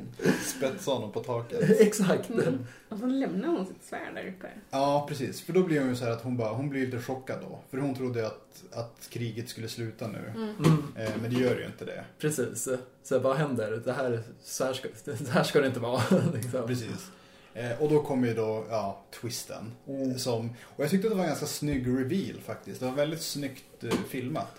[0.45, 1.81] Spetsa honom på taket.
[1.81, 2.31] exakt.
[2.31, 2.66] Mm.
[2.89, 4.47] Och så lämnar hon sitt svärd där uppe.
[4.70, 5.40] Ja, precis.
[5.40, 7.59] För då blir hon ju så här att hon bara, hon blir lite chockad då.
[7.70, 10.32] För hon trodde att, att kriget skulle sluta nu.
[10.35, 10.49] Mm.
[10.65, 12.05] Mm, Eh, men det gör ju inte det.
[12.19, 12.69] precis.
[13.05, 13.82] Så vad händer?
[13.85, 16.03] Det här, så här, ska, det här ska det inte vara.
[16.35, 16.66] Liksom.
[16.66, 17.11] Precis.
[17.59, 19.72] Eh, och då kommer ju då, ja, twisten.
[19.89, 20.18] Mm.
[20.18, 22.80] Som, och jag tyckte att det var en ganska snygg reveal faktiskt.
[22.80, 24.55] Det var väldigt snyggt eh, filmat.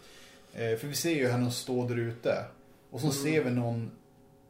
[0.53, 2.45] Eh, för vi ser ju henne stå där ute.
[2.91, 3.17] Och så Mm.
[3.17, 3.91] ser vi någon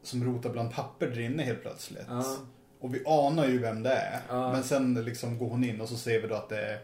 [0.02, 2.06] som rotar bland papper där inne helt plötsligt.
[2.08, 2.36] Ja.
[2.80, 4.20] Och vi anar ju vem det är.
[4.52, 6.78] Men sen liksom går hon in och så ser vi då att det är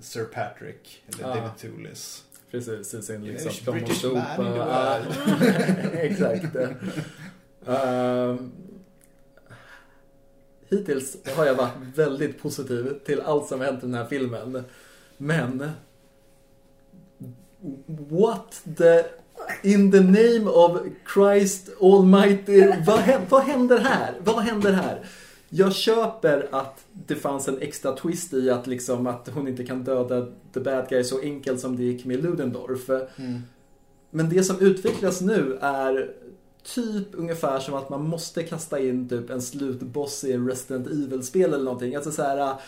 [0.00, 1.02] Sir Patrick.
[1.08, 1.22] Eller.
[1.28, 2.24] David Toulis.
[2.50, 3.72] Precis, i sin liksom...
[3.72, 4.98] British man in the Ja,
[5.92, 6.56] Exakt.
[7.66, 8.52] Ehm,
[10.70, 14.64] hittills har jag varit väldigt positiv till allt som hänt i den här filmen.
[15.16, 15.70] Men...
[17.86, 19.04] What the...
[19.62, 20.78] In the name of
[21.14, 22.72] Christ Almighty.
[22.86, 24.14] Vad, vad händer här?
[24.24, 25.04] Vad händer här?
[25.48, 29.84] Jag köper att det fanns en extra twist i att, liksom, att hon inte kan
[29.84, 32.88] döda the bad guy så enkelt som det gick med Ludendorff.
[32.88, 33.42] Mm.
[34.10, 36.10] Men det som utvecklas nu är
[36.62, 41.54] typ ungefär som att man måste kasta in typ en slutboss i en Resident Evil-spel
[41.54, 41.94] eller någonting.
[41.94, 42.58] Alltså så här, äh,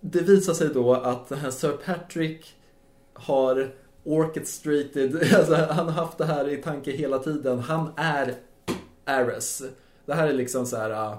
[0.00, 2.54] det visar sig då att den här Sir Patrick
[3.12, 3.74] har
[4.04, 7.58] orchestrated, alltså han har haft det här i tanke hela tiden.
[7.58, 8.34] Han är
[9.04, 9.62] Ares.
[10.06, 11.18] Det här är liksom så här äh,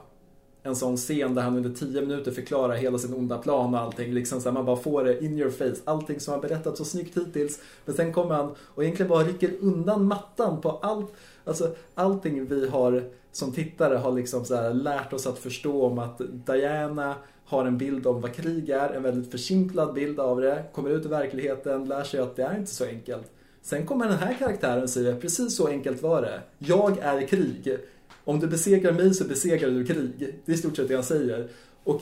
[0.63, 4.13] en sån scen där han under tio minuter förklarar hela sin onda plan och allting.
[4.13, 5.81] Liksom så här, man bara får det in your face.
[5.85, 7.59] Allting som han berättat så snyggt hittills.
[7.85, 11.13] Men sen kommer han och egentligen bara rycker undan mattan på allt.
[11.43, 15.99] Alltså allting vi har som tittare har liksom så här lärt oss att förstå om
[15.99, 20.63] att Diana har en bild om vad krig är, en väldigt försimplad bild av det,
[20.73, 23.31] kommer ut i verkligheten, lär sig att det är inte så enkelt.
[23.61, 26.41] Sen kommer den här karaktären och säger precis så enkelt var det.
[26.57, 27.77] Jag är krig.
[28.23, 30.35] Om du besegrar mig så besegrar du krig.
[30.45, 31.49] Det är i stort sett det han säger.
[31.83, 32.01] Och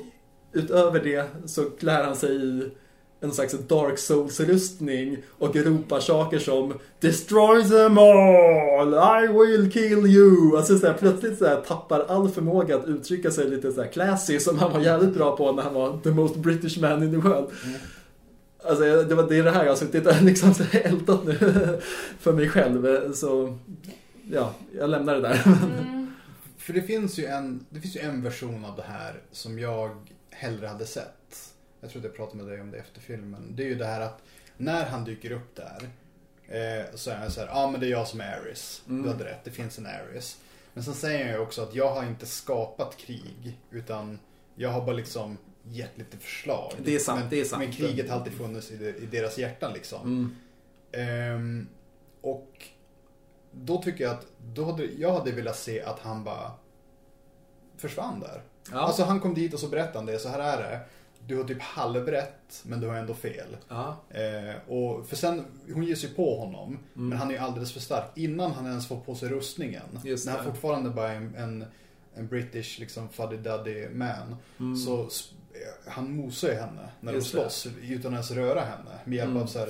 [0.54, 2.72] utöver det så klär han sig i
[3.20, 8.94] en slags Dark Souls-rustning och ropar saker som Destroy them all!
[8.94, 10.58] I will kill you!
[10.58, 13.90] Alltså så här, plötsligt så här, tappar all förmåga att uttrycka sig lite så här
[13.90, 17.12] classy som han var jävligt bra på när han var the most British man in
[17.12, 17.48] the world.
[18.64, 21.26] Alltså det, var, det är det här jag har suttit och liksom så här ältat
[21.26, 21.36] nu
[22.20, 23.14] för mig själv.
[23.14, 23.58] Så
[24.32, 25.42] ja, jag lämnar det där.
[25.46, 26.12] Mm.
[26.58, 29.90] För det finns, ju en, det finns ju en version av det här som jag
[30.30, 31.54] hellre hade sett.
[31.82, 33.56] Jag tror att jag pratade med dig om det efter filmen.
[33.56, 34.22] Det är ju det här att
[34.58, 35.90] när han dyker upp där
[36.48, 38.82] eh, så är han så här, ja ah, men det är jag som är Aris.
[38.88, 39.04] Mm.
[39.04, 40.38] Du hade rätt, det finns en Aris.
[40.74, 44.20] Men sen säger han ju också att jag har inte skapat krig utan
[44.56, 46.74] jag har bara liksom gett lite förslag.
[46.84, 47.64] Det är sant, men, det är sant.
[47.64, 50.02] Men kriget har alltid funnits i, de, i deras hjärtan liksom.
[50.02, 50.36] Mm.
[50.92, 51.68] Ehm,
[52.22, 52.68] och
[53.52, 56.52] då tycker jag att då hade, jag hade velat se att han bara
[57.78, 58.42] försvann där.
[58.72, 58.78] Ja.
[58.78, 60.80] Alltså han kom dit och så berättade han det, så här är det.
[61.28, 63.58] Du har typ halvrätt men du har ändå fel.
[63.68, 63.98] Ja.
[64.10, 66.68] Eh, och för sen, hon ger sig på honom.
[66.96, 67.10] Mm.
[67.10, 68.06] Men han är ju alldeles för stark.
[68.16, 70.00] Innan han ens får på sig rustningen.
[70.04, 71.66] Just när han fortfarande bara är en, en,
[72.16, 74.36] en British liksom fuddy-duddy man.
[74.60, 74.76] Mm.
[74.76, 77.88] Så eh, han mosar ju henne när Just de slåss det.
[77.94, 79.00] utan att ens röra henne.
[79.06, 79.44] Med hjälp mm.
[79.44, 79.70] av så här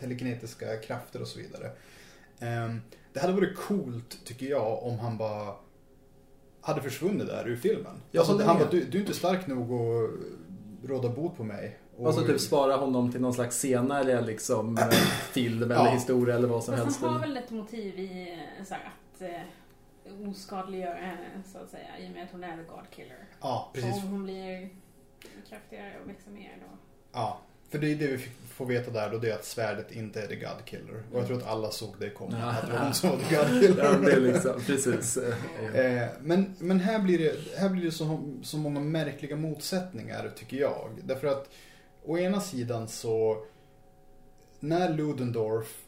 [0.00, 1.66] telekinetiska krafter och så vidare.
[2.38, 2.74] Eh,
[3.12, 5.54] det hade varit coolt tycker jag om han bara
[6.62, 7.92] hade försvunnit där ur filmen.
[8.10, 10.10] Ja, alltså, han bara, du, du är inte stark nog att
[10.90, 11.78] råda bot på mig.
[11.96, 12.06] Och...
[12.06, 14.78] Alltså typ spara honom till någon slags senare liksom
[15.32, 15.90] film eller ja.
[15.90, 17.00] historia eller vad som Fast helst.
[17.00, 21.98] han har väl ett motiv i så här, att eh, oskadliggöra henne så att säga
[21.98, 23.28] i och med att hon är the God Killer.
[23.40, 23.90] Ja, precis.
[23.90, 24.68] Och om hon blir
[25.48, 26.76] kraftigare och växer mer då.
[27.12, 27.40] Ja,
[27.72, 28.18] för det är det vi
[28.48, 31.02] får veta där då, det är att svärdet inte är the God Killer.
[31.12, 33.36] Och jag tror att alla såg det komma, ja, att det var som var the
[33.36, 33.84] God Killer.
[33.84, 35.16] Ja, det är liksom, precis.
[35.16, 40.56] Eh, men men här blir det, här blir det så, så många märkliga motsättningar, tycker
[40.56, 40.90] jag.
[41.04, 41.50] Därför att
[42.04, 43.44] å ena sidan så,
[44.60, 45.78] när Ludendorff,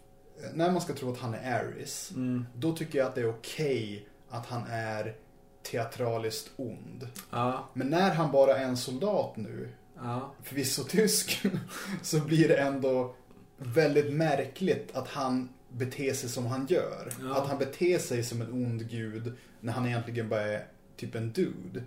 [0.55, 2.47] när man ska tro att han är Aris, mm.
[2.55, 5.15] då tycker jag att det är okej okay att han är
[5.63, 7.09] teatraliskt ond.
[7.31, 7.69] Ja.
[7.73, 10.35] Men när han bara är en soldat nu ja.
[10.43, 11.47] förvisso tysk,
[12.03, 13.15] så blir det ändå
[13.57, 17.13] väldigt märkligt att han beter sig som han gör.
[17.21, 17.37] Ja.
[17.37, 20.67] Att han beter sig som en ond gud när han egentligen bara är
[20.97, 21.83] typ en dude.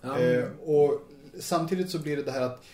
[0.00, 0.18] Ja.
[0.18, 1.08] Eh, och
[1.40, 2.64] samtidigt så blir det det här att,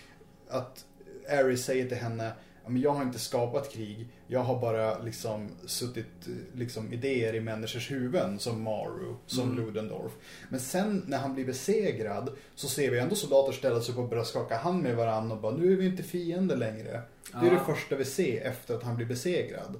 [0.48, 0.84] att
[1.30, 2.32] Ares säger till henne
[2.76, 4.08] jag har inte skapat krig.
[4.26, 9.56] Jag har bara liksom suttit liksom idéer i människors huvuden som Maru, som mm.
[9.56, 10.12] Ludendorff.
[10.48, 14.08] Men sen när han blir besegrad så ser vi ändå soldater ställa sig upp och
[14.08, 17.02] börja skaka hand med varandra och bara nu är vi inte fiender längre.
[17.32, 17.50] Det är ja.
[17.50, 19.76] det första vi ser efter att han blir besegrad.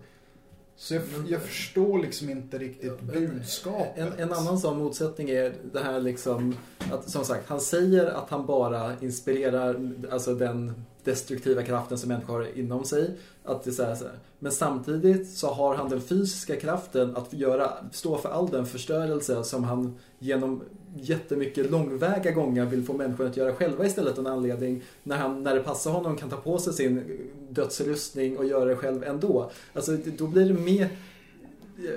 [0.78, 3.98] Så jag, jag, förstår liksom inte riktigt budskapet.
[3.98, 6.56] En, en, annan sån motsättning är det här liksom
[6.92, 12.34] att som sagt, han säger att han bara inspirerar alltså den destruktiva kraften som människor
[12.34, 13.10] har inom sig.
[13.44, 17.72] Att det är så här, Men samtidigt så har han den fysiska kraften att göra,
[17.92, 20.62] stå för all den förstörelse som han genom
[20.96, 24.82] jättemycket långväga gånger vill få människor att göra själva istället av en anledning.
[25.02, 27.18] När, han, när det passar honom kan ta på sig sin
[27.50, 29.50] dödsrustning och göra det själv ändå.
[29.72, 30.88] Alltså då blir det mer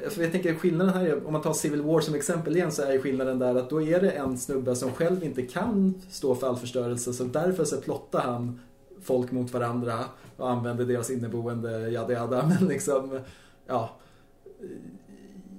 [0.10, 2.82] för jag tänker skillnaden här är, om man tar Civil War som exempel igen så
[2.82, 6.48] är skillnaden där att då är det en snubbe som själv inte kan stå för
[6.48, 8.60] all förstörelse så därför så plottar han
[9.02, 10.06] folk mot varandra
[10.38, 12.48] och använder deras inneboende jada jada.
[12.60, 13.20] Men liksom,
[13.68, 13.98] ja.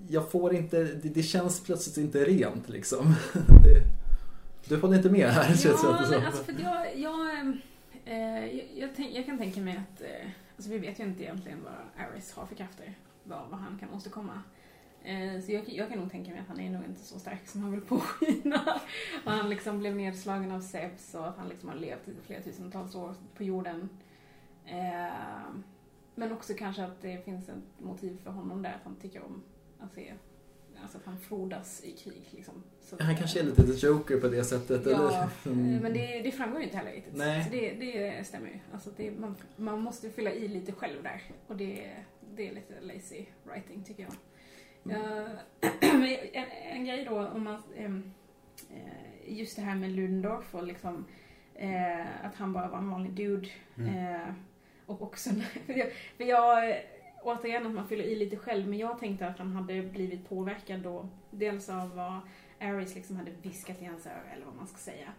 [0.09, 3.15] Jag får inte, det, det känns plötsligt inte rent liksom.
[3.35, 3.83] Det,
[4.69, 6.25] du håller inte med här känns ja, det som.
[6.27, 7.47] Alltså för jag, jag,
[8.05, 11.23] eh, jag, jag, tänk, jag, kan tänka mig att, eh, alltså vi vet ju inte
[11.23, 12.95] egentligen vad Aris har för krafter.
[13.25, 14.43] Vad, vad han kan åstadkomma.
[15.05, 17.49] Eh, så jag, jag, kan nog tänka mig att han är nog inte så stark
[17.49, 18.81] som han vill påskina.
[19.25, 22.43] Och han liksom blev nedslagen av Zeus och att han liksom har levt i flera
[22.43, 23.89] tusentals år på jorden.
[24.67, 25.13] Eh,
[26.15, 29.43] men också kanske att det finns ett motiv för honom där, att han tycker om
[29.79, 30.13] att se
[30.83, 32.55] Alltså att han frodas i krig liksom.
[32.81, 34.87] Så han kanske är lite the Joker på det sättet.
[34.87, 35.29] Ja, eller?
[35.47, 35.77] Mm.
[35.77, 37.17] men det, det framgår ju inte heller riktigt.
[37.17, 37.45] Nej.
[37.45, 38.59] Så det, det stämmer ju.
[38.73, 41.23] Alltså det, man, man måste fylla i lite själv där.
[41.47, 41.91] Och det,
[42.37, 44.13] det är lite lazy writing tycker jag.
[44.85, 45.39] Mm.
[46.33, 48.13] en, en grej då om man, ehm,
[48.71, 51.05] eh, just det här med Lundorf och liksom
[51.55, 53.49] eh, att han bara var en vanlig dude.
[53.79, 54.15] Mm.
[54.15, 54.35] Eh,
[54.87, 55.31] och också,
[55.67, 56.77] för jag, för jag,
[57.23, 60.81] återigen att man fyller i lite själv, men jag tänkte att han hade blivit påverkad
[60.81, 62.21] då, dels av vad
[62.61, 65.13] Aris liksom hade viskat i hans öra, eller vad man ska säga.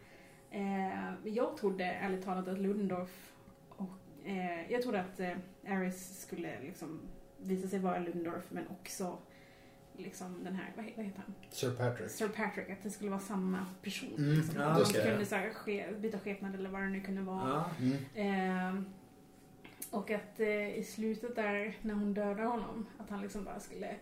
[1.24, 3.34] jag trodde ärligt talat att Lundorf
[3.70, 3.90] och,
[4.70, 5.20] jag trodde att
[5.68, 7.00] Aris skulle liksom
[7.38, 9.18] visa sig vara Lundorf, men också
[9.98, 11.36] liksom den här, vad, vad heter han?
[11.50, 12.10] Sir Patrick.
[12.10, 14.16] Sir Patrick, att det skulle vara samma person.
[14.18, 14.62] Mm, liksom.
[14.62, 17.50] ja, att de kunde så här, ske, byta skepnad eller vad det nu kunde vara.
[17.50, 17.70] Ja,
[18.16, 18.78] mm.
[18.78, 18.84] eh,
[19.92, 23.96] och att eh, i slutet där, när hon dödar honom, att han liksom bara skulle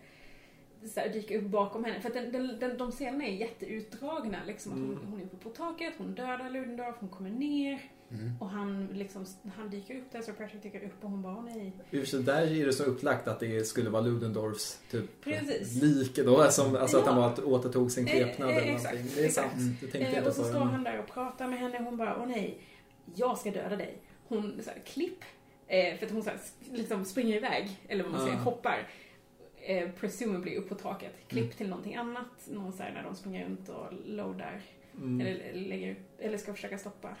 [0.88, 2.00] så här, dyka upp bakom henne.
[2.00, 4.38] För att den, den, den, de scenerna är jätteutdragna.
[4.46, 5.06] Liksom, att hon, mm.
[5.10, 7.91] hon är uppe på taket, hon dödar Ludendorff, hon kommer ner.
[8.12, 8.32] Mm.
[8.40, 9.26] Och han, liksom,
[9.56, 11.72] han dyker upp där, så Patrick dyker upp och hon bara nej.
[11.90, 15.82] Just där är det så upplagt att det skulle vara Ludendorffs typ Precis.
[15.82, 17.02] lik då, som, alltså ja.
[17.02, 19.16] att han var, återtog sin skepnad eh, eh, eller exakt, någonting.
[19.16, 19.50] Det är exakt.
[19.50, 19.94] sant.
[19.94, 20.14] Mm.
[20.14, 22.58] Eh, och så står han där och pratar med henne och hon bara åh nej,
[23.14, 23.98] jag ska döda dig.
[24.28, 25.20] Hon, så här, klipp,
[25.66, 26.38] eh, för att hon så här,
[26.72, 28.88] liksom springer iväg, eller vad man säger, hoppar.
[29.64, 31.12] Eh, presumably upp på taket.
[31.28, 31.56] Klipp mm.
[31.56, 34.62] till någonting annat, någon så här, när de springer runt och loadar
[34.96, 35.20] Mm.
[35.20, 37.16] Eller, lägger, eller ska försöka stoppa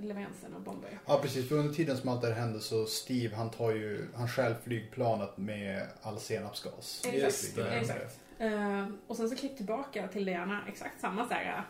[0.00, 0.98] leveransen av bomber.
[1.06, 4.06] Ja precis, för under tiden som allt det här händer så Steve han tar ju,
[4.14, 7.02] han stjäl flygplanet med all senapsgas.
[7.06, 7.58] Exakt.
[7.58, 8.20] exakt.
[8.40, 11.64] Uh, och sen så klipp tillbaka till Diana, exakt samma så här,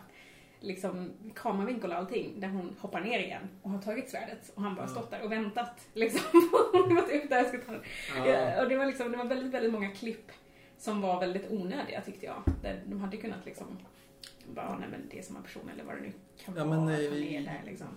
[0.59, 4.75] liksom kameravinkel och allting där hon hoppar ner igen och har tagit svärdet och han
[4.75, 6.21] bara stått där och väntat liksom.
[6.71, 7.83] hon var typ där ska ta den.
[8.25, 8.63] Ja.
[8.63, 10.31] Och det var liksom, det var väldigt, väldigt många klipp
[10.77, 12.43] som var väldigt onödiga tyckte jag.
[12.61, 13.77] Där de hade kunnat liksom
[14.55, 16.11] bara, nej men det är samma person eller vad det nu
[16.45, 16.79] kan ja, vara.
[16.79, 17.87] Men, att han är där liksom.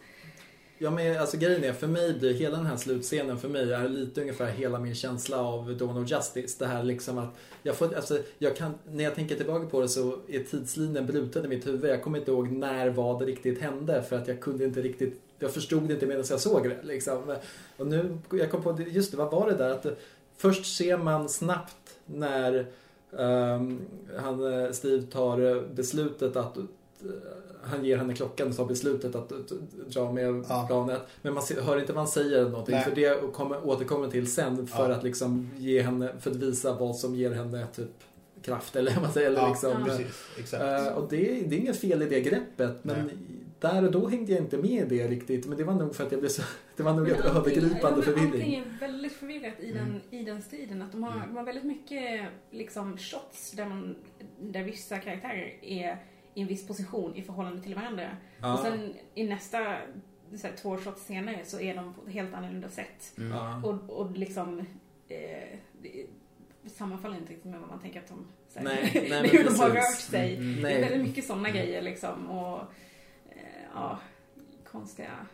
[0.82, 4.20] Ja men alltså grejen är, för mig hela den här slutscenen för mig är lite
[4.20, 6.56] ungefär hela min känsla av Dawn of Justice.
[6.58, 9.88] Det här liksom att jag får, alltså, jag kan, när jag tänker tillbaka på det
[9.88, 11.90] så är tidslinjen bruten i mitt huvud.
[11.90, 15.54] Jag kommer inte ihåg när vad riktigt hände för att jag kunde inte riktigt, jag
[15.54, 17.36] förstod det inte medan jag såg det liksom.
[17.76, 19.86] Och nu, jag kom på, just det, vad var det där att
[20.36, 22.66] först ser man snabbt när
[24.16, 26.56] han, eh, Steve tar beslutet att
[27.62, 29.32] han ger henne klockan och tar beslutet att
[29.86, 30.64] dra med ja.
[30.68, 31.02] planet.
[31.22, 32.74] Men man hör inte vad han säger någonting.
[32.74, 32.84] Nej.
[32.84, 34.96] För det kommer, återkommer till sen för ja.
[34.96, 37.90] att liksom ge henne, för att visa vad som ger henne typ
[38.42, 39.32] kraft eller vad man säger.
[39.32, 39.84] Ja, liksom.
[39.84, 40.28] precis.
[40.96, 41.16] Och det,
[41.46, 42.84] det, är inget fel i det greppet.
[42.84, 43.14] Men Nej.
[43.60, 45.46] Där och då hängde jag inte med i det riktigt.
[45.46, 46.42] Men det var nog för att jag blev så,
[46.76, 48.32] det var nog ett övergripande förvirring.
[48.32, 50.00] Allting är väldigt förvirrat i den, mm.
[50.10, 50.82] i den striden.
[50.82, 51.28] Att de har, mm.
[51.28, 53.96] de har väldigt mycket liksom shots där, man,
[54.40, 55.98] där vissa karaktärer är
[56.34, 58.16] i en viss position i förhållande till varandra.
[58.40, 58.52] Ja.
[58.52, 59.76] Och sen i nästa
[60.36, 63.12] så här, två shots senare så är de på ett helt annorlunda sätt.
[63.18, 63.30] Mm.
[63.30, 63.62] Ja.
[63.64, 64.58] Och, och liksom
[65.08, 66.06] eh, det
[66.66, 68.64] sammanfaller inte riktigt med vad man tänker att de säger.
[68.64, 70.36] Nej, nej, hur de har rört sig.
[70.36, 70.62] Mm.
[70.62, 71.62] Det är väldigt mycket sådana mm.
[71.62, 72.30] grejer liksom.
[72.30, 72.60] Och
[73.74, 73.98] ja,
[74.70, 75.26] konstiga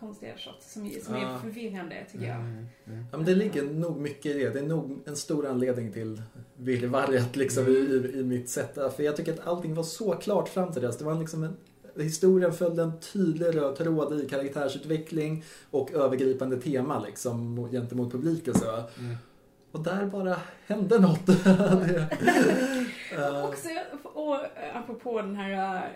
[0.00, 1.34] konstiga shots som, som ja.
[1.34, 2.36] är förvirrande tycker jag.
[2.36, 3.04] Mm, mm.
[3.10, 4.50] Ja, men det ligger nog mycket i det.
[4.50, 6.22] Det är nog en stor anledning till
[6.56, 7.76] virrvarret liksom mm.
[7.76, 8.74] i, i mitt sätt.
[8.74, 10.98] För jag tycker att allting var så klart fram till dess.
[10.98, 11.56] Det var liksom en,
[11.96, 18.54] historien följde en tydlig röd tråd i karaktärsutveckling och övergripande tema liksom gentemot publiken.
[18.54, 18.70] Så.
[18.70, 19.16] Mm.
[19.72, 20.36] Och där bara
[20.66, 21.26] hände något.
[21.44, 22.08] det,
[23.18, 23.44] uh.
[23.44, 23.68] Också,
[24.02, 24.36] och
[24.74, 25.90] apropå den här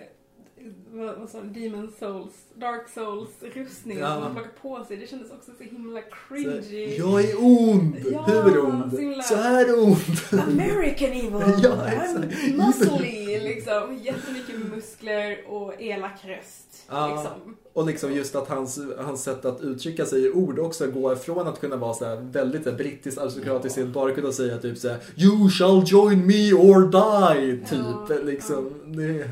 [0.93, 4.12] vad, vad sa du, Demon Souls, Dark Souls rustningen ja.
[4.12, 4.97] som man plockar på sig.
[4.97, 6.97] Det kändes också så himla cringy.
[6.97, 7.97] jag är ond!
[8.12, 8.93] Ja, Hur ond?
[8.93, 9.22] Så, himla...
[9.22, 9.97] så här ond!
[10.32, 11.62] American evil!
[11.62, 13.98] ja, I'm muscly liksom.
[14.02, 16.86] Jättemycket muskler och elak röst.
[16.89, 17.06] Ja.
[17.06, 17.56] Liksom.
[17.72, 21.48] Och liksom just att hans, hans sätt att uttrycka sig i ord också går från
[21.48, 24.78] att kunna vara så här väldigt så brittiskt aristokratiskt till att bara kunna säga typ
[24.78, 27.66] så här, You shall join me or die!
[27.66, 27.78] Typ.
[28.09, 28.70] Ja, liksom.
[28.84, 29.30] Det...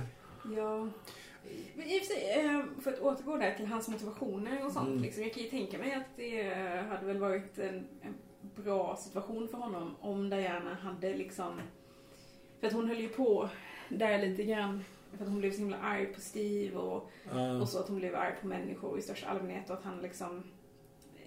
[2.01, 4.89] Ja i och för sig, eh, för att återgå där till hans motivationer och sånt.
[4.89, 5.03] Mm.
[5.03, 6.55] Liksom, jag kan ju tänka mig att det
[6.89, 8.15] hade väl varit en, en
[8.57, 11.61] bra situation för honom om Diana hade liksom...
[12.61, 13.49] För att hon höll ju på
[13.89, 14.85] där lite grann.
[15.17, 17.61] För att hon blev så himla arg på Steve och, uh.
[17.61, 20.45] och så att hon blev arg på människor i största allmänhet och att han liksom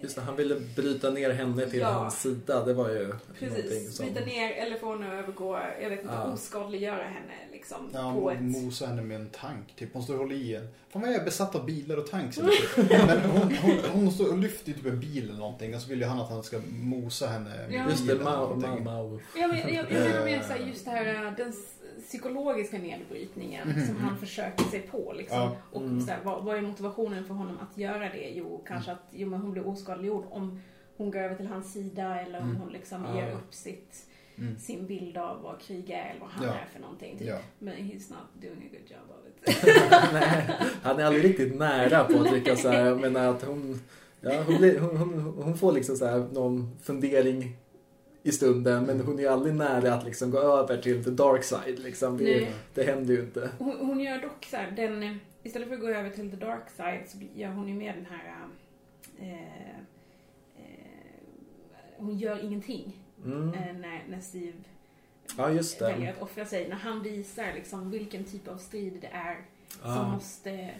[0.00, 1.88] Just det, han ville bryta ner henne till ja.
[1.88, 2.64] hans sida.
[2.64, 4.06] Det var ju Precis, som...
[4.06, 6.32] bryta ner eller få henne att övergå, jag vet inte, ja.
[6.32, 7.90] oskadliggöra henne liksom.
[7.92, 8.42] Ja, på ett...
[8.42, 9.76] mosa henne med en tank.
[9.76, 10.68] Typ, hon står och håller i en.
[10.88, 12.38] Fan vad jag är besatt av bilar och tanks.
[12.76, 16.00] Men hon, hon, hon står och lyfter typ en bil eller någonting och så vill
[16.00, 17.90] ju han att han ska mosa henne med ja.
[17.90, 19.20] Just det, Mao, Mao, Mao.
[19.36, 21.52] Jag menar mer just det här, den
[22.08, 23.86] psykologiska nedbrytningen mm.
[23.86, 25.12] som han försöker sig på.
[25.16, 25.38] Liksom.
[25.38, 25.56] Ja.
[25.72, 26.00] Och mm.
[26.00, 28.30] så här, vad, vad, är motivationen för honom att göra det?
[28.34, 30.60] Jo, kanske att jo, men hon blir oskadliggjord om
[30.96, 32.56] hon går över till hans sida eller om mm.
[32.60, 33.20] hon liksom ja.
[33.20, 34.06] ger upp sitt,
[34.38, 34.58] mm.
[34.58, 36.50] sin bild av vad krig är eller vad han ja.
[36.50, 37.18] är för någonting.
[37.18, 37.28] Typ.
[37.28, 37.38] Ja.
[37.58, 39.64] Men he's not doing a good job of it.
[40.12, 40.46] Nej,
[40.82, 42.64] han är aldrig riktigt nära på att lyckas.
[42.64, 43.80] Jag menar att hon,
[44.20, 47.56] ja, hon, blir, hon, hon, hon, får liksom så här någon fundering
[48.26, 51.78] i stunden men hon är aldrig nära att liksom gå över till the dark side.
[51.78, 52.18] Liksom.
[52.18, 53.50] Det, det händer ju inte.
[53.58, 56.70] Hon, hon gör dock så här, den, istället för att gå över till the dark
[56.76, 58.46] side så gör hon ju med den här
[59.18, 59.68] eh,
[60.56, 60.94] eh,
[61.96, 62.92] hon gör ingenting
[63.24, 63.54] mm.
[63.54, 64.58] eh, när, när Steve
[65.38, 65.84] ja, just det.
[65.84, 66.68] väljer att offra sig.
[66.68, 69.36] När han visar liksom vilken typ av strid det är
[69.82, 69.96] ah.
[69.96, 70.70] som måste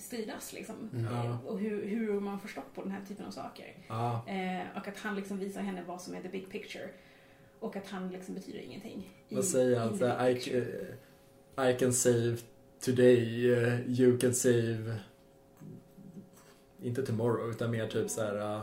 [0.00, 0.90] stridas liksom.
[0.92, 1.06] Mm.
[1.06, 3.76] Eh, och hur, hur man får stopp på den här typen av saker.
[3.88, 4.28] Ah.
[4.28, 6.88] Eh, och att han liksom visar henne vad som är the big picture.
[7.60, 9.10] Och att han liksom betyder ingenting.
[9.28, 10.28] Vad säger han?
[10.28, 12.36] I, I, can save
[12.80, 14.98] today, uh, you can save
[16.82, 18.62] inte tomorrow utan mer typ så här.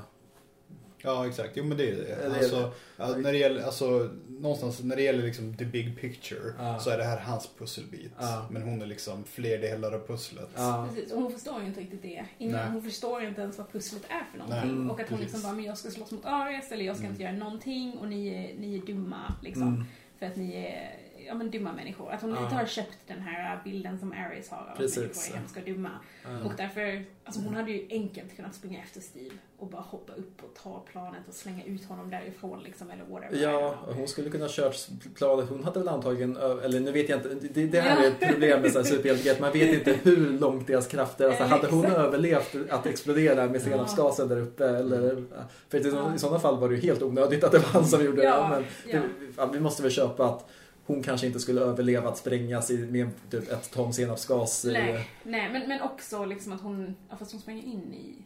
[1.06, 1.52] Ja, exakt.
[1.53, 2.36] Jo, men det är det.
[2.38, 6.80] Alltså, ja, när det gäller, alltså, någonstans när det gäller liksom the big picture ja.
[6.80, 8.11] så är det här hans pusselbit.
[8.19, 8.48] Ja.
[8.52, 10.49] Men hon är liksom fler delar av pusslet.
[10.56, 10.88] Ja.
[10.90, 12.26] Precis, och hon förstår ju inte riktigt det.
[12.38, 14.69] Ingen, hon förstår inte ens vad pusslet är för någonting.
[14.69, 17.03] Mm, och att hon liksom bara, men jag ska slåss mot Ares eller jag ska
[17.03, 17.14] mm.
[17.14, 19.68] inte göra någonting och ni är, ni är dumma liksom.
[19.68, 19.84] Mm.
[20.19, 22.11] För att ni är ja, men dumma människor.
[22.11, 22.43] Att hon Ja.
[22.43, 25.65] inte har köpt den här bilden som Aris har av att människor är hemska och
[25.65, 25.89] dumma.
[26.23, 26.30] Ja.
[26.45, 30.43] Och därför, alltså hon hade ju enkelt kunnat springa efter Steve och bara hoppa upp
[30.43, 33.38] och ta planet och slänga ut honom därifrån liksom, eller whatever.
[33.43, 34.76] Ja, hon skulle kunna kört
[35.15, 35.49] planet.
[35.49, 38.03] Hon hade väl antagligen, eller nu vet jag inte, det, det här Ja.
[38.03, 39.41] är ett problem med superhjältegrejer.
[39.41, 41.99] Man vet inte hur långt deras krafter, alltså hade hon exakt.
[41.99, 45.23] överlevt att explodera med senapsgasen där uppe eller,
[45.69, 46.15] för i, Ja.
[46.15, 48.43] i sådana fall var det ju helt onödigt att det var han som gjorde Ja,
[48.43, 48.49] det.
[48.49, 48.99] Men ja.
[48.99, 50.49] det, ja, vi måste väl köpa att
[50.85, 54.65] hon kanske inte skulle överleva att sprängas i, med typ ett ton senapsgas.
[54.65, 58.25] i- Nej, nej men, men också liksom att hon, ja, fast hon springer in i...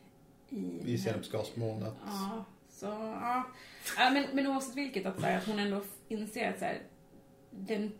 [0.55, 1.93] I, I senapsgasmolnet.
[2.05, 3.43] Ja, så ja.
[3.97, 6.81] ja men, men oavsett vilket, att, här, att hon ändå inser att så här,
[7.51, 7.91] den,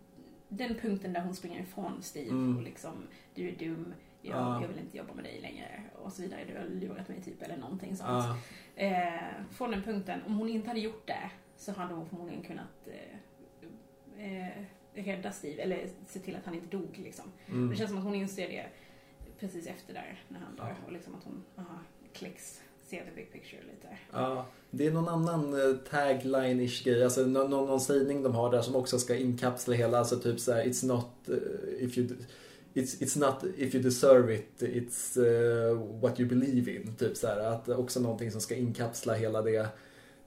[0.50, 2.58] den punkten där hon springer ifrån Steve Mm.
[2.58, 2.92] och liksom,
[3.36, 4.62] du är dum, jag, Ja.
[4.62, 7.42] jag vill inte jobba med dig längre och så vidare, du har lurat mig typ
[7.42, 8.10] eller någonting sånt.
[8.10, 8.38] Ja.
[8.84, 12.88] Eh, från den punkten, om hon inte hade gjort det så hade hon förmodligen kunnat
[12.88, 13.18] eh,
[14.20, 14.64] eh,
[14.94, 17.26] rädda Steve, eller se till att han inte dog liksom.
[17.48, 17.70] Mm.
[17.70, 18.66] Det känns som att hon inser det
[19.40, 20.76] precis efter där, när han dör.
[20.86, 21.80] Och liksom att hon, aha,
[22.14, 23.88] klicks, ser the big picture lite.
[24.12, 28.62] Ja, det är någon annan eh, tagline-ish grej, alltså någon, någon, sägning de har där
[28.62, 32.08] som också ska inkapsla hela, alltså typ såhär It's not eh, if you
[32.74, 36.96] It's, it's not if you deserve it, it's eh, what you believe in.
[36.96, 39.68] Typ så här, att också någonting som ska inkapsla hela det,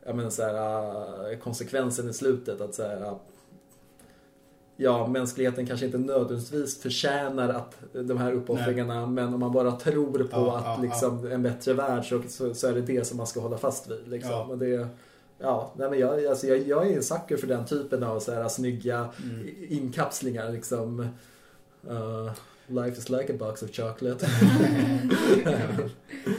[0.04, 2.60] jag menar så här, eh, konsekvensen i slutet.
[2.60, 3.18] Att så här,
[4.82, 10.18] ja, mänskligheten kanske inte nödvändigtvis förtjänar att de här uppoffringarna, men om man bara tror
[10.18, 13.16] på Ja, att ja, liksom, en bättre värld så, så, så är det det som
[13.16, 14.08] man ska hålla fast vid.
[14.08, 14.30] Liksom.
[14.30, 14.42] Ja.
[14.44, 14.88] Och det,
[15.38, 18.32] ja, nej, men jag, alltså, jag, jag är en sucker för den typen av så
[18.32, 19.48] här, snygga Mm.
[19.68, 20.50] inkapslingar.
[20.52, 21.00] Liksom.
[21.90, 22.30] Uh,
[22.66, 24.26] life is like a box of chocolate.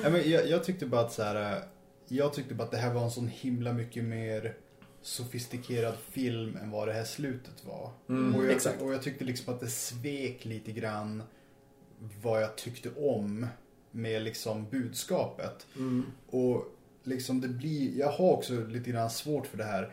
[0.03, 1.59] Ja, men jag, jag tyckte bara att så här,
[2.07, 4.53] jag tyckte bara att det här var en sån himla mycket mer
[5.03, 7.91] sofistikerad film än vad det här slutet var.
[8.09, 8.81] Mm, och, jag, exakt.
[8.81, 11.23] och jag tyckte liksom att det svek lite grann
[12.21, 13.47] vad jag tyckte om
[13.91, 15.67] med liksom budskapet.
[15.75, 16.05] Mm.
[16.30, 16.65] Och
[17.03, 19.91] liksom det blir, jag har också lite grann svårt för det här.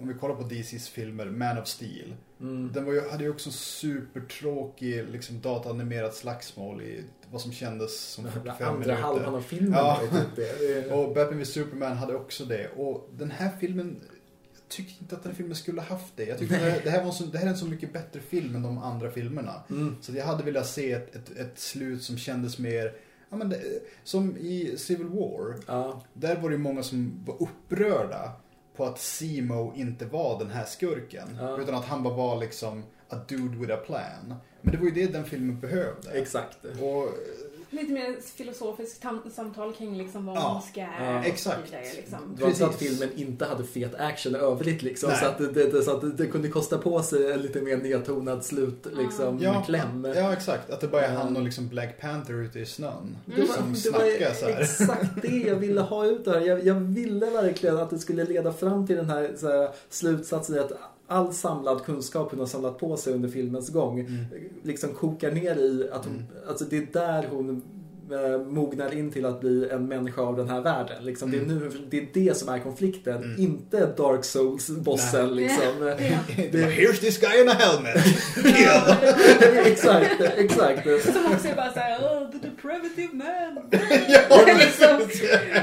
[0.00, 2.14] Om vi kollar på DCs filmer, Man of Steel.
[2.40, 2.70] Mm.
[2.72, 8.24] Den var ju, hade ju också supertråkig liksom dataanimerat slagsmål i vad som kändes som
[8.24, 8.94] 45 Andra minuter.
[9.02, 10.00] halvan av filmen Ja.
[10.12, 10.90] typ det.
[10.92, 12.68] Och Batman v Superman hade också det.
[12.76, 14.00] Och den här filmen,
[14.70, 16.24] tyckte inte att den filmen skulle ha haft det.
[16.24, 18.20] Jag tyckte det det, här var en så, det här är en så mycket bättre
[18.20, 19.62] film än de andra filmerna.
[19.70, 19.96] Mm.
[20.00, 22.94] Så jag hade velat se ett, ett, ett slut som kändes mer,
[23.30, 23.60] ja men det,
[24.04, 25.54] som i Civil War.
[25.66, 26.02] Ja.
[26.12, 28.32] Där var det ju många som var upprörda
[28.76, 31.28] på att Simo inte var den här skurken.
[31.40, 31.60] Ja.
[31.60, 34.34] Utan att han bara var liksom a dude with a plan.
[34.62, 36.10] Men det var ju det den filmen behövde.
[36.10, 36.64] Exakt.
[36.64, 37.08] Och
[37.70, 41.18] Lite mer filosofiskt samtal kring liksom vad Ja, ondska ja, är.
[41.18, 41.56] och exakt.
[41.56, 42.18] så vidare, Liksom.
[42.36, 45.10] Det var inte så att filmen inte hade fet action övrigt liksom.
[45.10, 45.18] Nej.
[45.18, 47.76] Så att, det, det, så att det, det kunde kosta på sig en lite mer
[47.76, 50.04] nedtonad slut liksom, ja, kläm.
[50.16, 50.70] ja, exakt.
[50.70, 51.18] Att det bara är Ja.
[51.20, 53.16] han och liksom Black Panther ute i snön.
[53.26, 54.60] Det var, Som det var snackar så här.
[54.60, 56.40] exakt det jag ville ha ut där.
[56.40, 60.58] Jag, jag ville verkligen att det skulle leda fram till den här, så här slutsatsen
[60.60, 60.72] att
[61.10, 64.24] all samlad kunskap hon har samlat på sig under filmens gång Mm.
[64.62, 66.26] liksom kokar ner i att hon, Mm.
[66.48, 67.62] alltså det är där hon
[68.12, 71.04] eh, mognar in till att bli en människa av den här världen.
[71.04, 71.30] Liksom.
[71.30, 71.58] Det, är Mm.
[71.58, 73.40] nu, det är det som är konflikten, Mm.
[73.40, 75.34] inte Dark Souls-bossen.
[75.34, 75.64] Liksom.
[75.80, 75.94] Ja.
[76.52, 77.96] Det- Here's this guy in a helmet.
[79.66, 80.82] Exakt, exakt.
[81.12, 82.19] Som också är bara såhär,
[82.70, 83.62] deprivative man.
[84.30, 85.00] Ja, liksom,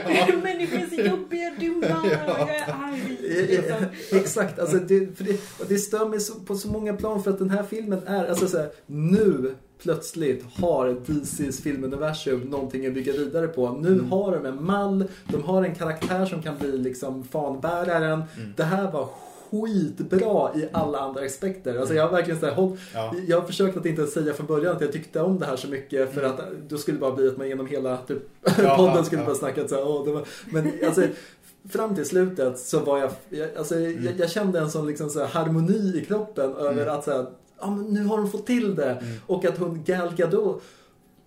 [0.09, 0.27] Ja.
[0.43, 3.17] Människor är så jobbiga, dumma, jag är arg.
[3.21, 3.85] Liksom.
[4.19, 5.39] Exakt, alltså det, för det,
[5.69, 8.47] det stör mig så, på så många plan för att den här filmen är, alltså
[8.47, 13.69] så här, nu plötsligt har DCs filmuniversum någonting att bygga vidare på.
[13.71, 14.11] Nu Mm.
[14.11, 18.23] har de en mall, de har en karaktär som kan bli liksom fanbäraren.
[18.37, 18.53] Mm.
[18.57, 19.09] Det här var
[19.51, 21.79] skitbra i alla andra aspekter.
[21.79, 23.13] Alltså jag har verkligen så här, håll, Ja.
[23.27, 25.67] jag har försökt att inte säga från början att jag tyckte om det här så
[25.67, 26.31] mycket för Mm.
[26.31, 28.17] att då skulle det bara bli att man genom hela typ,
[28.63, 29.25] Ja, podden skulle ja.
[29.25, 31.01] bara snacka så här, åh, var, men alltså
[31.69, 34.05] fram till slutet så var jag, jag, alltså, Mm.
[34.05, 36.93] jag, jag kände en sån liksom så här, harmoni i kroppen över Mm.
[36.95, 37.25] att så här,
[37.59, 39.13] ja, men nu har de fått till det Mm.
[39.27, 40.61] och att hon Gal Gadot,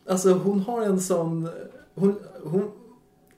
[0.08, 1.48] alltså hon har en sån,
[1.94, 2.70] hon, hon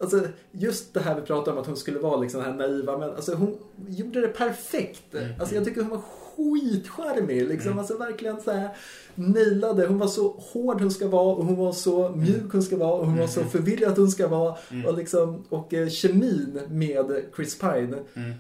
[0.03, 0.21] Alltså
[0.53, 3.11] just det här vi pratade om att hon skulle vara liksom den här naiva men
[3.11, 3.59] alltså hon
[3.89, 5.15] gjorde det perfekt.
[5.15, 5.29] Mm.
[5.41, 6.01] Alltså jag tycker hon var
[6.37, 7.67] skitcharmig liksom.
[7.69, 7.79] Mm.
[7.79, 8.69] Alltså verkligen så här
[9.15, 9.87] nailade.
[9.87, 12.93] Hon var så hård hon ska vara och hon var så mjuk hon ska vara
[12.95, 13.51] och hon var så Mm.
[13.53, 14.57] förvirrad hon ska vara.
[14.71, 14.87] Mm.
[14.87, 17.99] Och liksom, och eh, kemin med Chris Pine.
[18.15, 18.33] Mm.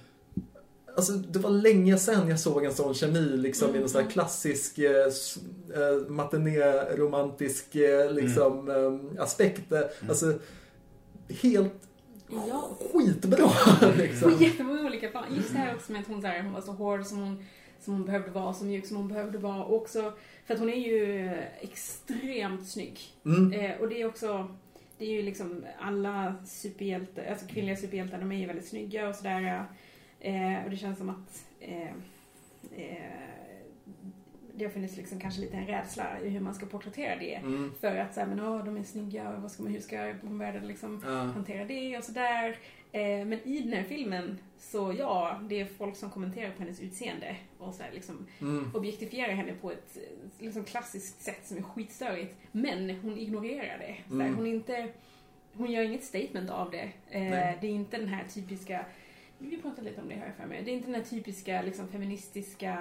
[0.96, 3.80] Alltså det var länge sedan jag såg en sån kemi liksom i Mm.
[3.80, 4.90] någon sån här klassisk eh,
[5.74, 9.72] eh, matiné-romantisk eh, liksom eh, aspekt.
[9.72, 9.88] Mm.
[10.08, 10.32] Alltså
[11.42, 11.88] helt
[12.48, 12.70] Ja.
[12.92, 13.50] skitbra
[13.96, 14.38] liksom.
[14.38, 15.24] På jättemånga olika plan.
[15.36, 17.44] Just det här också med att hon, så här, hon var så hård som hon
[17.80, 19.64] som hon behövde vara, så mjuk som hon behövde vara.
[19.64, 20.12] Och också
[20.46, 21.30] för att hon är ju
[21.60, 23.00] extremt snygg.
[23.24, 23.52] Mm.
[23.52, 24.56] Eh, och det är också,
[24.98, 29.14] det är ju liksom alla superhjältar, alltså kvinnliga superhjältar, de är ju väldigt snygga och
[29.14, 29.64] sådär.
[30.20, 31.88] Eh, och det känns som att eh,
[32.76, 33.21] eh,
[34.56, 37.34] det har funnits liksom kanske lite en rädsla i hur man ska porträttera det.
[37.34, 37.72] Mm.
[37.80, 41.02] För att säga, men åh, de är snygga, vad ska man, hur ska omvärlden liksom
[41.04, 41.10] Ja.
[41.10, 42.58] hantera det och sådär.
[42.92, 46.80] Eh, men i den här filmen, så ja, det är folk som kommenterar på hennes
[46.80, 48.70] utseende och så här, liksom Mm.
[48.74, 49.98] objektifierar henne på ett
[50.38, 52.36] liksom, klassiskt sätt som är skitstörigt.
[52.52, 53.96] Men hon ignorerar det.
[54.08, 54.34] Så Mm.
[54.36, 54.88] hon, inte,
[55.54, 56.90] hon gör inget statement av det.
[57.10, 57.30] Eh,
[57.60, 58.84] det är inte den här typiska,
[59.38, 61.88] vi pratade lite om det här för mig, det är inte den här typiska liksom,
[61.88, 62.76] feministiska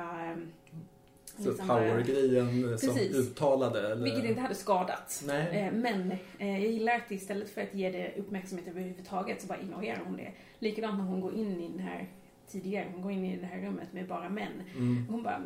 [1.37, 3.91] liksom, powergrejen som uttalade.
[3.91, 4.03] Eller?
[4.03, 5.23] vilket inte hade skadat.
[5.27, 5.57] Nej.
[5.59, 9.59] Eh, Men eh, jag gillar att istället för att ge det uppmärksamhet överhuvudtaget så bara
[9.59, 10.31] ignorerar hon det.
[10.59, 12.07] Likadant när hon går in i den här
[12.47, 14.51] tidigare, hon går in i det här rummet med bara män.
[14.77, 15.05] Mm.
[15.09, 15.41] Hon bara,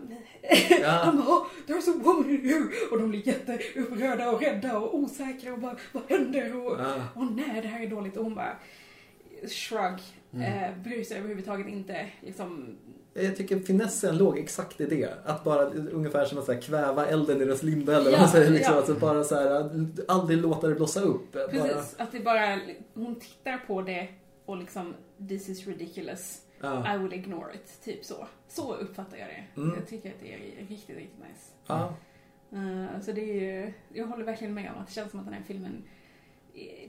[0.81, 0.89] Ja.
[0.89, 2.65] han bara, oh, there's a woman here!
[2.91, 6.55] Och de blir jätteupprörda och rädda och osäkra och bara, vad händer?
[6.65, 7.03] Och, Ja.
[7.15, 8.17] åh nej, det här är dåligt.
[8.17, 8.57] Och hon bara,
[9.47, 9.99] shrug,
[10.43, 12.05] eh, bryr sig överhuvudtaget inte.
[12.21, 12.77] Liksom,
[13.17, 15.13] Jag tycker finessen låg exakt i det.
[15.25, 18.19] Att bara ungefär som att så här, kväva elden i dess linda eller vad Ja,
[18.19, 18.51] man säger.
[18.51, 18.73] Liksom.
[18.73, 18.77] ja.
[18.79, 19.69] Alltså bara så här,
[20.07, 21.31] aldrig låta det blossa upp.
[21.33, 22.59] Bara, precis, att det bara,
[22.93, 24.07] hon tittar på det
[24.45, 24.93] och liksom,
[25.29, 26.41] this is ridiculous.
[26.61, 26.95] ja.
[26.95, 28.27] I will ignore it, typ så.
[28.47, 29.61] Så uppfattar jag det.
[29.61, 29.75] Mm.
[29.75, 30.37] Jag tycker att det är
[30.67, 31.51] riktigt, riktigt nice.
[31.67, 31.93] Ja.
[32.53, 35.25] Uh, så det är ju, jag håller verkligen med om att det känns som att
[35.25, 35.83] den här filmen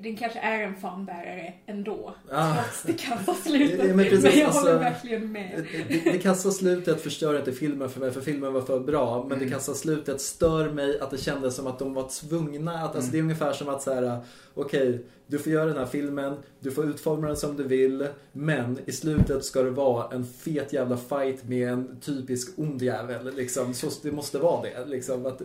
[0.02, 2.54] den kanske är en fanbärare ändå, Ja.
[2.54, 3.78] trots det kassa slutet.
[3.78, 5.66] Ja, men men precis, jag alltså- håller verkligen med.
[5.88, 9.22] Det, det kassa slutet förstör inte filmen för mig, för filmen var för bra.
[9.28, 9.44] Men Mm.
[9.48, 12.98] det kassa slutet stör mig att det kändes som att de var tvungna att, alltså
[13.00, 13.10] Mm.
[13.12, 14.18] det är ungefär som att så här,
[14.54, 18.78] okej, du får göra den här filmen, du får utforma den som du vill, men
[18.86, 23.74] i slutet ska det vara en fet jävla fight med en typisk ond jävel, liksom.
[23.74, 25.26] Så det måste vara det, liksom.
[25.26, 25.38] Att,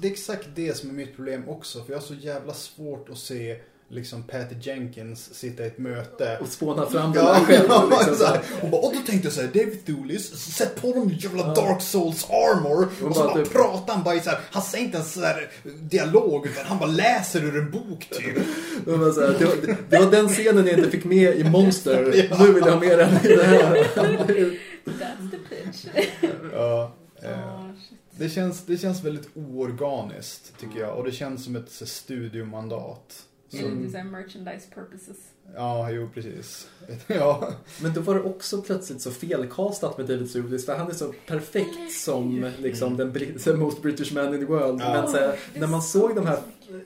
[0.00, 1.84] Det är exakt det som är mitt problem också.
[1.84, 6.38] För jag har så jävla svårt att se liksom Patty Jenkins sitta i ett möte.
[6.40, 8.14] och spåna fram den där själv, ja, liksom.
[8.14, 8.40] så här.
[8.62, 11.54] och, bara, och då tänkte jag så här, David Thewlis, sätt på dem jävla Ja.
[11.54, 12.88] Dark Souls armor.
[13.02, 14.96] Och Och så bara bara typ- pratar han bara i så här, han säger inte
[14.96, 15.50] ens så här
[15.80, 18.38] dialog utan han bara läser ur en bok typ.
[18.84, 21.44] Det var, så här, det, var, det var den scenen jag inte fick med i
[21.44, 22.12] Monster.
[22.30, 22.36] Ja.
[22.44, 23.74] Nu vill jag ha med den i det här.
[24.84, 25.86] That's the pitch.
[26.52, 26.92] Ja,
[27.22, 27.30] eh,
[27.88, 27.98] shit.
[28.10, 30.96] det, känns, det känns väldigt oorganiskt tycker jag.
[30.98, 33.24] Och det känns som ett så, studiomandat.
[33.50, 35.32] Det är lite såhär merchandise purposes.
[35.54, 36.68] Ja, jo precis.
[37.06, 37.48] Ja.
[37.82, 41.12] Men då var det också plötsligt så felkastat med David Thewlis för han är så
[41.26, 43.12] perfekt som liksom den
[43.44, 44.80] the most British man in the world.
[44.80, 44.92] Ja.
[44.92, 46.38] Men så här, när man så såg de här,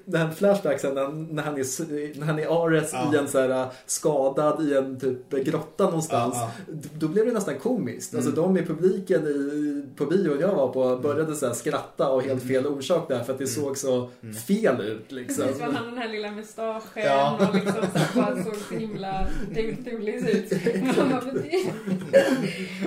[0.05, 3.15] den här flashbacksen när, när, han är, när han är Ares Ja.
[3.15, 6.35] i en så här skadad i en typ grotta någonstans.
[6.37, 6.51] Ja,
[6.99, 8.15] Då blev det nästan komiskt.
[8.15, 8.43] Alltså Mm.
[8.55, 12.43] de i publiken i, på bion jag var på började så här skratta och helt
[12.43, 14.35] fel orsak där för att det såg så Mm.
[14.35, 15.45] fel ut liksom.
[15.47, 17.39] Precis, hade den här lilla mustaschen Ja.
[17.49, 20.53] och liksom så här, bara såg så himla David Thewlis ut.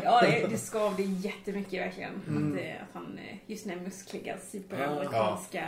[0.03, 2.13] Ja, det, det skavde jättemycket verkligen.
[2.27, 2.53] Mm.
[2.53, 5.63] Att, eh, att han, eh, just den här muskliga, superamerikanska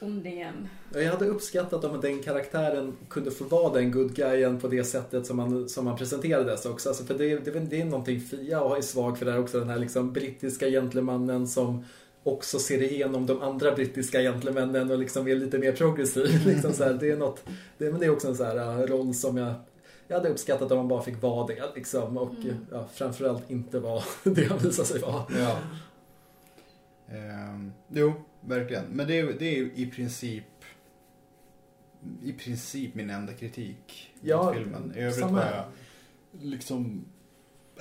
[0.00, 0.68] ondingen.
[0.94, 5.26] Jag hade uppskattat om den karaktären kunde få vara den good guyen på det sättet
[5.26, 6.88] som man, som man presenterades också.
[6.88, 9.58] Alltså för det, det, det är någonting Fia och är svag för det här också.
[9.58, 11.84] Den här liksom brittiska gentlemannen som
[12.26, 16.42] också ser igenom de andra brittiska gentlemännen och liksom är lite mer progressiv.
[16.46, 17.44] Liksom så här, det, är något,
[17.78, 19.54] det, men det är också en så här uh, roll som jag
[20.08, 22.16] jag hade uppskattat om man bara fick vara det liksom.
[22.16, 22.66] Och Mm.
[22.72, 25.24] ja, framförallt inte vara det han visar sig vara.
[25.28, 25.58] Ja.
[27.08, 28.84] Ehm, jo, verkligen.
[28.84, 30.44] Men det är, det är ju i princip
[32.22, 34.92] i princip min enda kritik Ja, mot filmen.
[34.96, 35.64] I övrigt samma var jag
[36.42, 37.15] liksom eh,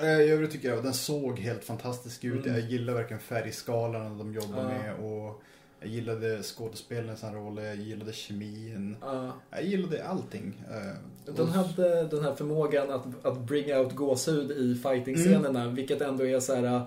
[0.01, 2.45] I övrigt tycker jag att den såg helt fantastisk ut.
[2.45, 2.59] Mm.
[2.59, 4.67] Jag gillar verkligen färgskalan de jobbar Ja.
[4.67, 5.41] med och
[5.79, 8.95] jag gillade skådespelarnas roller, jag gillade kemin.
[9.01, 9.31] Ja.
[9.51, 10.61] Jag gillade allting.
[10.71, 16.25] Eh, Den hade den här förmågan att, att bring out gåshud i fighting-scenerna, vilket ändå
[16.25, 16.81] är så här.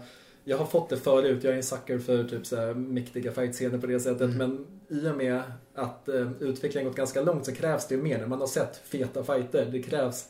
[0.44, 3.78] Jag har fått det förut, jag är en sucker för typ så här mäktiga fight-scener
[3.78, 4.36] på det sättet, Mm.
[4.38, 4.66] men
[4.98, 5.42] i och med
[5.74, 8.18] att eh, utvecklingen gått ganska långt så krävs det ju mer.
[8.18, 10.28] När man har sett feta fighter, det krävs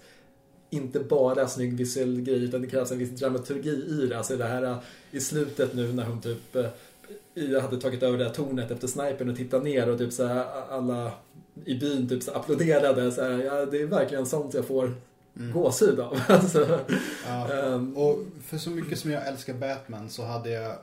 [0.71, 4.19] inte bara snygg visuell grej, utan det krävs en viss dramaturgi i det.
[4.19, 4.79] Alltså det här eh,
[5.11, 6.67] i slutet nu när hon typ eh,
[7.35, 10.27] jag hade tagit över det här tornet efter snipern och tittat ner och typ så
[10.27, 11.13] här, alla
[11.65, 13.13] i byn typ så här applåderade.
[13.13, 14.95] Så här, ja, det är verkligen sånt jag får
[15.37, 15.53] Mm.
[15.53, 16.19] gåshud av.
[16.29, 16.81] Alltså,
[17.27, 17.53] Ja.
[17.53, 20.77] ehm, Och för så mycket som jag älskar Batman så hade jag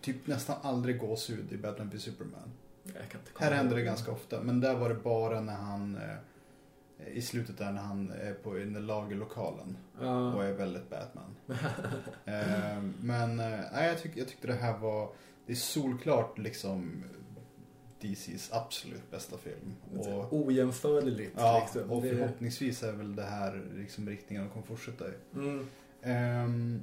[0.00, 2.50] typ nästan aldrig gåshud i Batman v Superman.
[3.38, 5.98] Här händer det ganska ofta, men där var det bara när han
[7.12, 10.34] i slutet där när han är på i den lagerlokalen Ja.
[10.34, 11.36] och är väldigt Batman.
[12.24, 15.08] eh, men eh, jag, tyck, jag tyckte det här var,
[15.46, 17.04] det är solklart liksom
[18.00, 19.74] DCs absolut bästa film.
[19.98, 21.32] Och, Ojämförligt.
[21.36, 21.90] ja, liksom.
[21.90, 25.12] och förhoppningsvis är väl det här liksom riktningen de kommer fortsätta i.
[25.34, 25.66] Mm.
[26.02, 26.82] Ehm,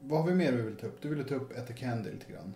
[0.00, 1.02] vad har vi mer vi vill ta upp?
[1.02, 2.54] Du ville ta upp Etta Candy lite grann.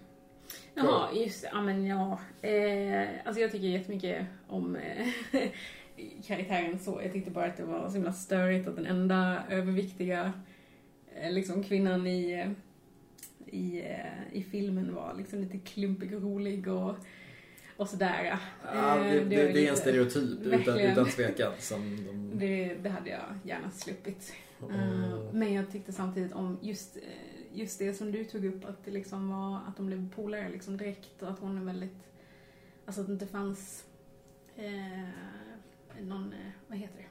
[0.75, 1.51] Jaha, just det.
[1.53, 2.19] Ja, men ja.
[2.49, 5.07] Eh, alltså jag tycker jättemycket om eh,
[6.27, 7.01] karaktären så.
[7.03, 10.33] Jag tyckte bara att det var så himla störigt att den enda överviktiga
[11.15, 12.51] eh, liksom kvinnan i, eh,
[13.47, 16.97] i, eh, i filmen var liksom lite klumpig och rolig och,
[17.77, 18.39] och sådär.
[18.75, 21.53] Ja, det, det, var det är en stereotyp utan, utan tvekan.
[21.59, 22.39] Som de...
[22.39, 24.33] Det, det hade jag gärna sluppit.
[24.71, 25.27] Mm.
[25.33, 26.99] Men jag tyckte samtidigt om just,
[27.53, 30.77] just det som du tog upp, att det liksom var att de blev polare liksom
[30.77, 31.99] direkt och att hon är väldigt,
[32.87, 33.85] alltså att det inte fanns
[34.57, 35.09] eh,
[36.07, 36.39] någon, eh,
[36.69, 37.03] vad heter det?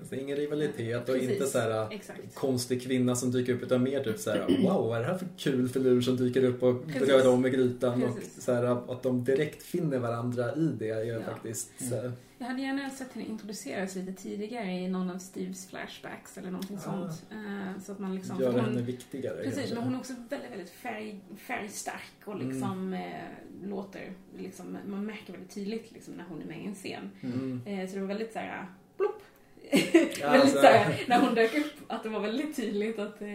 [0.00, 1.30] Alltså, ingen rivalitet och Precis.
[1.30, 2.34] inte så här Exakt.
[2.34, 5.18] konstig kvinna som dyker upp utan mer typ så här: wow vad är det här
[5.18, 7.08] för kul filur som dyker upp och Precis.
[7.08, 8.44] rör om i grytan och Precis.
[8.44, 11.20] så här, att de direkt finner varandra i det är Ja.
[11.22, 11.90] faktiskt Mm.
[11.90, 16.38] så här, Jag hade gärna sett henne introduceras lite tidigare i någon av Steves flashbacks
[16.38, 16.80] eller någonting Ah.
[16.80, 17.26] sånt.
[17.30, 18.40] Eh, Så att man liksom...
[18.40, 19.36] gör för henne hon, viktigare.
[19.36, 19.74] Precis, kanske.
[19.74, 22.48] men hon är också väldigt, väldigt färg, färgstark och Mm.
[22.48, 26.74] liksom eh, låter, liksom, man märker väldigt tydligt liksom, när hon är med i en
[26.74, 27.10] scen.
[27.22, 27.62] Mm.
[27.66, 28.66] Eh, så det var väldigt såhär,
[28.96, 29.22] plopp.
[29.70, 33.28] Ja, väldigt alltså- såhär, när hon dök upp, att det var väldigt tydligt att eh,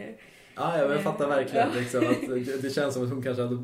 [0.55, 1.69] Ja, jag fattar verkligen.
[1.73, 1.79] Ja.
[1.79, 3.57] Liksom, att det, känns som att hon kanske hade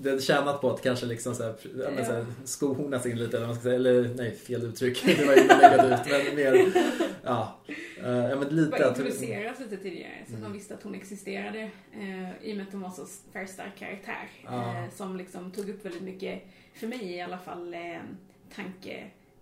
[0.00, 1.54] det hade tjänat på att kanske liksom så här,
[1.96, 3.36] ja, så här, skohornas in lite.
[3.36, 3.74] Eller, man ska säga.
[3.74, 5.02] eller nej, fel uttryck.
[5.18, 6.26] Det var ju negativt.
[6.26, 6.72] Men mer,
[7.24, 7.58] ja,
[8.04, 10.12] eh, ja men lite bara introduceras lite tidigare.
[10.18, 10.42] Så att Mm.
[10.42, 11.60] man visste att hon existerade.
[11.92, 14.30] Eh, I och med att hon var så färgstark karaktär.
[14.44, 14.74] Ja.
[14.84, 16.42] Eh, som liksom tog upp väldigt mycket,
[16.74, 17.80] för mig i alla fall, eh,
[18.54, 18.96] tanke,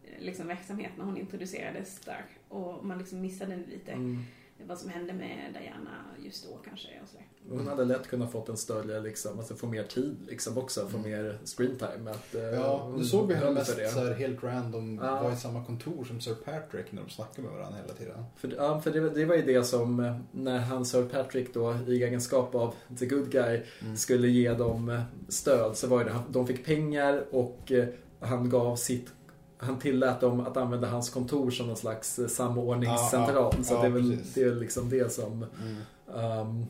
[0.04, 2.24] eh, liksom verksamhet när hon introducerades där.
[2.48, 4.18] Och man liksom missade lite Mm.
[4.64, 5.90] Vad som hände med Diana
[6.24, 6.88] just då kanske.
[7.02, 7.26] Och sådär.
[7.48, 10.98] Hon hade lätt kunnat fått en större, liksom, alltså få mer tid liksom också, få
[10.98, 11.10] Mm.
[11.10, 12.10] mer screentime.
[12.10, 13.88] Att, eh, Ja, nu såg vi henne mest det.
[13.88, 15.22] så här helt random, Ja.
[15.22, 18.24] var i samma kontor som Sir Patrick när de snackade med varandra hela tiden.
[18.36, 21.76] För, ja, för det, det var ju det som eh, när han Sir Patrick då
[21.86, 23.96] i egenskap av the good guy Mm.
[23.96, 27.72] skulle ge dem eh, stöd så var det de fick pengar och
[28.20, 29.12] han gav sitt
[29.58, 33.34] han tillät dem att använda hans kontor som någon slags eh, samordningscentral.
[33.34, 34.34] Ja, ja, så ja, det är väl precis.
[34.34, 35.46] det är liksom det som...
[35.62, 35.76] Mm.
[36.16, 36.66] ehm,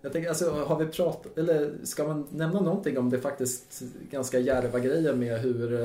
[0.00, 4.38] jag tänker, alltså, har vi pratat, eller ska man nämna någonting om det faktiskt ganska
[4.38, 5.82] djärva grejer med hur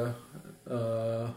[0.69, 1.29] eh,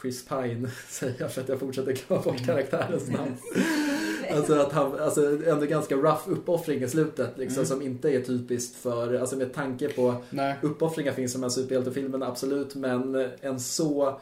[0.00, 3.36] Chris Pine säger för att jag fortsätter glömma bort karaktärens namn.
[4.36, 7.66] Alltså att han, alltså ändå ganska rough uppoffring i slutet liksom Mm.
[7.66, 10.56] som inte är typiskt för, alltså med tanke på Nej.
[10.62, 14.20] uppoffringar finns som en superhjältefilmen absolut men en så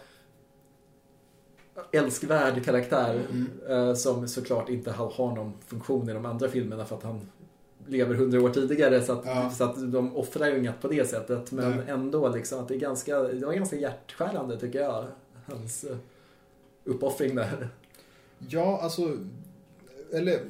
[1.93, 3.49] älskvärd karaktär Mm.
[3.69, 7.21] eh, som såklart inte har, har någon funktion i de andra filmerna för att han
[7.87, 9.51] lever hundra år tidigare så att, Ja.
[9.51, 11.85] så att de offrar ju inget på det sättet men Nej.
[11.89, 15.05] ändå liksom att det är ganska, det var ganska hjärtskärande tycker jag
[15.47, 15.97] hans eh,
[16.85, 17.69] uppoffring där.
[18.49, 19.17] Ja, alltså,
[20.13, 20.41] eller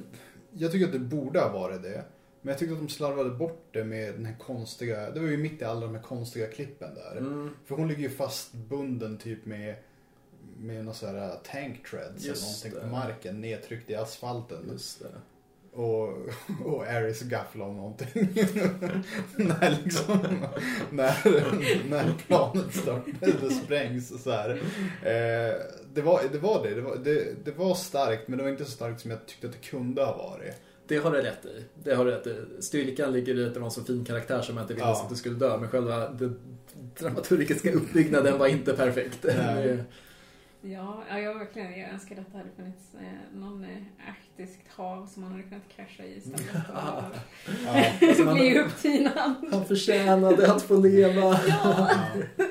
[0.53, 2.05] jag tycker att det borde ha varit det.
[2.43, 5.37] Men jag tyckte att de slarvade bort det med den här konstiga, det var ju
[5.37, 7.17] mitt i alla de här konstiga klippen där.
[7.17, 7.51] Mm.
[7.67, 9.75] För hon ligger ju fastbunden typ med
[10.59, 12.81] med någon sån här tank treads eller någonting det.
[12.81, 14.69] på marken nedtryckt i asfalten.
[14.73, 15.09] Just det.
[15.73, 16.09] Och,
[16.65, 18.09] och Aris gafflar om någonting.
[19.37, 20.47] när liksom,
[20.91, 21.15] när,
[21.91, 24.51] när planet startar, det sprängs så här.
[25.03, 25.55] Eh,
[25.99, 28.65] det, var, det var det, det var, det, det var starkt men det var inte
[28.65, 30.55] så starkt som jag tyckte att det kunde ha varit.
[30.87, 31.65] Det har du rätt i.
[31.85, 32.37] Det har du rätt i.
[32.63, 35.03] Styrkan ligger i att det var en så fin karaktär som jag inte ville Ja.
[35.03, 35.57] att du skulle dö.
[35.59, 36.41] Men själva den
[36.99, 39.25] dramaturgiska uppbyggnaden var inte perfekt.
[40.63, 43.67] Ja, ja, jag verkligen jag önskar att det hade funnits eh, någon
[44.39, 46.41] eh, arktiskt hav som man hade kunnat krascha i istället
[46.75, 47.05] Ja.
[48.09, 49.35] Alltså man- att bli upptinad.
[49.53, 51.41] Han förtjänade att få leva.
[51.49, 51.91] Ja.
[52.39, 52.45] Ja.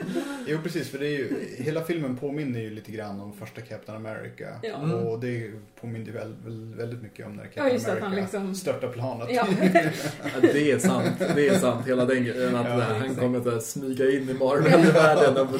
[0.49, 3.97] Jo precis, för det är ju, hela filmen påminner ju lite grann om första Captain
[4.05, 4.47] America.
[4.63, 4.75] Ja.
[4.75, 4.91] Mm.
[5.07, 5.51] Och det
[5.81, 8.87] påminner ju väl, väl, väldigt mycket om när Ja, Captain att America han liksom- störtar
[8.87, 9.27] planet.
[9.31, 9.47] Ja.
[10.23, 11.11] Ja, det är sant.
[11.35, 11.87] Det är sant.
[11.87, 12.55] Hela den grejen.
[12.55, 15.37] Att Ja, han kommer att smyga in i Marvel-världen.
[15.37, 15.59] och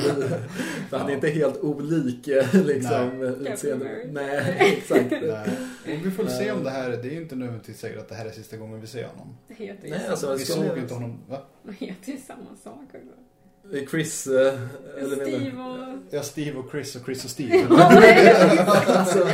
[0.89, 3.51] För han är inte helt olik eh, liksom, Nej.
[3.53, 3.89] utseende.
[4.11, 5.11] Nej, exakt.
[5.11, 6.01] Nej.
[6.17, 8.25] Får väl se om det här, det är ju inte nödvändigtvis säkert att det här
[8.25, 9.37] är sista gången vi ser honom.
[9.47, 11.41] Det heter ju Nej, samma, alltså, Vi såg ju inte honom, va?
[11.63, 13.89] det heter ju samma sak också.
[13.91, 14.59] Chris, eh,
[14.97, 15.97] eller Steve och...
[16.09, 17.67] Ja, Steve och Chris och Chris och Steve.
[17.69, 19.27] Alltså,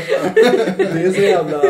[0.77, 1.61] det är så jävla...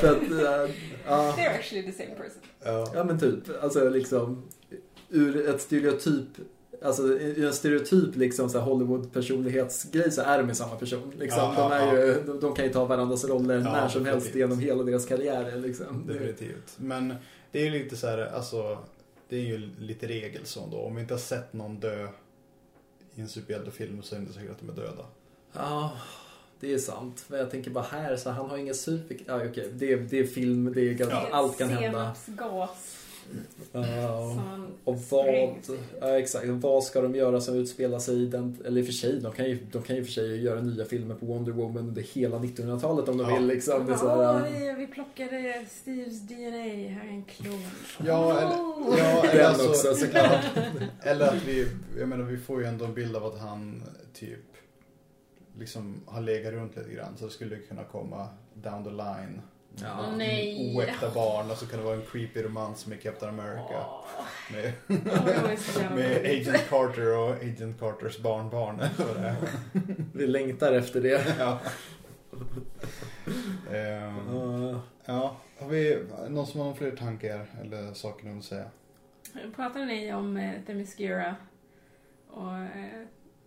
[0.00, 0.74] för att, eh,
[1.06, 1.34] ja.
[1.38, 2.42] They're actually the same person.
[2.64, 2.92] ja.
[2.94, 4.48] Ja men typ, alltså liksom
[5.08, 6.28] ur ett stereotyp
[6.82, 11.12] alltså i en stereotyp liksom så Hollywood-personlighetsgrej så är de ju samma person.
[11.18, 11.54] Liksom.
[11.56, 14.34] Ja, de, är ju, de, de, kan ju ta varandras roller ja, när som helst
[14.34, 15.56] genom hela deras karriärer.
[15.56, 16.06] Liksom.
[16.06, 16.74] Definitivt.
[16.76, 17.14] Men
[17.52, 18.78] det är ju lite så här, alltså
[19.28, 20.78] det är ju lite regel så då.
[20.78, 22.08] Om vi inte har sett någon dö
[23.14, 25.04] i en superhjältefilm så är det inte säkert att de är döda.
[25.52, 25.92] Ja,
[26.60, 27.24] det är sant.
[27.28, 29.16] Men jag tänker bara här, så han har inga super...
[29.26, 29.50] Ja, okej.
[29.50, 29.68] Okay.
[29.72, 31.28] Det, är, det är film, det är ja.
[31.32, 32.14] allt kan hända.
[32.14, 32.99] Senapsgas.
[33.74, 35.26] Uh, och vad,
[36.00, 38.92] ja, exakt, vad ska de göra som utspelar sig i den, eller i och för
[38.92, 41.88] sig, de kan ju, de kan ju för sig göra nya filmer på Wonder Woman
[41.88, 43.36] under hela 1900-talet om de ja.
[43.36, 43.86] vill liksom.
[43.86, 47.62] Det så här, oh, vi plockade Steves DNA, här är en klon.
[48.06, 50.44] Ja, eller, ja, eller alltså, också såklart.
[51.02, 53.82] eller att vi, jag menar vi får ju ändå en bild av att han
[54.14, 54.50] typ
[55.58, 59.40] liksom har legat runt lite grann så det skulle kunna komma down the line
[59.82, 60.16] Ja.
[60.16, 60.76] Nej.
[60.76, 63.78] Oäkta barn och så kan det vara en creepy romans med Captain America.
[63.78, 64.04] Oh.
[64.52, 68.82] Med, oh, med Agent Carter och Agent Carters barnbarn.
[70.14, 71.36] Vi längtar efter det.
[71.38, 71.58] ja.
[73.70, 74.78] um, uh.
[75.04, 75.36] ja.
[75.58, 78.70] Har vi någon som har fler tankar eller saker de vill säga?
[79.56, 81.36] Pratade ni om eh, Themyscira
[82.30, 83.06] och, eh,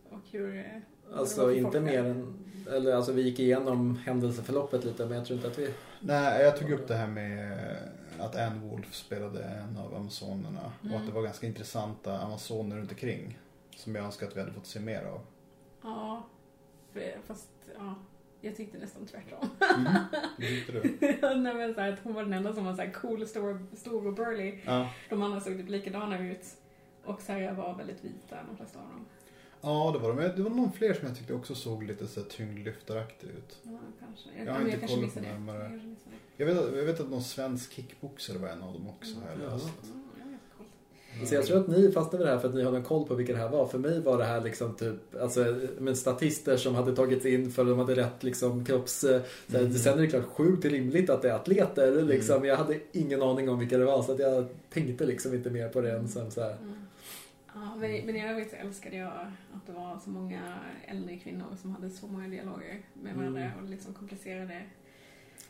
[0.10, 0.57] och hur...
[0.57, 2.34] Eh, alltså inte mer än...
[2.72, 5.69] Eller alltså vi gick igenom händelseförloppet lite men jag tror inte att vi
[6.06, 7.58] Nej, jag tog upp det här med
[8.20, 10.94] att Anne Wolf spelade en av amazonerna mm.
[10.94, 11.06] och att mm.
[11.06, 13.40] det var ganska intressanta amazoner runt omkring
[13.76, 15.22] som jag önskar att vi hade fått se mer av.
[15.84, 16.24] Ja,
[17.28, 17.96] fast ja,
[18.42, 19.50] jag tyckte nästan tvärtom.
[19.78, 19.94] Mm.
[20.38, 21.38] Det du?
[21.38, 23.66] Nej men så här, att hon var den enda som var så här cool, stor,
[23.76, 24.62] stor och burly.
[24.66, 24.90] Ja.
[25.10, 26.46] De andra såg typ likadana ut.
[27.06, 29.06] Och Sarah var väldigt vita, de flesta av dem.
[29.64, 30.22] Ja, det var de.
[30.35, 33.57] Det var någon fler som jag tyckte också såg lite så tyngdlyftaraktig ut.
[33.64, 34.30] Ja, kanske.
[34.38, 35.80] Jag, jag har inte kollat på närmare.
[36.38, 39.14] Jag vet, jag vet att någon svensk kickboxare var en av dem också.
[39.15, 39.69] Har jag läst.
[41.15, 41.27] Mm.
[41.27, 43.07] Så jag tror att ni fastnade vid det här för att ni hade en koll
[43.07, 43.68] på vilka det här var.
[43.68, 47.61] För mig var det här liksom typ, alltså med statister som hade tagits in för
[47.61, 49.03] att de hade rätt liksom kropps...
[49.03, 49.73] Mm.
[49.73, 52.35] Sen är det klart sjukt rimligt att det är atleter liksom.
[52.35, 52.48] Mm.
[52.48, 55.69] Jag hade ingen aning om vilka det var så att jag tänkte liksom inte mer
[55.69, 56.57] på det än som så här.
[56.61, 56.82] Mm.
[57.64, 59.14] Ja, men, men i övrigt så älskade jag
[59.53, 63.64] att det var så många äldre kvinnor som hade så många dialoger med varandra mm.
[63.64, 64.61] och liksom komplicerade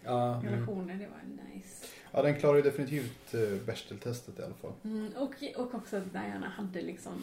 [0.03, 0.53] ja, mm.
[0.53, 0.93] relationer.
[0.93, 0.99] Mm.
[0.99, 1.85] Det var nice.
[2.11, 4.71] Ja, den klarar ju definitivt uh, Bechdel-testet i alla fall.
[4.83, 7.13] Mm, och, och också att Diana hade liksom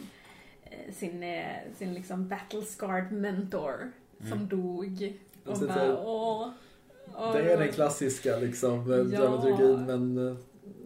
[0.63, 1.45] eh, sin, eh,
[1.77, 4.47] sin liksom battle-scarred mentor som mm.
[4.47, 5.19] dog.
[5.45, 6.49] Och bara, så, åh,
[7.15, 9.19] åh, det är den klassiska liksom, ja.
[9.19, 10.37] dramaturgin men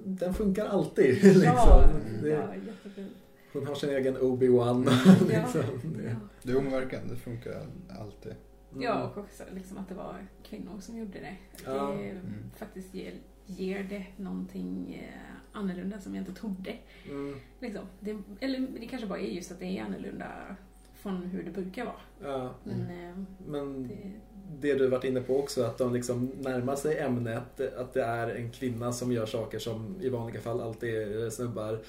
[0.03, 1.23] den funkar alltid.
[1.23, 1.43] liksom.
[1.43, 1.89] Ja,
[2.21, 3.15] det, ja jättefint.
[3.55, 4.85] Hon har sin egen Obi-Wan.
[5.31, 5.63] Ja, liksom.
[6.43, 7.67] Det är ångverkan, det funkar
[7.99, 8.35] alltid.
[8.71, 8.83] Mm.
[8.83, 11.35] Ja, och också liksom att det var kvinnor som gjorde det.
[11.65, 11.71] Ja.
[11.71, 12.51] Det mm.
[12.57, 13.13] faktiskt ger,
[13.45, 16.73] ger det någonting eh, annorlunda som jag inte trodde.
[17.09, 17.35] Mm.
[17.59, 17.85] Liksom.
[17.99, 20.27] Det, eller det kanske bara är just att det är annorlunda
[20.95, 21.95] från hur det brukar vara.
[22.23, 22.55] Ja.
[22.63, 23.17] Men, eh,
[23.47, 24.11] Men det,
[24.59, 28.35] det du varit inne på också, att de liksom närmar sig ämnet, att det är
[28.35, 31.79] en kvinna som gör saker som i vanliga fall alltid är snubbar.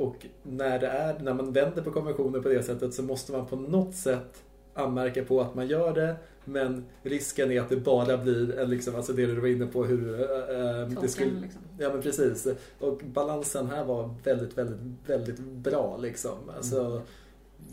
[0.00, 3.46] Och när, det är, när man vänder på konventioner på det sättet så måste man
[3.46, 4.42] på något sätt
[4.74, 6.16] anmärka på att man gör det.
[6.44, 10.20] Men risken är att det bara blir liksom, alltså det du var inne på hur...
[10.20, 11.60] Äh, det skulle, liksom.
[11.78, 12.46] Ja men precis.
[12.78, 16.38] Och balansen här var väldigt, väldigt, väldigt bra liksom.
[16.56, 17.02] Alltså, mm.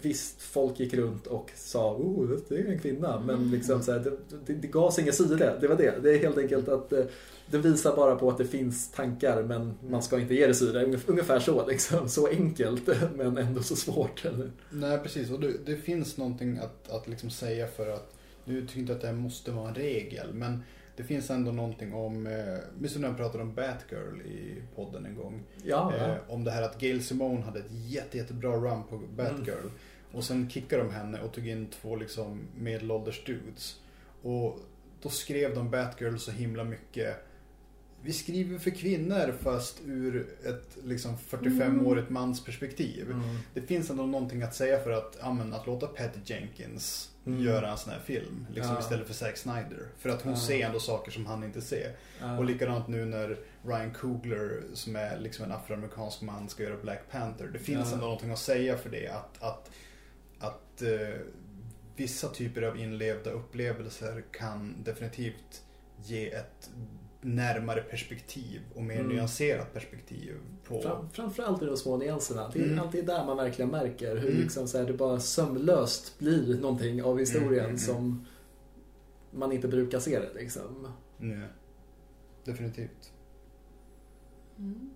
[0.02, 3.20] Visst, folk gick runt och sa oh, det är en kvinna.
[3.20, 3.52] Men mm.
[3.52, 4.12] liksom, så här, det,
[4.46, 5.58] det, det gavs inga syre.
[5.62, 6.04] Det var det.
[6.04, 7.06] Det är helt enkelt att eh,
[7.52, 11.00] det visar bara på att det finns tankar men man ska inte ge det syre.
[11.08, 12.10] Ungefär så liksom.
[12.10, 14.26] Så enkelt men ändå så svårt.
[14.26, 14.52] Eller?
[14.70, 18.14] Nej precis och det, det finns någonting att, att liksom säga för att
[18.46, 20.64] nu tycker inte att det här måste vara en regel men
[20.98, 25.06] det finns ändå någonting om, eh, minns du när jag pratade om Batgirl i podden
[25.06, 25.44] en gång?
[25.64, 25.96] Ja.
[25.96, 29.60] Eh, om det här att Gail Simone hade ett jätte, jättebra run på Batgirl.
[29.60, 29.72] Mm.
[30.12, 33.80] Och sen kickade de henne och tog in två liksom medelålders dudes.
[34.22, 34.60] Och
[35.02, 37.24] då skrev de Batgirl så himla mycket
[38.02, 43.12] vi skriver för kvinnor fast ur ett liksom 45-årigt mans perspektiv.
[43.12, 43.38] Mm.
[43.54, 47.44] Det finns ändå någonting att säga för att, ja, men, att låta Patty Jenkins mm.
[47.44, 48.48] göra en sån här film.
[48.54, 48.80] Liksom ja.
[48.80, 49.88] Istället för Zack Snyder.
[49.98, 50.40] För att hon ja.
[50.40, 51.96] ser ändå saker som han inte ser.
[52.20, 52.38] Ja.
[52.38, 57.02] Och likadant nu när Ryan Coogler som är liksom en afroamerikansk man ska göra Black
[57.12, 57.48] Panther.
[57.48, 59.08] Det finns ändå någonting att säga för det.
[59.08, 59.72] Att, att,
[60.40, 61.16] att uh,
[61.96, 65.64] vissa typer av inlevda upplevelser kan definitivt
[66.04, 66.70] ge ett
[67.22, 69.08] närmare perspektiv och mer mm.
[69.08, 70.36] nyanserat perspektiv.
[70.68, 70.82] På...
[70.82, 72.50] Fram, framförallt i de små nyanserna.
[72.54, 72.80] Det är mm.
[72.80, 74.42] alltid där man verkligen märker hur mm.
[74.42, 78.26] liksom så här, det bara sömlöst blir någonting av historien mm, mm, som
[79.32, 80.34] man inte brukar se det.
[80.40, 80.88] Liksom.
[81.18, 81.48] Nej,
[82.44, 83.12] definitivt.
[84.58, 84.90] Mm.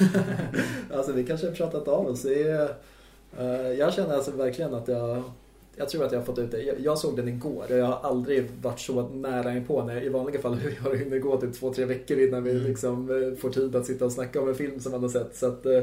[0.92, 2.24] alltså vi kanske har pratat av oss.
[2.24, 2.76] Är,
[3.40, 5.22] uh, jag känner alltså verkligen att jag
[5.76, 6.62] jag tror att jag har fått ut det.
[6.62, 10.40] Jag, såg den igår och jag har aldrig varit så nära på när I vanliga
[10.40, 12.64] fall har det hunnit gå typ två, tre veckor innan vi mm.
[12.64, 15.36] liksom eh, får tid att sitta och snacka om en film som man har sett.
[15.36, 15.82] Så att, uh,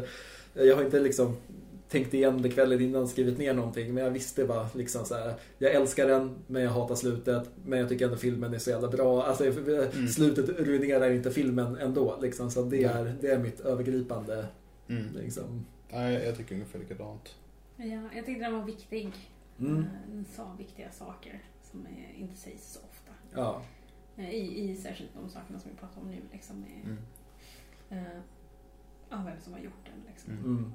[0.54, 1.36] jag har inte liksom
[1.90, 3.94] tänkt igen det kvällen innan skrivit ner någonting.
[3.94, 7.50] Men jag visste bara liksom så här, Jag älskar den, men jag hatar slutet.
[7.66, 9.24] Men jag tycker ändå filmen är så jävla bra.
[9.24, 10.08] Alltså mm.
[10.08, 12.18] slutet ruinerar inte filmen ändå.
[12.22, 14.46] Liksom, så det är, det är mitt övergripande.
[14.90, 15.04] Mm.
[15.24, 15.66] Liksom.
[15.90, 17.36] Ja, jag tycker ungefär likadant.
[17.78, 19.12] Ja, jag tyckte den var viktig.
[19.60, 19.80] Mm.
[19.80, 23.12] Eh, den sa viktiga saker som inte sägs så ofta.
[23.36, 23.62] Ja.
[24.18, 26.22] Eh, I, I särskilt de sakerna som vi pratar om nu.
[26.32, 26.98] Liksom, med, mm.
[28.06, 28.22] uh,
[29.10, 30.04] ja, vem som har gjort den.
[30.08, 30.34] Liksom.
[30.34, 30.74] Mm.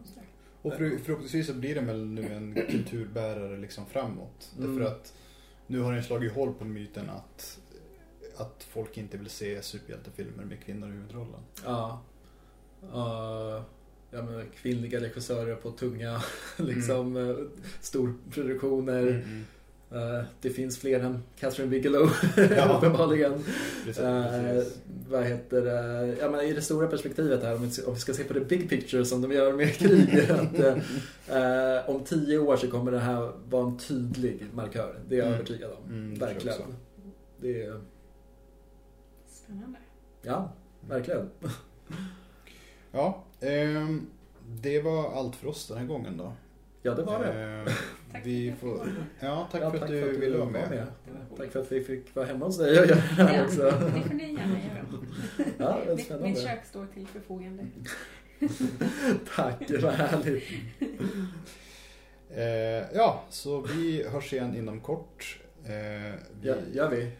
[0.62, 4.52] Och för, förhoppningsvis så blir den väl nu en kulturbärare liksom framåt.
[4.58, 4.76] Mm.
[4.76, 5.14] Därför att
[5.66, 7.60] nu har den slagit hål på myten att,
[8.36, 11.40] att folk inte vill se superhjältefilmer med kvinnor i huvudrollen.
[11.64, 12.02] Ja.
[12.82, 13.62] Uh,
[14.10, 16.22] ja men, kvinnliga regissörer på tunga
[16.56, 17.28] liksom, mm.
[17.28, 17.36] uh,
[17.80, 19.02] storproduktioner.
[19.02, 19.44] Mm, mm.
[19.92, 22.10] Uh, det finns fler än Catherine Bigelow
[22.56, 22.76] ja.
[22.76, 23.32] uppenbarligen.
[23.32, 24.62] Uh,
[25.08, 26.16] vad heter det?
[26.20, 28.40] Ja, men I det stora perspektivet här, om vi, om vi ska se på det
[28.40, 30.30] big picture som de gör med krig.
[30.30, 35.00] att, uh, om tio år så kommer det här vara en tydlig markör.
[35.08, 35.38] Det är jag mm.
[35.38, 35.92] övertygad om.
[35.92, 36.74] Mm, verkligen.
[37.40, 37.80] Det är...
[39.30, 39.78] Spännande.
[40.22, 40.52] Ja,
[40.88, 41.30] verkligen.
[42.92, 44.10] ja, um,
[44.46, 46.32] det var allt för oss den här gången då.
[46.82, 47.64] Ja, det var det.
[48.14, 50.50] Eh, vi får, ja, tack, ja, för, tack att du för att du ville vara
[50.50, 50.70] med.
[50.70, 50.86] med.
[51.36, 53.62] Tack för att vi fick vara hemma hos dig och göra det här också.
[53.62, 54.84] Det får ni gärna göra.
[55.58, 56.28] Ja, det är spännande.
[56.28, 57.66] Mitt kök står till förfogande.
[59.36, 60.44] tack, vad härligt.
[62.30, 65.40] Eh, ja, så vi hörs igen inom kort.
[65.64, 65.70] Eh,
[66.40, 66.48] vi...
[66.48, 67.10] Ja, gör vi?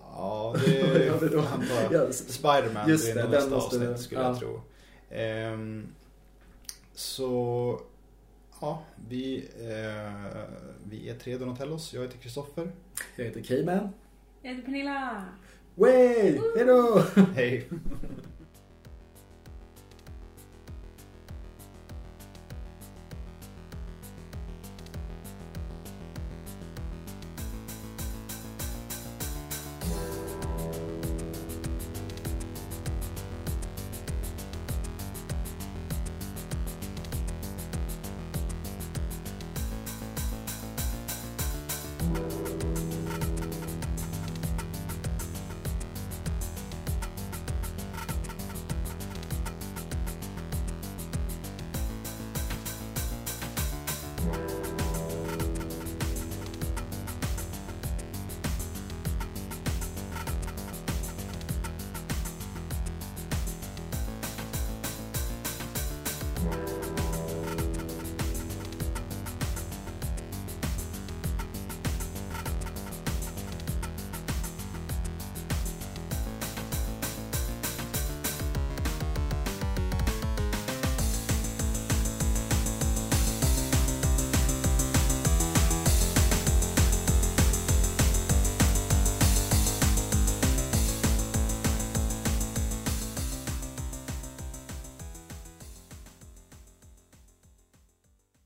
[0.00, 4.26] Ja, det är ja, Spiderman Just det, nästa avsnitt skulle ja.
[4.26, 4.60] jag tro.
[5.12, 5.58] Eh,
[6.94, 7.80] så
[8.62, 10.42] Ja, vi, eh,
[10.84, 11.94] vi är tre Donatellos.
[11.94, 12.72] Jag heter Kristoffer.
[13.16, 13.88] Jag heter Cayman.
[14.42, 15.24] Jag heter Pernilla.
[15.74, 16.40] Way!
[16.56, 17.02] Hejdå!
[17.34, 17.68] Hej!